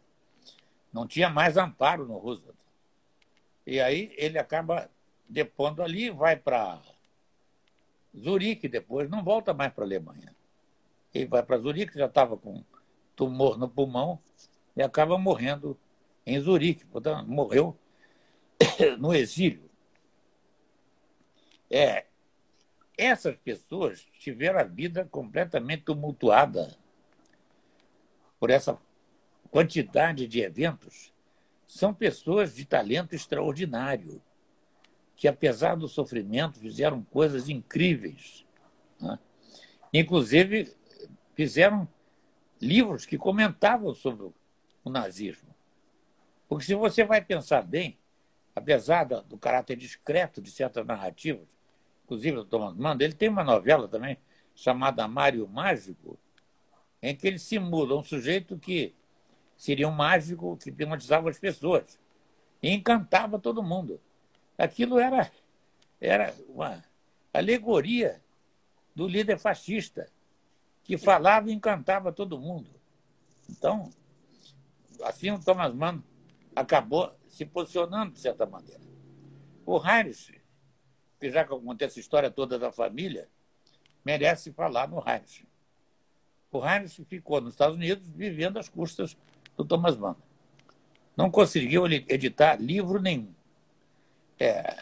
Não 0.92 1.08
tinha 1.08 1.28
mais 1.28 1.56
amparo 1.56 2.06
no 2.06 2.18
Roosevelt. 2.18 2.56
E 3.66 3.80
aí 3.80 4.14
ele 4.16 4.38
acaba 4.38 4.88
depondo 5.32 5.82
ali, 5.82 6.10
vai 6.10 6.36
para 6.36 6.80
Zurique 8.16 8.68
depois, 8.68 9.08
não 9.08 9.24
volta 9.24 9.54
mais 9.54 9.72
para 9.72 9.84
a 9.84 9.86
Alemanha. 9.86 10.36
Ele 11.14 11.26
vai 11.26 11.42
para 11.42 11.58
Zurique, 11.58 11.98
já 11.98 12.06
estava 12.06 12.36
com 12.36 12.62
tumor 13.16 13.58
no 13.58 13.68
pulmão 13.68 14.20
e 14.76 14.82
acaba 14.82 15.16
morrendo 15.16 15.78
em 16.26 16.38
Zurique. 16.38 16.84
Portanto, 16.84 17.26
morreu 17.26 17.76
no 18.98 19.14
exílio. 19.14 19.70
É, 21.70 22.04
essas 22.96 23.34
pessoas 23.36 24.06
tiveram 24.18 24.60
a 24.60 24.64
vida 24.64 25.06
completamente 25.10 25.84
tumultuada 25.84 26.76
por 28.38 28.50
essa 28.50 28.78
quantidade 29.50 30.26
de 30.26 30.40
eventos, 30.40 31.12
são 31.66 31.94
pessoas 31.94 32.54
de 32.54 32.64
talento 32.66 33.14
extraordinário, 33.14 34.20
que, 35.16 35.28
apesar 35.28 35.76
do 35.76 35.88
sofrimento, 35.88 36.58
fizeram 36.58 37.02
coisas 37.02 37.48
incríveis. 37.48 38.44
Né? 39.00 39.18
Inclusive, 39.92 40.74
fizeram 41.34 41.88
livros 42.60 43.06
que 43.06 43.18
comentavam 43.18 43.94
sobre 43.94 44.30
o 44.84 44.90
nazismo. 44.90 45.54
Porque, 46.48 46.64
se 46.64 46.74
você 46.74 47.04
vai 47.04 47.22
pensar 47.22 47.62
bem, 47.62 47.98
apesar 48.54 49.04
do 49.04 49.38
caráter 49.38 49.76
discreto 49.76 50.40
de 50.40 50.50
certas 50.50 50.86
narrativas 50.86 51.52
inclusive 52.12 52.38
o 52.38 52.44
Thomas 52.44 52.76
Mann, 52.76 52.96
ele 53.00 53.14
tem 53.14 53.28
uma 53.28 53.42
novela 53.42 53.88
também 53.88 54.18
chamada 54.54 55.08
Mário 55.08 55.48
Mágico, 55.48 56.18
em 57.00 57.16
que 57.16 57.26
ele 57.26 57.38
simula 57.38 57.96
um 57.96 58.02
sujeito 58.02 58.58
que 58.58 58.94
seria 59.56 59.88
um 59.88 59.92
mágico 59.92 60.56
que 60.58 60.68
hipnotizava 60.68 61.30
as 61.30 61.38
pessoas 61.38 61.98
e 62.62 62.70
encantava 62.70 63.38
todo 63.38 63.62
mundo. 63.62 63.98
Aquilo 64.62 65.00
era, 65.00 65.28
era 66.00 66.32
uma 66.48 66.84
alegoria 67.34 68.22
do 68.94 69.08
líder 69.08 69.36
fascista, 69.36 70.08
que 70.84 70.96
falava 70.96 71.50
e 71.50 71.52
encantava 71.52 72.12
todo 72.12 72.38
mundo. 72.38 72.70
Então, 73.50 73.90
assim 75.02 75.32
o 75.32 75.42
Thomas 75.42 75.74
Mann 75.74 76.00
acabou 76.54 77.12
se 77.26 77.44
posicionando 77.44 78.12
de 78.12 78.20
certa 78.20 78.46
maneira. 78.46 78.80
O 79.66 79.84
Heinrich, 79.84 80.40
que 81.18 81.28
já 81.28 81.44
que 81.44 81.52
eu 81.52 81.60
contei 81.60 81.88
essa 81.88 81.98
história 81.98 82.30
toda 82.30 82.56
da 82.56 82.70
família, 82.70 83.28
merece 84.04 84.52
falar 84.52 84.86
no 84.86 85.02
Heinrich. 85.04 85.44
O 86.52 86.64
Heinrich 86.64 87.04
ficou 87.06 87.40
nos 87.40 87.54
Estados 87.54 87.74
Unidos 87.74 88.08
vivendo 88.10 88.60
às 88.60 88.68
custas 88.68 89.16
do 89.56 89.64
Thomas 89.64 89.96
Mann. 89.96 90.14
Não 91.16 91.32
conseguiu 91.32 91.84
editar 91.86 92.62
livro 92.62 93.02
nenhum. 93.02 93.34
É, 94.42 94.76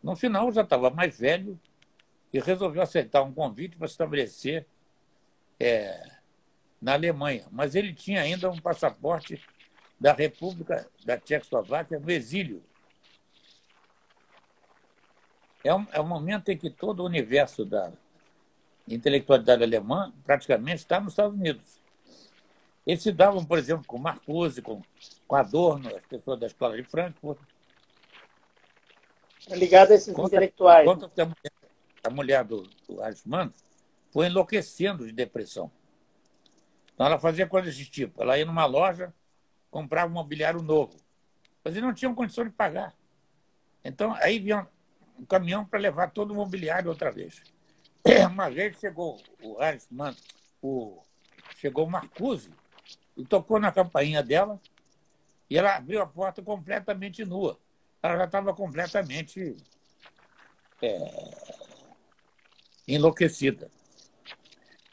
no 0.00 0.14
final, 0.14 0.52
já 0.52 0.62
estava 0.62 0.88
mais 0.88 1.18
velho 1.18 1.58
e 2.32 2.38
resolveu 2.38 2.80
aceitar 2.80 3.22
um 3.22 3.34
convite 3.34 3.76
para 3.76 3.88
se 3.88 3.94
estabelecer 3.94 4.64
é, 5.58 6.12
na 6.80 6.92
Alemanha. 6.92 7.44
Mas 7.50 7.74
ele 7.74 7.92
tinha 7.92 8.22
ainda 8.22 8.48
um 8.48 8.60
passaporte 8.60 9.42
da 9.98 10.12
República 10.12 10.88
da 11.04 11.18
Tchecoslováquia 11.18 11.98
no 11.98 12.08
exílio. 12.08 12.62
É 15.64 15.74
um, 15.74 15.84
é 15.90 16.00
um 16.00 16.06
momento 16.06 16.50
em 16.50 16.56
que 16.56 16.70
todo 16.70 17.00
o 17.00 17.06
universo 17.06 17.64
da 17.64 17.92
intelectualidade 18.86 19.64
alemã 19.64 20.12
praticamente 20.24 20.76
está 20.76 21.00
nos 21.00 21.14
Estados 21.14 21.36
Unidos. 21.36 21.82
Eles 22.86 23.02
se 23.02 23.10
davam, 23.10 23.44
por 23.44 23.58
exemplo, 23.58 23.84
com 23.88 23.98
Marcuse, 23.98 24.62
com, 24.62 24.80
com 25.26 25.34
Adorno, 25.34 25.88
as 25.96 26.06
pessoas 26.06 26.38
da 26.38 26.46
escola 26.46 26.76
de 26.76 26.84
Frankfurt. 26.84 27.40
Ligado 29.50 29.92
a 29.92 29.94
esses 29.94 30.14
conta, 30.14 30.28
intelectuais. 30.28 30.86
Conta 30.86 31.08
que 31.08 31.20
a 31.20 31.24
mulher, 31.24 31.52
a 32.04 32.10
mulher 32.10 32.44
do, 32.44 32.62
do 32.88 33.04
Eichmann 33.04 33.52
foi 34.10 34.26
enlouquecendo 34.26 35.06
de 35.06 35.12
depressão. 35.12 35.70
Então 36.94 37.06
ela 37.06 37.18
fazia 37.18 37.46
coisas 37.46 37.76
desse 37.76 37.88
tipo. 37.88 38.22
Ela 38.22 38.38
ia 38.38 38.44
numa 38.44 38.66
loja, 38.66 39.14
comprava 39.70 40.10
um 40.10 40.14
mobiliário 40.14 40.60
novo. 40.60 40.96
Mas 41.62 41.74
eles 41.74 41.86
não 41.86 41.94
tinham 41.94 42.14
condição 42.14 42.44
de 42.44 42.50
pagar. 42.50 42.94
Então 43.84 44.14
aí 44.14 44.38
vinha 44.38 44.66
um 45.18 45.24
caminhão 45.24 45.64
para 45.64 45.78
levar 45.78 46.10
todo 46.10 46.32
o 46.32 46.34
mobiliário 46.34 46.90
outra 46.90 47.10
vez. 47.10 47.42
Uma 48.30 48.50
vez 48.50 48.78
chegou 48.78 49.20
o 49.42 49.62
Eichmann, 49.62 50.16
o, 50.62 51.02
chegou 51.56 51.86
o 51.86 51.90
Marcuse, 51.90 52.50
e 53.16 53.24
tocou 53.24 53.58
na 53.58 53.72
campainha 53.72 54.22
dela, 54.22 54.60
e 55.50 55.58
ela 55.58 55.76
abriu 55.76 56.00
a 56.00 56.06
porta 56.06 56.40
completamente 56.42 57.24
nua. 57.24 57.58
Ela 58.02 58.16
já 58.18 58.24
estava 58.24 58.54
completamente 58.54 59.56
é, 60.80 61.58
enlouquecida. 62.86 63.70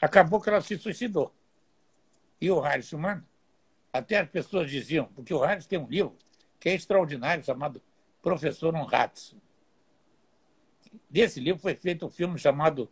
Acabou 0.00 0.40
que 0.40 0.48
ela 0.48 0.60
se 0.60 0.76
suicidou. 0.76 1.34
E 2.40 2.50
o 2.50 2.60
Harrisman, 2.60 3.24
até 3.92 4.18
as 4.18 4.28
pessoas 4.28 4.70
diziam, 4.70 5.06
porque 5.06 5.32
o 5.32 5.40
Harris 5.40 5.66
tem 5.66 5.78
um 5.78 5.86
livro 5.86 6.16
que 6.60 6.68
é 6.68 6.74
extraordinário, 6.74 7.44
chamado 7.44 7.80
Professor 8.20 8.74
Honratz. 8.74 9.34
Desse 11.08 11.40
livro 11.40 11.60
foi 11.60 11.74
feito 11.74 12.06
um 12.06 12.10
filme 12.10 12.38
chamado 12.38 12.90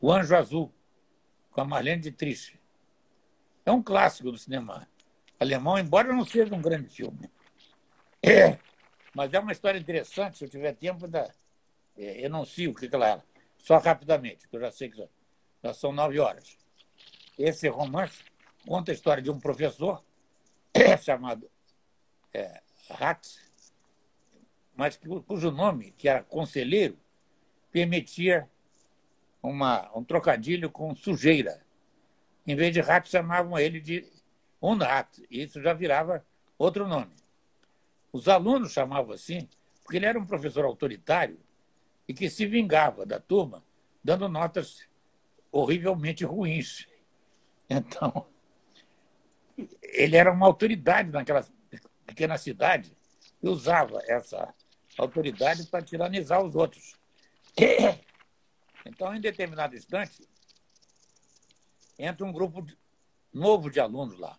O 0.00 0.10
Anjo 0.10 0.34
Azul, 0.34 0.72
com 1.50 1.60
a 1.60 1.64
Marlene 1.64 2.02
Dietrich. 2.02 2.58
É 3.64 3.70
um 3.70 3.82
clássico 3.82 4.32
do 4.32 4.38
cinema 4.38 4.88
alemão, 5.38 5.78
embora 5.78 6.12
não 6.12 6.24
seja 6.24 6.54
um 6.54 6.62
grande 6.62 6.88
filme. 6.88 7.30
É, 8.22 8.58
mas 9.14 9.32
é 9.32 9.38
uma 9.38 9.52
história 9.52 9.78
interessante, 9.78 10.38
se 10.38 10.44
eu 10.44 10.48
tiver 10.48 10.72
tempo, 10.74 11.04
ainda 11.04 11.32
é, 11.96 12.24
enuncio 12.24 12.70
o 12.70 12.74
que 12.74 12.88
ela 12.92 13.08
era. 13.08 13.24
Só 13.58 13.78
rapidamente, 13.78 14.48
que 14.48 14.56
eu 14.56 14.60
já 14.60 14.70
sei 14.70 14.90
que 14.90 14.96
já, 14.96 15.06
já 15.62 15.74
são 15.74 15.92
nove 15.92 16.18
horas. 16.18 16.56
Esse 17.38 17.68
romance 17.68 18.22
conta 18.66 18.90
a 18.92 18.94
história 18.94 19.22
de 19.22 19.30
um 19.30 19.38
professor 19.38 20.02
chamado 21.02 21.50
é, 22.32 22.62
mas 24.74 24.98
cujo 25.26 25.50
nome, 25.50 25.92
que 25.92 26.08
era 26.08 26.22
conselheiro, 26.22 26.98
permitia 27.70 28.48
uma, 29.42 29.90
um 29.96 30.02
trocadilho 30.02 30.70
com 30.70 30.94
sujeira. 30.94 31.64
Em 32.46 32.56
vez 32.56 32.72
de 32.72 32.80
rato, 32.80 33.08
chamavam 33.08 33.58
ele 33.58 33.80
de 33.80 34.04
Unrat, 34.60 35.18
e 35.30 35.42
isso 35.42 35.60
já 35.62 35.72
virava 35.72 36.24
outro 36.58 36.86
nome. 36.88 37.12
Os 38.12 38.28
alunos 38.28 38.72
chamavam 38.72 39.14
assim 39.14 39.48
porque 39.82 39.96
ele 39.96 40.06
era 40.06 40.18
um 40.18 40.26
professor 40.26 40.64
autoritário 40.64 41.40
e 42.06 42.14
que 42.14 42.28
se 42.28 42.46
vingava 42.46 43.04
da 43.06 43.18
turma, 43.18 43.64
dando 44.02 44.28
notas 44.28 44.86
horrivelmente 45.50 46.24
ruins. 46.24 46.86
Então, 47.68 48.26
ele 49.82 50.16
era 50.16 50.30
uma 50.30 50.46
autoridade 50.46 51.10
naquela 51.10 51.46
pequena 52.06 52.36
cidade 52.36 52.96
e 53.42 53.48
usava 53.48 54.00
essa 54.06 54.54
autoridade 54.98 55.66
para 55.66 55.82
tiranizar 55.82 56.44
os 56.44 56.54
outros. 56.54 56.96
Então, 58.84 59.14
em 59.14 59.20
determinado 59.20 59.74
instante, 59.74 60.28
entra 61.98 62.26
um 62.26 62.32
grupo 62.32 62.66
novo 63.32 63.70
de 63.70 63.80
alunos 63.80 64.18
lá. 64.18 64.38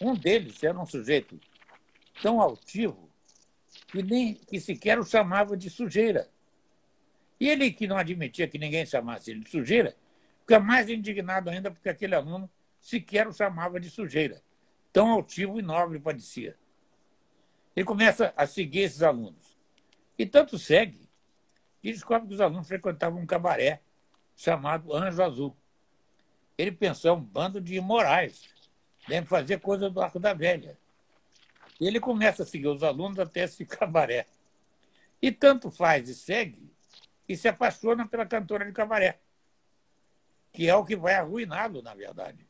Um 0.00 0.14
deles 0.14 0.62
era 0.62 0.78
um 0.78 0.86
sujeito 0.86 1.38
tão 2.22 2.40
altivo 2.40 3.08
que 3.88 4.02
nem 4.02 4.34
que 4.34 4.60
sequer 4.60 4.98
o 4.98 5.04
chamava 5.04 5.56
de 5.56 5.70
sujeira. 5.70 6.28
E 7.40 7.48
ele 7.48 7.70
que 7.70 7.86
não 7.86 7.96
admitia 7.96 8.48
que 8.48 8.58
ninguém 8.58 8.84
chamasse 8.84 9.30
ele 9.30 9.40
de 9.40 9.50
sujeira, 9.50 9.96
fica 10.40 10.58
mais 10.58 10.88
indignado 10.88 11.48
ainda 11.48 11.70
porque 11.70 11.88
aquele 11.88 12.14
aluno 12.14 12.50
sequer 12.80 13.26
o 13.26 13.32
chamava 13.32 13.78
de 13.78 13.88
sujeira. 13.88 14.42
Tão 14.92 15.10
altivo 15.10 15.58
e 15.58 15.62
nobre 15.62 15.98
parecia. 15.98 16.56
Ele 17.76 17.84
começa 17.84 18.32
a 18.36 18.46
seguir 18.46 18.80
esses 18.80 19.02
alunos. 19.02 19.56
E 20.18 20.26
tanto 20.26 20.58
segue 20.58 21.08
que 21.80 21.92
descobre 21.92 22.28
que 22.28 22.34
os 22.34 22.40
alunos 22.40 22.66
frequentavam 22.66 23.20
um 23.20 23.26
cabaré 23.26 23.80
chamado 24.36 24.94
Anjo 24.94 25.22
Azul. 25.22 25.56
Ele 26.56 26.72
pensou, 26.72 27.10
é 27.12 27.14
um 27.14 27.20
bando 27.20 27.60
de 27.60 27.76
imorais, 27.76 28.48
devem 29.06 29.24
fazer 29.24 29.60
coisa 29.60 29.88
do 29.88 30.00
Arco 30.00 30.18
da 30.18 30.34
Velha. 30.34 30.76
Ele 31.80 32.00
começa 32.00 32.42
a 32.42 32.46
seguir 32.46 32.68
os 32.68 32.82
alunos 32.82 33.18
até 33.18 33.44
esse 33.44 33.64
cabaré. 33.66 34.26
E 35.20 35.32
tanto 35.32 35.70
faz 35.70 36.08
e 36.08 36.14
segue, 36.14 36.70
e 37.28 37.36
se 37.36 37.48
apaixona 37.48 38.06
pela 38.06 38.24
cantora 38.24 38.64
de 38.64 38.72
cabaré, 38.72 39.18
que 40.52 40.68
é 40.68 40.74
o 40.74 40.84
que 40.84 40.96
vai 40.96 41.14
arruiná-lo, 41.14 41.82
na 41.82 41.94
verdade. 41.94 42.46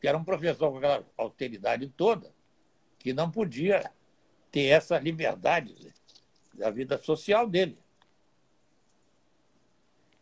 Que 0.00 0.08
era 0.08 0.18
um 0.18 0.24
professor 0.24 0.70
com 0.70 0.78
aquela 0.78 1.06
austeridade 1.16 1.88
toda, 1.88 2.32
que 2.98 3.12
não 3.12 3.30
podia 3.30 3.90
ter 4.50 4.66
essa 4.66 4.98
liberdade 4.98 5.92
da 6.54 6.70
vida 6.70 6.98
social 6.98 7.46
dele. 7.46 7.78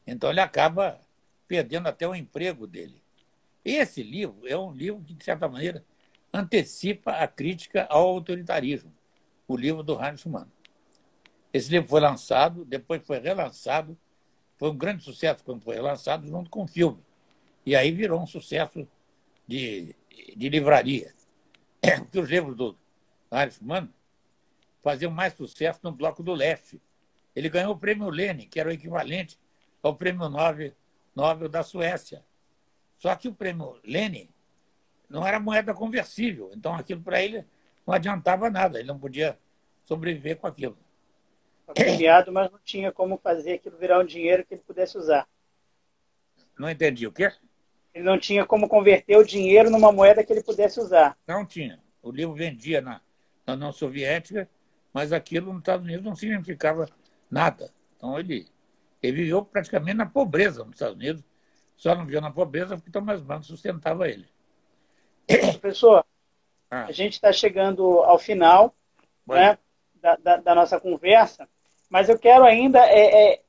Então 0.07 0.31
ele 0.31 0.41
acaba 0.41 1.01
perdendo 1.47 1.89
até 1.89 2.07
o 2.07 2.15
emprego 2.15 2.67
dele. 2.67 3.03
Esse 3.65 4.03
livro 4.03 4.47
é 4.47 4.57
um 4.57 4.73
livro 4.73 5.03
que, 5.03 5.15
de 5.15 5.25
certa 5.25 5.49
maneira, 5.49 5.85
antecipa 6.33 7.13
a 7.13 7.27
crítica 7.27 7.87
ao 7.89 8.09
autoritarismo, 8.09 8.93
o 9.47 9.57
livro 9.57 9.83
do 9.83 9.95
Heinrich 9.95 10.29
Mann. 10.29 10.47
Esse 11.53 11.71
livro 11.71 11.89
foi 11.89 12.01
lançado, 12.01 12.65
depois 12.65 13.03
foi 13.07 13.19
relançado, 13.19 13.97
foi 14.59 14.71
um 14.71 14.77
grande 14.77 15.03
sucesso 15.03 15.43
quando 15.45 15.63
foi 15.63 15.77
relançado, 15.77 16.27
junto 16.27 16.51
com 16.51 16.65
o 16.65 16.67
filme. 16.67 17.03
E 17.65 17.75
aí 17.75 17.91
virou 17.91 18.21
um 18.21 18.27
sucesso 18.27 18.87
de, 19.47 19.95
de 20.37 20.49
livraria. 20.49 21.15
Porque 21.81 22.19
os 22.19 22.29
livros 22.29 22.57
do 22.57 22.77
Heinrich 23.33 23.65
Mann 23.65 23.89
faziam 24.83 25.11
mais 25.11 25.35
sucesso 25.35 25.81
no 25.83 25.93
Bloco 25.93 26.23
do 26.23 26.35
Leste. 26.35 26.81
Ele 27.35 27.49
ganhou 27.49 27.73
o 27.73 27.79
prêmio 27.79 28.11
Lenin, 28.11 28.49
que 28.49 28.59
era 28.59 28.69
o 28.69 28.73
equivalente 28.73 29.39
ao 29.83 29.95
prêmio 29.95 30.29
Nobel, 30.29 30.73
Nobel 31.15 31.49
da 31.49 31.63
Suécia. 31.63 32.25
Só 32.99 33.15
que 33.15 33.29
o 33.29 33.35
prêmio 33.35 33.79
Lenin 33.85 34.29
não 35.09 35.27
era 35.27 35.41
moeda 35.41 35.73
conversível, 35.75 36.51
então 36.55 36.75
aquilo 36.75 37.01
para 37.01 37.23
ele 37.23 37.45
não 37.87 37.95
adiantava 37.95 38.51
nada, 38.51 38.79
ele 38.79 38.89
não 38.89 38.99
podia 38.99 39.39
sobreviver 39.85 40.37
com 40.37 40.47
aquilo. 40.47 40.77
Premiado, 41.75 42.33
mas 42.33 42.51
não 42.51 42.59
tinha 42.65 42.93
como 42.93 43.19
fazer 43.19 43.55
aquilo 43.55 43.77
virar 43.77 43.99
um 44.01 44.05
dinheiro 44.05 44.45
que 44.45 44.55
ele 44.55 44.63
pudesse 44.67 44.97
usar. 44.97 45.27
Não 46.59 46.69
entendi 46.71 47.07
o 47.07 47.13
quê? 47.13 47.33
Ele 47.95 48.05
não 48.05 48.19
tinha 48.19 48.45
como 48.47 48.69
converter 48.69 49.17
o 49.17 49.25
dinheiro 49.25 49.71
numa 49.71 49.93
moeda 49.93 50.25
que 50.25 50.33
ele 50.33 50.43
pudesse 50.43 50.81
usar. 50.81 51.17
Não 51.27 51.45
tinha. 51.45 51.81
O 52.03 52.11
livro 52.11 52.35
vendia 52.35 52.81
na, 52.81 53.01
na 53.47 53.55
União 53.55 53.73
Soviética, 53.73 54.49
mas 54.93 55.13
aquilo 55.13 55.53
nos 55.53 55.61
Estados 55.61 55.85
Unidos 55.85 56.05
não 56.05 56.15
significava 56.15 56.89
nada. 57.31 57.73
Então 57.97 58.19
ele 58.19 58.47
Ele 59.03 59.17
viveu 59.23 59.45
praticamente 59.45 59.97
na 59.97 60.07
pobreza 60.07 60.65
nos 60.65 60.75
Estados 60.75 60.97
Unidos, 60.97 61.23
só 61.77 61.95
não 61.95 62.05
viveu 62.05 62.21
na 62.21 62.31
pobreza 62.31 62.77
porque 62.77 62.91
Thomas 62.91 63.23
Mann 63.23 63.43
sustentava 63.43 64.09
ele. 64.09 64.27
Professor, 65.29 66.05
ah. 66.71 66.85
a 66.87 66.93
gente 66.93 67.15
está 67.15 67.33
chegando 67.33 68.01
ao 68.01 68.19
final 68.19 68.75
né, 69.27 69.59
da, 69.95 70.17
da, 70.17 70.37
da, 70.39 70.55
nossa 70.55 70.81
conversa, 70.81 71.47
mas 71.91 72.09
eu 72.09 72.19
quero 72.19 72.45
ainda, 72.45 72.81
é, 72.87 73.33
é, 73.33 73.41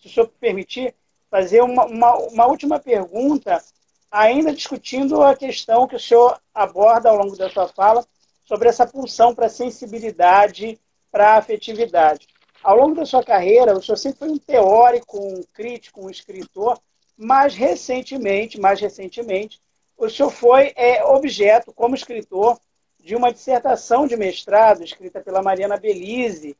se 0.00 0.08
o 0.08 0.10
senhor 0.10 0.28
permitir, 0.40 0.94
fazer 1.30 1.62
uma, 1.62 1.84
uma, 1.86 2.16
uma 2.16 2.46
última 2.46 2.78
pergunta, 2.78 3.62
ainda 4.10 4.52
discutindo 4.52 5.22
a 5.22 5.34
questão 5.34 5.86
que 5.86 5.96
o 5.96 6.00
senhor 6.00 6.38
aborda 6.54 7.08
ao 7.08 7.16
longo 7.16 7.36
da 7.36 7.48
sua 7.48 7.68
fala 7.68 8.06
sobre 8.44 8.68
essa 8.68 8.86
pulsão 8.86 9.34
para 9.34 9.46
a 9.46 9.50
sensibilidade, 9.50 10.78
para 11.10 11.32
a 11.32 11.38
afetividade. 11.38 12.28
Ao 12.62 12.76
longo 12.76 12.94
da 12.94 13.06
sua 13.06 13.24
carreira, 13.24 13.76
o 13.76 13.82
senhor 13.82 13.96
sempre 13.96 14.18
foi 14.18 14.28
um 14.30 14.38
teórico, 14.38 15.18
um 15.18 15.42
crítico, 15.54 16.04
um 16.04 16.10
escritor, 16.10 16.78
mas 17.16 17.54
recentemente, 17.54 18.60
mais 18.60 18.80
recentemente, 18.80 19.60
o 19.96 20.08
senhor 20.08 20.30
foi 20.30 20.72
é, 20.76 21.04
objeto, 21.04 21.72
como 21.72 21.94
escritor, 21.94 22.58
de 22.98 23.16
uma 23.16 23.32
dissertação 23.32 24.06
de 24.06 24.16
mestrado 24.16 24.84
escrita 24.84 25.20
pela 25.20 25.42
Mariana 25.42 25.76
Belize, 25.76 26.56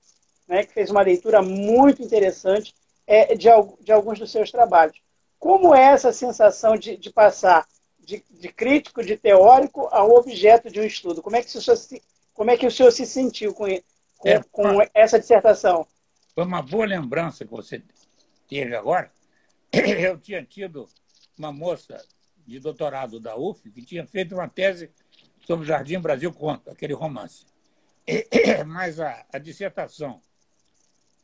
né, 0.46 0.64
que 0.64 0.72
fez 0.72 0.90
uma 0.90 1.02
leitura 1.02 1.40
muito 1.40 2.02
interessante 2.02 2.74
é, 3.06 3.34
de, 3.34 3.48
de, 3.80 3.92
alguns 3.92 4.18
dos 4.18 4.30
seus 4.30 4.50
trabalhos. 4.50 5.00
Como 5.38 5.74
é 5.74 5.84
essa 5.84 6.12
sensação 6.12 6.76
de, 6.76 6.96
de 6.96 7.10
passar 7.10 7.66
de, 7.98 8.24
de, 8.30 8.48
crítico, 8.48 9.02
de 9.02 9.16
teórico, 9.16 9.88
ao 9.92 10.10
objeto 10.10 10.70
de 10.70 10.80
um 10.80 10.84
estudo? 10.84 11.22
Como 11.22 11.36
é 11.36 11.42
que 11.42 11.56
o 11.56 11.60
senhor 11.60 11.76
se, 11.76 12.02
como 12.34 12.50
é 12.50 12.56
que 12.56 12.66
o 12.66 12.70
senhor 12.70 12.90
se 12.90 13.06
sentiu 13.06 13.54
com, 13.54 13.66
com, 14.18 14.28
é, 14.28 14.42
com 14.50 14.64
essa 14.92 15.18
dissertação? 15.18 15.86
Foi 16.34 16.44
uma 16.44 16.62
boa 16.62 16.86
lembrança 16.86 17.44
que 17.44 17.50
você 17.50 17.82
teve 18.48 18.74
agora. 18.74 19.10
Eu 19.72 20.18
tinha 20.18 20.44
tido 20.44 20.88
uma 21.38 21.52
moça 21.52 22.04
de 22.46 22.58
doutorado 22.58 23.20
da 23.20 23.36
UF 23.36 23.70
que 23.70 23.82
tinha 23.82 24.06
feito 24.06 24.34
uma 24.34 24.48
tese 24.48 24.90
sobre 25.46 25.64
o 25.64 25.66
Jardim 25.66 25.98
Brasil 25.98 26.32
Conta, 26.32 26.72
aquele 26.72 26.94
romance. 26.94 27.46
Mas 28.66 29.00
a, 29.00 29.24
a 29.32 29.38
dissertação 29.38 30.20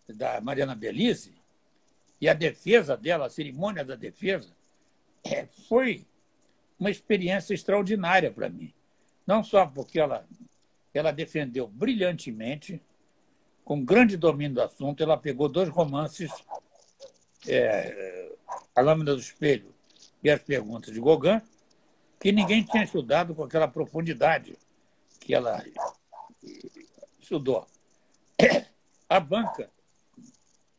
da 0.08 0.40
Mariana 0.40 0.74
Belize 0.74 1.34
e 2.20 2.28
a 2.28 2.34
defesa 2.34 2.96
dela, 2.96 3.26
a 3.26 3.30
cerimônia 3.30 3.84
da 3.84 3.94
defesa, 3.94 4.50
é, 5.24 5.46
foi 5.68 6.06
uma 6.78 6.90
experiência 6.90 7.54
extraordinária 7.54 8.30
para 8.30 8.48
mim. 8.48 8.72
Não 9.26 9.42
só 9.42 9.66
porque 9.66 10.00
ela, 10.00 10.26
ela 10.94 11.12
defendeu 11.12 11.66
brilhantemente 11.66 12.80
com 13.64 13.84
grande 13.84 14.16
domínio 14.16 14.54
do 14.54 14.62
assunto, 14.62 15.02
ela 15.02 15.16
pegou 15.16 15.48
dois 15.48 15.68
romances, 15.68 16.30
é, 17.46 18.32
A 18.74 18.80
Lâmina 18.80 19.14
do 19.14 19.20
Espelho 19.20 19.74
e 20.22 20.30
As 20.30 20.42
Perguntas 20.42 20.92
de 20.92 21.00
Gauguin, 21.00 21.40
que 22.20 22.32
ninguém 22.32 22.62
tinha 22.64 22.84
estudado 22.84 23.34
com 23.34 23.44
aquela 23.44 23.68
profundidade 23.68 24.56
que 25.20 25.34
ela 25.34 25.64
estudou. 27.20 27.66
A 29.08 29.20
banca 29.20 29.70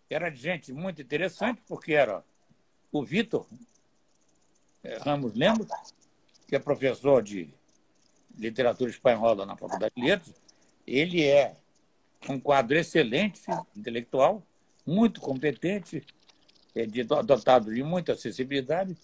era 0.09 0.29
de 0.29 0.37
gente 0.39 0.73
muito 0.73 1.01
interessante, 1.01 1.61
porque 1.67 1.93
era 1.93 2.23
o 2.91 3.03
Vitor 3.03 3.45
é, 4.83 4.97
Ramos 4.97 5.33
Lemos, 5.33 5.67
que 6.47 6.55
é 6.55 6.59
professor 6.59 7.21
de 7.21 7.53
literatura 8.37 8.89
espanhola 8.89 9.45
na 9.45 9.55
Faculdade 9.55 9.93
de 9.95 10.01
Letras, 10.01 10.35
ele 10.87 11.23
é 11.25 11.55
um 12.27 12.39
quadro 12.39 12.77
excelente, 12.77 13.41
intelectual, 13.75 14.43
muito 14.85 15.21
competente, 15.21 16.05
é, 16.75 16.85
dotado 17.23 17.73
de 17.73 17.83
muita 17.83 18.13
acessibilidade. 18.13 18.97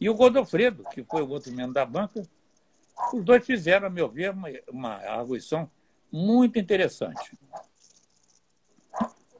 E 0.00 0.08
o 0.08 0.14
Godofredo, 0.14 0.84
que 0.84 1.04
foi 1.04 1.22
o 1.22 1.28
outro 1.28 1.52
membro 1.52 1.74
da 1.74 1.84
banca, 1.84 2.22
os 3.12 3.24
dois 3.24 3.44
fizeram, 3.44 3.86
a 3.86 3.90
meu 3.90 4.08
ver, 4.08 4.30
uma, 4.30 4.48
uma 4.68 4.94
arguição 4.94 5.70
muito 6.10 6.58
interessante. 6.58 7.38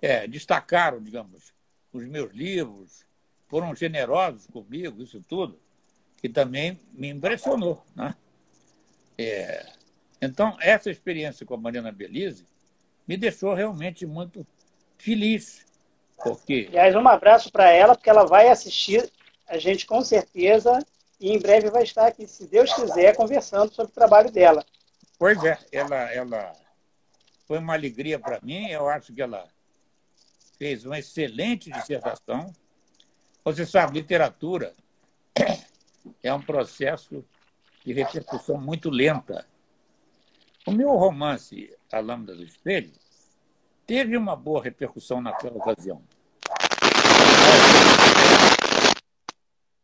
É, 0.02 0.26
destacaram, 0.26 1.02
digamos, 1.02 1.52
os 1.92 2.04
meus 2.06 2.32
livros, 2.32 3.04
foram 3.48 3.74
generosos 3.74 4.46
comigo, 4.46 5.02
isso 5.02 5.22
tudo, 5.26 5.58
que 6.18 6.28
também 6.28 6.78
me 6.92 7.08
impressionou. 7.08 7.84
Né? 7.94 8.14
É, 9.18 9.72
então, 10.22 10.56
essa 10.60 10.90
experiência 10.90 11.44
com 11.44 11.54
a 11.54 11.58
Mariana 11.58 11.90
Belize 11.90 12.46
me 13.08 13.16
deixou 13.16 13.54
realmente 13.54 14.06
muito 14.06 14.46
feliz. 14.98 15.66
Porque... 16.22 16.66
Aliás, 16.68 16.94
um 16.94 17.08
abraço 17.08 17.50
para 17.50 17.70
ela, 17.70 17.94
porque 17.94 18.10
ela 18.10 18.24
vai 18.24 18.48
assistir 18.48 19.10
a 19.50 19.58
gente 19.58 19.84
com 19.84 20.00
certeza 20.02 20.78
e 21.20 21.32
em 21.32 21.38
breve 21.38 21.68
vai 21.70 21.82
estar 21.82 22.06
aqui, 22.06 22.26
se 22.26 22.46
Deus 22.46 22.72
quiser, 22.72 23.16
conversando 23.16 23.74
sobre 23.74 23.90
o 23.90 23.94
trabalho 23.94 24.30
dela. 24.30 24.64
Pois 25.18 25.44
é, 25.44 25.58
ela, 25.72 25.96
ela 26.12 26.52
foi 27.46 27.58
uma 27.58 27.74
alegria 27.74 28.18
para 28.18 28.40
mim. 28.40 28.68
Eu 28.68 28.88
acho 28.88 29.12
que 29.12 29.20
ela 29.20 29.46
fez 30.56 30.86
uma 30.86 30.98
excelente 30.98 31.70
dissertação. 31.70 32.54
Você 33.44 33.66
sabe, 33.66 33.98
literatura 33.98 34.72
é 36.22 36.32
um 36.32 36.40
processo 36.40 37.24
de 37.84 37.92
repercussão 37.92 38.58
muito 38.58 38.88
lenta. 38.88 39.44
O 40.64 40.70
meu 40.70 40.90
romance, 40.90 41.76
A 41.92 41.98
Lâmpada 41.98 42.36
do 42.36 42.44
Espelho, 42.44 42.92
teve 43.84 44.16
uma 44.16 44.36
boa 44.36 44.62
repercussão 44.62 45.20
naquela 45.20 45.56
ocasião. 45.56 46.00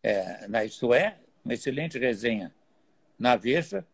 É, 0.07 0.47
na 0.47 0.65
Isto 0.65 0.95
É, 0.95 1.19
uma 1.45 1.55
excelente 1.55 1.99
resenha 1.99 2.55
na 3.19 3.35
Veja, 3.35 3.85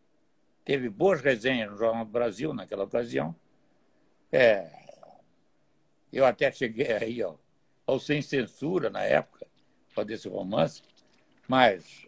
teve 0.65 0.91
boas 0.91 1.21
resenhas 1.21 1.71
no 1.71 1.79
Jornal 1.79 2.05
do 2.05 2.11
Brasil 2.11 2.53
naquela 2.53 2.85
ocasião. 2.85 3.35
É, 4.31 4.71
eu 6.13 6.27
até 6.27 6.53
cheguei 6.53 6.93
aí 6.93 7.23
ó, 7.23 7.35
ao 7.87 7.99
Sem 7.99 8.21
Censura 8.21 8.91
na 8.91 9.03
época, 9.03 9.47
para 9.95 10.05
desse 10.05 10.29
romance, 10.29 10.83
mas 11.49 12.07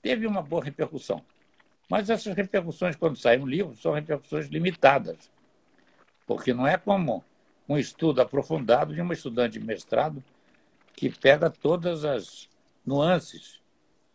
teve 0.00 0.26
uma 0.26 0.42
boa 0.42 0.64
repercussão. 0.64 1.24
Mas 1.88 2.10
essas 2.10 2.34
repercussões, 2.34 2.96
quando 2.96 3.16
saem 3.16 3.40
um 3.40 3.46
livro, 3.46 3.76
são 3.76 3.92
repercussões 3.92 4.46
limitadas 4.46 5.30
porque 6.26 6.54
não 6.54 6.66
é 6.66 6.76
como 6.76 7.24
um 7.68 7.78
estudo 7.78 8.20
aprofundado 8.20 8.94
de 8.94 9.00
uma 9.00 9.12
estudante 9.12 9.58
de 9.58 9.64
mestrado 9.64 10.22
que 10.94 11.10
pega 11.10 11.50
todas 11.50 12.04
as 12.04 12.48
nuances. 12.84 13.60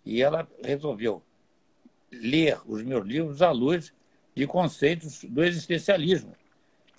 E 0.05 0.21
ela 0.21 0.47
resolveu 0.63 1.21
ler 2.11 2.59
os 2.65 2.81
meus 2.83 3.05
livros 3.05 3.41
à 3.41 3.51
luz 3.51 3.93
de 4.35 4.45
conceitos 4.47 5.23
do 5.23 5.43
existencialismo, 5.43 6.35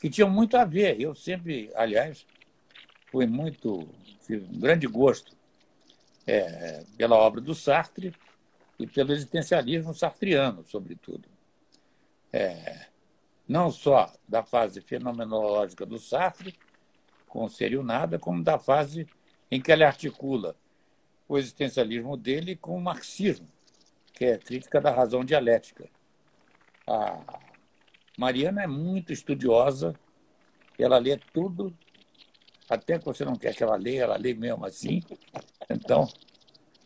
que 0.00 0.10
tinham 0.10 0.28
muito 0.28 0.56
a 0.56 0.64
ver. 0.64 1.00
Eu 1.00 1.14
sempre, 1.14 1.70
aliás, 1.74 2.26
fui 3.10 3.26
muito, 3.26 3.88
tive 4.26 4.44
um 4.44 4.58
grande 4.58 4.86
gosto 4.86 5.36
é, 6.26 6.84
pela 6.96 7.16
obra 7.16 7.40
do 7.40 7.54
Sartre 7.54 8.14
e 8.78 8.86
pelo 8.86 9.12
existencialismo 9.12 9.94
sartriano, 9.94 10.64
sobretudo. 10.64 11.28
É, 12.32 12.86
não 13.48 13.70
só 13.70 14.12
da 14.28 14.42
fase 14.42 14.80
fenomenológica 14.80 15.86
do 15.86 15.98
Sartre, 15.98 16.54
com 17.26 17.44
o 17.44 17.48
Serio 17.48 17.82
Nada, 17.82 18.18
como 18.18 18.42
da 18.42 18.58
fase 18.58 19.06
em 19.50 19.60
que 19.60 19.72
ele 19.72 19.84
articula 19.84 20.54
o 21.28 21.36
existencialismo 21.36 22.16
dele 22.16 22.56
com 22.56 22.76
o 22.76 22.80
marxismo, 22.80 23.48
que 24.12 24.24
é 24.24 24.38
crítica 24.38 24.80
da 24.80 24.90
razão 24.90 25.24
dialética. 25.24 25.88
A 26.86 27.40
Mariana 28.16 28.62
é 28.62 28.66
muito 28.66 29.12
estudiosa, 29.12 29.94
ela 30.78 30.98
lê 30.98 31.18
tudo, 31.32 31.76
até 32.68 32.98
que 32.98 33.04
você 33.04 33.24
não 33.24 33.36
quer 33.36 33.54
que 33.54 33.62
ela 33.62 33.76
leia, 33.76 34.04
ela 34.04 34.16
lê 34.16 34.34
mesmo 34.34 34.64
assim. 34.64 35.02
Então, 35.68 36.08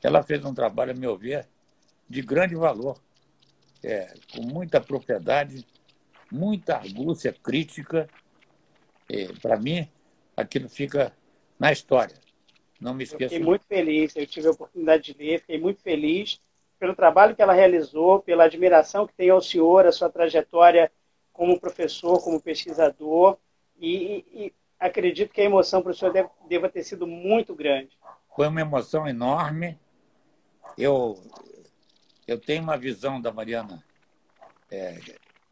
ela 0.03 0.23
fez 0.23 0.45
um 0.45 0.55
trabalho, 0.55 0.93
a 0.93 0.95
meu 0.95 1.17
ver, 1.17 1.49
de 2.09 2.21
grande 2.21 2.55
valor, 2.55 3.01
é, 3.83 4.13
com 4.35 4.43
muita 4.43 4.81
propriedade 4.81 5.65
muita 6.33 6.77
argúcia 6.77 7.33
crítica. 7.33 8.09
Para 9.43 9.59
mim, 9.59 9.87
aquilo 10.35 10.69
fica 10.69 11.15
na 11.59 11.71
história. 11.71 12.17
Não 12.83 12.95
me 12.95 13.05
esqueça. 13.05 13.31
fiquei 13.31 13.45
muito 13.45 13.65
feliz, 13.65 14.17
eu 14.17 14.27
tive 14.27 14.49
a 14.49 14.51
oportunidade 14.51 15.13
de 15.13 15.19
ler, 15.19 15.41
fiquei 15.41 15.59
muito 15.59 15.81
feliz 15.81 16.41
pelo 16.79 16.97
trabalho 16.97 17.37
que 17.37 17.41
ela 17.41 17.53
realizou, 17.53 18.21
pela 18.21 18.45
admiração 18.45 19.07
que 19.07 19.15
tem 19.15 19.31
ao 19.31 19.41
senhor, 19.41 19.87
a 19.87 19.93
sua 19.93 20.11
trajetória 20.11 20.91
como 21.33 21.61
professor, 21.61 22.21
como 22.23 22.41
pesquisador, 22.41 23.39
e, 23.79 24.25
e 24.33 24.53
acredito 24.81 25.33
que 25.33 25.41
a 25.41 25.45
emoção 25.45 25.81
para 25.81 25.93
o 25.93 25.95
senhor 25.95 26.13
deve, 26.13 26.29
deva 26.49 26.69
ter 26.69 26.83
sido 26.83 27.07
muito 27.07 27.55
grande. 27.55 27.97
Foi 28.35 28.49
uma 28.49 28.61
emoção 28.61 29.07
enorme. 29.07 29.79
Eu, 30.77 31.23
eu 32.27 32.39
tenho 32.41 32.65
uma 32.65 32.77
visão 32.77 33.21
da 33.21 33.31
Mariana 33.31 33.83
é, 34.69 34.99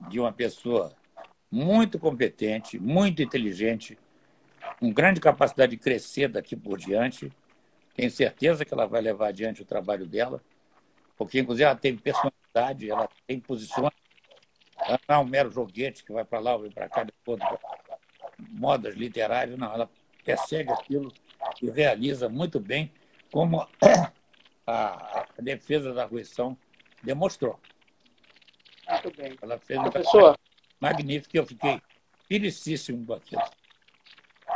de 0.08 0.18
uma 0.18 0.32
pessoa 0.32 0.92
muito 1.48 1.96
competente, 1.96 2.76
muito 2.76 3.22
inteligente, 3.22 3.96
com 4.78 4.92
grande 4.92 5.20
capacidade 5.20 5.70
de 5.70 5.76
crescer 5.76 6.28
daqui 6.28 6.56
por 6.56 6.78
diante. 6.78 7.32
Tenho 7.94 8.10
certeza 8.10 8.64
que 8.64 8.72
ela 8.72 8.86
vai 8.86 9.00
levar 9.00 9.28
adiante 9.28 9.62
o 9.62 9.64
trabalho 9.64 10.06
dela, 10.06 10.42
porque, 11.16 11.40
inclusive, 11.40 11.64
ela 11.64 11.76
tem 11.76 11.96
personalidade, 11.96 12.90
ela 12.90 13.08
tem 13.26 13.38
posições. 13.38 13.92
Ela 14.78 14.98
não 15.08 15.16
é 15.16 15.18
um 15.18 15.24
mero 15.24 15.50
joguete 15.50 16.04
que 16.04 16.12
vai 16.12 16.24
para 16.24 16.38
lá 16.38 16.54
ou 16.54 16.60
vai 16.62 16.70
para 16.70 16.88
cá, 16.88 17.04
de 17.04 17.12
acordo 17.22 17.44
modas 18.48 18.94
literárias, 18.94 19.58
não. 19.58 19.72
Ela 19.72 19.90
persegue 20.24 20.72
aquilo 20.72 21.12
e 21.60 21.70
realiza 21.70 22.28
muito 22.28 22.58
bem, 22.58 22.90
como 23.30 23.66
a, 24.66 25.26
defesa 25.38 25.92
da 25.92 26.04
ruição 26.04 26.56
demonstrou. 27.02 27.58
Muito 28.88 29.16
bem. 29.16 29.36
Ela 29.40 29.58
fez 29.58 29.78
um 29.78 29.84
Professor, 29.84 30.38
magnífico 30.80 31.36
e 31.36 31.38
eu 31.38 31.46
fiquei 31.46 31.80
felicíssimo 32.26 33.06
com 33.06 33.14
aquilo. 33.14 33.42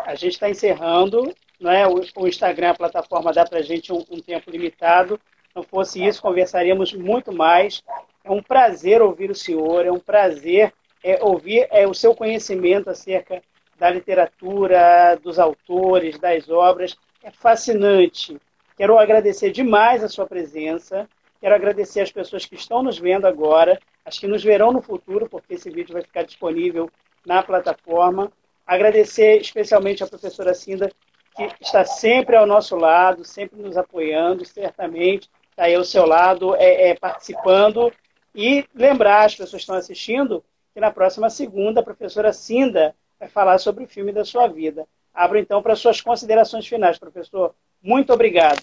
A 0.04 0.14
gente 0.14 0.34
está 0.34 0.50
encerrando, 0.50 1.34
é? 1.62 1.86
o, 1.86 2.02
o, 2.16 2.28
Instagram, 2.28 2.70
a 2.70 2.74
plataforma 2.74 3.32
dá 3.32 3.44
para 3.44 3.60
a 3.60 3.62
gente 3.62 3.90
um, 3.90 4.04
um 4.10 4.20
tempo 4.20 4.50
limitado. 4.50 5.18
Não 5.54 5.62
fosse 5.62 6.04
isso, 6.04 6.20
conversaríamos 6.20 6.92
muito 6.92 7.32
mais. 7.32 7.82
É 8.22 8.30
um 8.30 8.42
prazer 8.42 9.00
ouvir 9.00 9.30
o 9.30 9.34
senhor, 9.34 9.86
é 9.86 9.90
um 9.90 9.98
prazer 9.98 10.72
é, 11.02 11.22
ouvir 11.22 11.66
é, 11.70 11.86
o 11.86 11.94
seu 11.94 12.14
conhecimento 12.14 12.90
acerca 12.90 13.42
da 13.78 13.90
literatura, 13.90 15.18
dos 15.22 15.38
autores, 15.38 16.18
das 16.18 16.50
obras. 16.50 16.96
É 17.22 17.30
fascinante. 17.30 18.38
Quero 18.76 18.98
agradecer 18.98 19.50
demais 19.52 20.04
a 20.04 20.08
sua 20.08 20.26
presença. 20.26 21.08
Quero 21.40 21.54
agradecer 21.54 22.00
as 22.00 22.12
pessoas 22.12 22.44
que 22.44 22.56
estão 22.56 22.82
nos 22.82 22.98
vendo 22.98 23.26
agora, 23.26 23.78
as 24.04 24.18
que 24.18 24.26
nos 24.26 24.42
verão 24.42 24.72
no 24.72 24.82
futuro, 24.82 25.28
porque 25.28 25.54
esse 25.54 25.70
vídeo 25.70 25.92
vai 25.92 26.02
ficar 26.02 26.24
disponível 26.24 26.90
na 27.24 27.42
plataforma. 27.42 28.30
Agradecer 28.66 29.40
especialmente 29.40 30.02
a 30.02 30.06
professora 30.06 30.54
Cinda, 30.54 30.90
que 31.36 31.48
está 31.60 31.84
sempre 31.84 32.36
ao 32.36 32.46
nosso 32.46 32.76
lado, 32.76 33.24
sempre 33.24 33.60
nos 33.60 33.76
apoiando, 33.76 34.44
certamente 34.44 35.28
está 35.50 35.64
aí 35.64 35.74
ao 35.74 35.84
seu 35.84 36.06
lado, 36.06 36.54
é, 36.56 36.90
é, 36.90 36.94
participando. 36.94 37.92
E 38.34 38.66
lembrar 38.74 39.26
as 39.26 39.34
pessoas 39.34 39.50
que 39.50 39.56
estão 39.58 39.76
assistindo 39.76 40.44
que 40.72 40.80
na 40.80 40.90
próxima 40.90 41.30
segunda 41.30 41.80
a 41.80 41.84
professora 41.84 42.32
Cinda 42.32 42.94
vai 43.18 43.28
falar 43.28 43.58
sobre 43.58 43.84
o 43.84 43.88
filme 43.88 44.12
da 44.12 44.24
sua 44.24 44.48
vida. 44.48 44.86
Abro 45.12 45.38
então 45.38 45.62
para 45.62 45.76
suas 45.76 46.00
considerações 46.00 46.66
finais, 46.66 46.98
professor. 46.98 47.54
Muito 47.80 48.12
obrigado. 48.12 48.58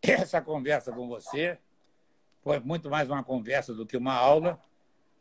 Essa 0.00 0.40
conversa 0.40 0.92
com 0.92 1.08
você 1.08 1.58
foi 2.42 2.60
muito 2.60 2.88
mais 2.88 3.08
uma 3.08 3.24
conversa 3.24 3.74
do 3.74 3.86
que 3.86 3.96
uma 3.96 4.14
aula, 4.14 4.60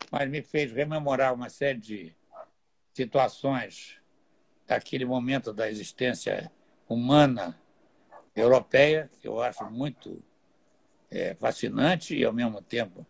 mas 0.10 0.30
me 0.30 0.42
fez 0.42 0.72
rememorar 0.72 1.34
uma 1.34 1.50
série 1.50 1.80
de 1.80 2.16
situações 2.94 3.98
daquele 4.68 5.06
momento 5.06 5.54
da 5.54 5.70
existência 5.70 6.52
humana 6.88 7.60
europeia, 8.36 9.10
que 9.22 9.28
eu 9.28 9.42
acho 9.42 9.66
muito 9.70 10.24
é, 11.10 11.34
fascinante 11.36 12.16
e 12.16 12.24
ao 12.24 12.34
mesmo 12.34 12.62
tempo 12.62 13.06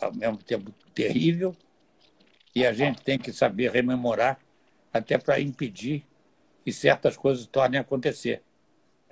ao 0.00 0.14
mesmo 0.14 0.38
tempo 0.38 0.72
terrível, 0.94 1.54
e 2.54 2.64
a 2.64 2.72
gente 2.72 3.02
tem 3.02 3.18
que 3.18 3.32
saber 3.32 3.70
rememorar 3.70 4.40
até 4.92 5.18
para 5.18 5.38
impedir 5.38 6.06
que 6.64 6.72
certas 6.72 7.16
coisas 7.16 7.46
tornem 7.46 7.78
a 7.78 7.82
acontecer. 7.82 8.42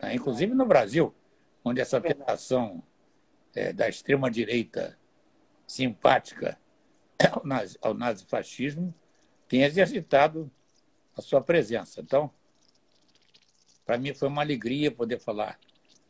Né? 0.01 0.15
Inclusive 0.15 0.55
no 0.55 0.65
Brasil, 0.65 1.15
onde 1.63 1.81
essa 1.81 2.01
tentação 2.01 2.83
é, 3.55 3.73
da 3.73 3.89
extrema-direita 3.89 4.99
simpática 5.67 6.59
ao, 7.33 7.45
nazi, 7.45 7.79
ao 7.81 7.95
nazifascismo 7.95 8.95
tem 9.49 9.63
exercitado 9.63 10.51
a 11.17 11.23
sua 11.23 11.41
presença. 11.41 12.01
Então, 12.01 12.31
para 13.85 13.99
mim 13.99 14.15
foi 14.15 14.29
uma 14.29 14.43
alegria 14.43 14.91
poder 14.91 15.19
falar 15.19 15.59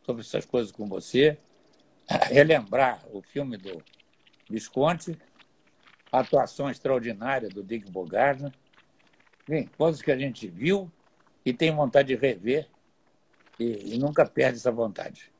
sobre 0.05 0.21
essas 0.21 0.45
coisas 0.45 0.71
com 0.71 0.87
você, 0.87 1.37
relembrar 2.29 3.05
o 3.11 3.21
filme 3.21 3.57
do 3.57 3.83
Visconti, 4.49 5.17
a 6.11 6.19
atuação 6.19 6.69
extraordinária 6.69 7.49
do 7.49 7.63
Dick 7.63 7.89
Bogarna, 7.89 8.51
Bem, 9.49 9.67
coisas 9.79 9.99
que 9.99 10.11
a 10.11 10.15
gente 10.15 10.47
viu 10.47 10.91
e 11.43 11.51
tem 11.51 11.75
vontade 11.75 12.09
de 12.09 12.15
rever 12.15 12.67
e, 13.59 13.95
e 13.95 13.97
nunca 13.97 14.23
perde 14.23 14.59
essa 14.59 14.71
vontade. 14.71 15.31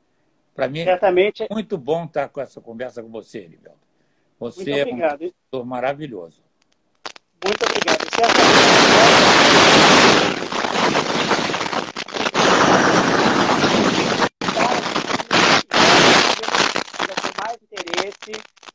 Para 0.52 0.66
mim, 0.66 0.82
Certamente... 0.82 1.44
é 1.44 1.48
muito 1.48 1.78
bom 1.78 2.06
estar 2.06 2.28
com 2.28 2.40
essa 2.40 2.60
conversa 2.60 3.00
com 3.04 3.08
você, 3.08 3.38
Erivelto. 3.38 3.78
Você 4.40 4.70
é 4.70 4.86
um 4.86 4.96
professor 4.96 5.66
maravilhoso. 5.66 6.42
Muito 7.44 7.62
obrigado. 7.62 8.08
Certamente... 8.14 8.60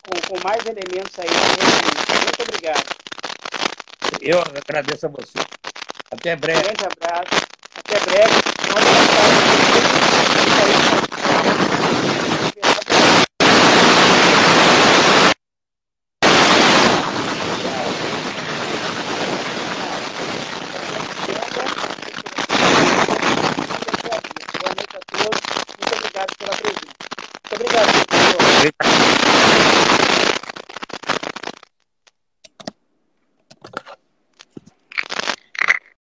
com, 0.06 0.22
com 0.28 0.38
mais 0.48 0.64
elementos 0.66 1.18
aí. 1.18 1.28
Muito 2.24 2.42
obrigado. 2.44 2.96
Eu 4.22 4.40
agradeço 4.42 5.08
a 5.08 5.10
você. 5.10 5.40
Até 6.12 6.36
breve. 6.36 6.60
Um 6.60 6.64
grande 6.64 6.86
abraço. 6.86 7.48
Até 7.76 8.00
breve. 8.06 8.46